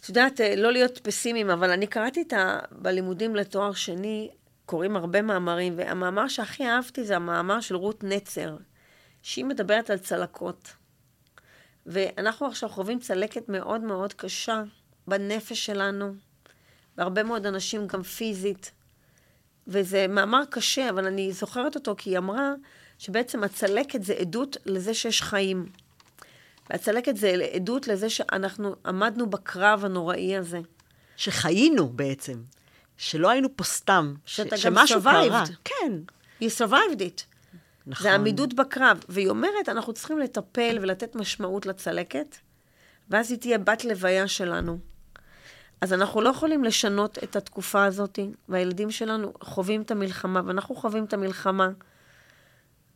את 0.00 0.08
יודעת, 0.08 0.40
אה, 0.40 0.56
לא 0.56 0.72
להיות 0.72 0.98
פסימיים, 0.98 1.50
אבל 1.50 1.70
אני 1.70 1.86
קראתי 1.86 2.22
את 2.22 2.32
ה... 2.32 2.58
בלימודים 2.70 3.36
לתואר 3.36 3.72
שני, 3.72 4.30
קוראים 4.66 4.96
הרבה 4.96 5.22
מאמרים, 5.22 5.74
והמאמר 5.76 6.28
שהכי 6.28 6.66
אהבתי 6.66 7.04
זה 7.04 7.16
המאמר 7.16 7.60
של 7.60 7.76
רות 7.76 8.04
נצר, 8.04 8.56
שהיא 9.22 9.44
מדברת 9.44 9.90
על 9.90 9.98
צלקות. 9.98 10.72
ואנחנו 11.86 12.46
עכשיו 12.46 12.68
חווים 12.68 12.98
צלקת 12.98 13.48
מאוד 13.48 13.80
מאוד 13.80 14.12
קשה 14.12 14.62
בנפש 15.06 15.66
שלנו, 15.66 16.14
והרבה 16.98 17.22
מאוד 17.22 17.46
אנשים 17.46 17.86
גם 17.86 18.02
פיזית. 18.02 18.79
וזה 19.66 20.06
מאמר 20.08 20.42
קשה, 20.50 20.90
אבל 20.90 21.06
אני 21.06 21.32
זוכרת 21.32 21.74
אותו 21.74 21.94
כי 21.98 22.10
היא 22.10 22.18
אמרה 22.18 22.52
שבעצם 22.98 23.44
הצלקת 23.44 24.02
זה 24.04 24.12
עדות 24.14 24.56
לזה 24.66 24.94
שיש 24.94 25.22
חיים. 25.22 25.66
והצלקת 26.70 27.16
זה 27.16 27.28
עדות 27.54 27.88
לזה 27.88 28.10
שאנחנו 28.10 28.74
עמדנו 28.86 29.30
בקרב 29.30 29.84
הנוראי 29.84 30.36
הזה. 30.36 30.60
שחיינו 31.16 31.88
בעצם. 31.88 32.42
שלא 32.96 33.30
היינו 33.30 33.48
פה 33.56 33.64
סתם. 33.64 34.14
שאתה 34.26 34.56
ש- 34.56 34.66
גם 34.66 34.74
שמשהו 34.76 35.02
קרה. 35.02 35.44
survived. 35.44 35.50
כן. 35.64 35.92
You 36.42 36.46
survived 36.58 36.98
it. 37.00 37.22
נכון. 37.86 38.02
זה 38.02 38.14
עמידות 38.14 38.54
בקרב. 38.54 39.04
והיא 39.08 39.28
אומרת, 39.28 39.68
אנחנו 39.68 39.92
צריכים 39.92 40.18
לטפל 40.18 40.78
ולתת 40.80 41.14
משמעות 41.16 41.66
לצלקת, 41.66 42.36
ואז 43.10 43.30
היא 43.30 43.38
תהיה 43.38 43.58
בת 43.58 43.84
לוויה 43.84 44.28
שלנו. 44.28 44.78
אז 45.80 45.92
אנחנו 45.92 46.20
לא 46.20 46.28
יכולים 46.28 46.64
לשנות 46.64 47.18
את 47.24 47.36
התקופה 47.36 47.84
הזאת, 47.84 48.18
והילדים 48.48 48.90
שלנו 48.90 49.32
חווים 49.42 49.82
את 49.82 49.90
המלחמה, 49.90 50.40
ואנחנו 50.46 50.74
חווים 50.74 51.04
את 51.04 51.12
המלחמה. 51.12 51.68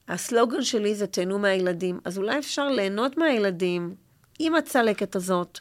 הסלוגן 0.09 0.63
שלי 0.63 0.95
זה 0.95 1.07
תהנו 1.07 1.39
מהילדים. 1.39 2.01
אז 2.05 2.19
אולי 2.19 2.39
אפשר 2.39 2.69
ליהנות 2.69 3.17
מהילדים 3.17 3.95
עם 4.39 4.55
הצלקת 4.55 5.17
הזאת, 5.17 5.59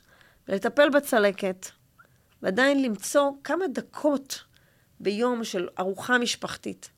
ולטפל 0.47 0.89
בצלקת, 0.89 1.67
ועדיין 2.41 2.81
למצוא 2.81 3.31
כמה 3.43 3.65
דקות 3.67 4.43
ביום 4.99 5.43
של 5.43 5.67
ארוחה 5.79 6.17
משפחתית. 6.17 6.89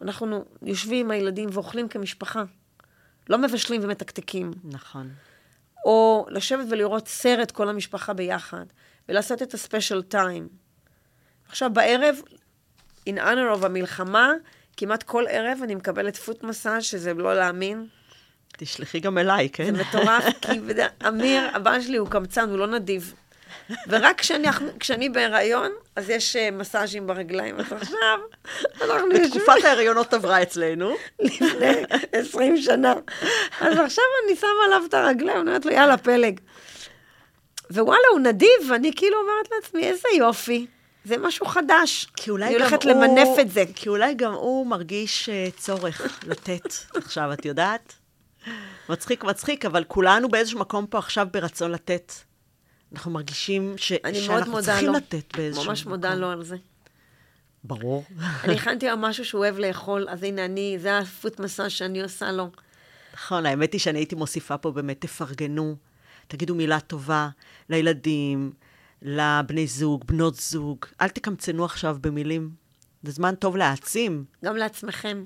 אנחנו 0.00 0.44
יושבים 0.62 1.06
עם 1.06 1.10
הילדים 1.10 1.48
ואוכלים 1.52 1.88
כמשפחה. 1.88 2.44
לא 3.28 3.38
מבשלים 3.38 3.80
ומתקתקים. 3.84 4.50
נכון. 4.64 5.08
או 5.84 6.26
לשבת 6.30 6.66
ולראות 6.70 7.08
סרט 7.08 7.50
כל 7.50 7.68
המשפחה 7.68 8.12
ביחד, 8.12 8.64
ולעשות 9.10 9.42
את 9.42 9.54
הספיישל 9.54 10.02
טיים. 10.02 10.48
עכשיו 11.48 11.70
בערב, 11.72 12.22
in 13.08 13.12
honor 13.12 13.60
of 13.60 13.66
המלחמה, 13.66 14.32
כמעט 14.76 15.02
כל 15.02 15.24
ערב 15.28 15.58
אני 15.62 15.74
מקבלת 15.74 16.16
פוט 16.16 16.42
מסאז' 16.42 16.84
שזה 16.84 17.14
לא 17.14 17.34
להאמין. 17.34 17.86
תשלחי 18.56 19.00
גם 19.00 19.18
אליי, 19.18 19.48
כן? 19.52 19.76
זה 19.76 19.82
מטורף, 19.82 20.24
כי 20.40 20.60
אמיר, 21.08 21.42
הבן 21.54 21.82
שלי 21.82 21.96
הוא 21.96 22.08
קמצן, 22.08 22.50
הוא 22.50 22.58
לא 22.58 22.66
נדיב. 22.66 23.14
ורק 23.88 24.20
כשאני, 24.20 24.48
כשאני 24.80 25.08
בהיריון, 25.08 25.72
אז 25.96 26.10
יש 26.10 26.36
אה, 26.36 26.50
מסאז'ים 26.50 27.06
ברגליים. 27.06 27.56
אז 27.60 27.72
עכשיו, 27.72 28.18
אנחנו 28.82 29.08
יושבים 29.12 29.30
תקופת 29.30 29.64
ההריונות 29.64 30.14
עברה 30.14 30.42
אצלנו. 30.42 30.94
לפני 31.20 31.84
20 32.12 32.56
שנה. 32.56 32.94
אז 33.60 33.78
עכשיו 33.78 34.04
אני 34.26 34.36
שמה 34.36 34.64
עליו 34.66 34.82
את 34.88 34.94
הרגליים, 34.94 35.40
אני 35.40 35.46
אומרת 35.48 35.64
לו, 35.64 35.72
יאללה, 35.72 35.96
פלג. 35.96 36.40
ווואלה, 37.70 38.08
הוא 38.12 38.20
נדיב, 38.20 38.70
ואני 38.70 38.92
כאילו 38.96 39.16
אומרת 39.20 39.48
לעצמי, 39.54 39.84
איזה 39.84 40.08
יופי. 40.18 40.66
זה 41.04 41.16
משהו 41.18 41.46
חדש. 41.46 42.06
כי 42.16 42.30
אולי 42.30 42.46
אני 42.46 42.54
גם 42.54 42.60
הולכת 42.60 42.82
הוא... 42.82 42.92
למנף 42.92 43.28
את 43.40 43.50
זה. 43.50 43.64
כי 43.74 43.88
אולי 43.88 44.14
גם 44.14 44.32
הוא 44.32 44.66
מרגיש 44.66 45.28
אה, 45.28 45.48
צורך 45.56 46.24
לתת 46.26 46.74
עכשיו, 46.94 47.32
את 47.32 47.44
יודעת? 47.44 47.94
מצחיק, 48.88 49.24
מצחיק, 49.24 49.64
אבל 49.64 49.84
כולנו 49.84 50.28
באיזשהו 50.28 50.58
מקום 50.58 50.86
פה 50.86 50.98
עכשיו 50.98 51.26
ברצון 51.32 51.70
לתת. 51.70 52.12
אנחנו 52.92 53.10
מרגישים 53.10 53.74
ש... 53.76 53.92
אני 53.92 54.26
מאוד 54.26 54.38
שאנחנו 54.38 54.62
צריכים 54.62 54.86
לו. 54.86 54.92
לתת 54.92 55.36
באיזשהו 55.36 55.64
ממש 55.64 55.86
מודה 55.86 56.14
לו 56.14 56.30
על 56.30 56.44
זה. 56.44 56.56
ברור. 57.64 58.04
אני 58.44 58.54
הכנתי 58.54 58.88
לו 58.88 58.96
משהו 58.96 59.24
שהוא 59.24 59.38
אוהב 59.38 59.58
לאכול, 59.58 60.06
אז 60.08 60.22
הנה 60.22 60.44
אני, 60.44 60.76
זה 60.80 60.98
הפוט 60.98 61.40
מסאז' 61.40 61.70
שאני 61.70 62.02
עושה 62.02 62.32
לו. 62.32 62.50
נכון, 63.14 63.46
האמת 63.46 63.72
היא 63.72 63.80
שאני 63.80 63.98
הייתי 63.98 64.14
מוסיפה 64.14 64.58
פה 64.58 64.70
באמת, 64.70 65.00
תפרגנו, 65.00 65.76
תגידו 66.30 66.54
מילה 66.54 66.80
טובה 66.80 67.28
לילדים, 67.68 68.52
לבני 69.02 69.66
זוג, 69.66 70.04
בנות 70.04 70.34
זוג. 70.34 70.78
אל 71.00 71.08
תקמצנו 71.08 71.64
עכשיו 71.64 71.96
במילים. 72.00 72.50
זה 73.02 73.12
זמן 73.12 73.34
טוב 73.34 73.56
להעצים. 73.56 74.24
גם 74.44 74.56
לעצמכם. 74.56 75.24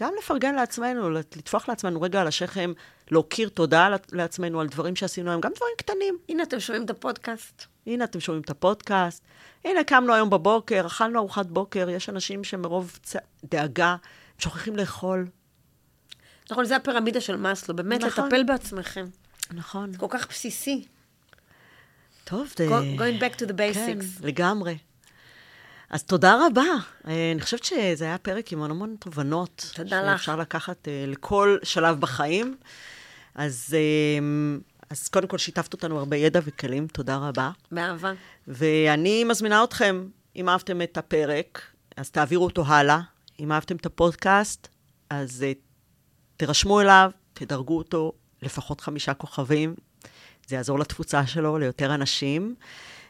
גם 0.00 0.12
לפרגן 0.18 0.54
לעצמנו, 0.54 1.10
לטפוח 1.10 1.68
לעצמנו 1.68 2.02
רגע 2.02 2.20
על 2.20 2.26
השכם, 2.26 2.72
להוקיר 3.10 3.48
תודה 3.48 3.88
לעצמנו 4.12 4.60
על 4.60 4.68
דברים 4.68 4.96
שעשינו 4.96 5.30
היום, 5.30 5.40
גם 5.40 5.50
דברים 5.56 5.72
קטנים. 5.78 6.18
הנה, 6.28 6.42
אתם 6.42 6.60
שומעים 6.60 6.84
את 6.84 6.90
הפודקאסט. 6.90 7.64
הנה, 7.86 8.04
אתם 8.04 8.20
שומעים 8.20 8.42
את 8.42 8.50
הפודקאסט. 8.50 9.24
הנה, 9.64 9.84
קמנו 9.84 10.14
היום 10.14 10.30
בבוקר, 10.30 10.86
אכלנו 10.86 11.18
ארוחת 11.18 11.46
בוקר, 11.46 11.90
יש 11.90 12.08
אנשים 12.08 12.44
שמרוב 12.44 12.98
צ... 13.02 13.16
דאגה, 13.44 13.96
שוכחים 14.38 14.76
לאכול. 14.76 15.26
נכון, 16.50 16.64
זה 16.64 16.76
הפירמידה 16.76 17.20
של 17.20 17.36
מאסלו, 17.36 17.76
באמת, 17.76 18.04
נכון. 18.04 18.24
לטפל 18.24 18.44
בעצמכם. 18.44 19.06
נכון. 19.52 19.96
כל 19.96 20.06
כך 20.10 20.28
בסיסי. 20.28 20.84
טוב, 22.24 22.52
זה... 22.56 22.68
Go- 22.68 23.00
going 23.00 23.20
back 23.22 23.38
to 23.38 23.44
the 23.48 23.54
כן, 23.56 23.98
basics. 24.00 24.26
לגמרי. 24.26 24.78
אז 25.90 26.02
תודה 26.02 26.46
רבה. 26.46 26.62
אה, 27.08 27.32
אני 27.32 27.40
חושבת 27.40 27.64
שזה 27.64 28.04
היה 28.04 28.18
פרק 28.18 28.52
עם 28.52 28.58
המון 28.58 28.70
המון 28.70 28.96
תובנות. 28.98 29.70
תודה 29.74 30.02
לך. 30.02 30.18
שאפשר 30.18 30.36
לקחת 30.36 30.88
אה, 30.88 31.04
לכל 31.06 31.58
שלב 31.62 32.00
בחיים. 32.00 32.56
אז, 33.34 33.76
אה, 33.76 34.24
אז 34.90 35.08
קודם 35.08 35.28
כל 35.28 35.38
שיתפת 35.38 35.72
אותנו 35.72 35.98
הרבה 35.98 36.16
ידע 36.16 36.40
וכלים, 36.44 36.86
תודה 36.86 37.16
רבה. 37.16 37.50
באהבה. 37.72 38.12
ואני 38.48 39.24
מזמינה 39.24 39.64
אתכם, 39.64 40.08
אם 40.36 40.48
אהבתם 40.48 40.82
את 40.82 40.98
הפרק, 40.98 41.60
אז 41.96 42.10
תעבירו 42.10 42.44
אותו 42.44 42.64
הלאה. 42.66 43.00
אם 43.40 43.52
אהבתם 43.52 43.76
את 43.76 43.86
הפודקאסט, 43.86 44.68
אז 45.10 45.44
תירשמו 46.36 46.80
אליו, 46.80 47.10
תדרגו 47.34 47.78
אותו 47.78 48.12
לפחות 48.44 48.80
חמישה 48.80 49.14
כוכבים. 49.14 49.74
זה 50.46 50.56
יעזור 50.56 50.78
לתפוצה 50.78 51.26
שלו, 51.26 51.58
ליותר 51.58 51.94
אנשים. 51.94 52.54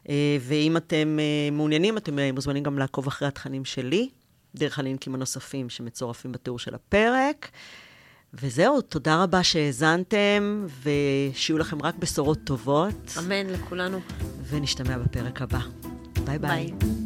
Uh, 0.04 0.06
ואם 0.40 0.76
אתם 0.76 1.18
uh, 1.18 1.54
מעוניינים, 1.54 1.96
אתם 1.96 2.18
uh, 2.18 2.20
מוזמנים 2.34 2.62
גם 2.62 2.78
לעקוב 2.78 3.06
אחרי 3.06 3.28
התכנים 3.28 3.64
שלי, 3.64 4.08
דרך 4.54 4.78
הלינקים 4.78 5.14
הנוספים 5.14 5.70
שמצורפים 5.70 6.32
בתיאור 6.32 6.58
של 6.58 6.74
הפרק. 6.74 7.50
וזהו, 8.34 8.80
תודה 8.80 9.22
רבה 9.22 9.42
שהאזנתם, 9.42 10.66
ושיהיו 10.82 11.58
לכם 11.58 11.82
רק 11.82 11.94
בשורות 11.94 12.38
טובות. 12.44 13.14
אמן 13.18 13.46
לכולנו. 13.46 14.00
ונשתמע 14.48 14.98
בפרק 14.98 15.42
הבא. 15.42 15.60
ביי 16.24 16.38
ביי. 16.38 16.72
ביי. 16.78 17.03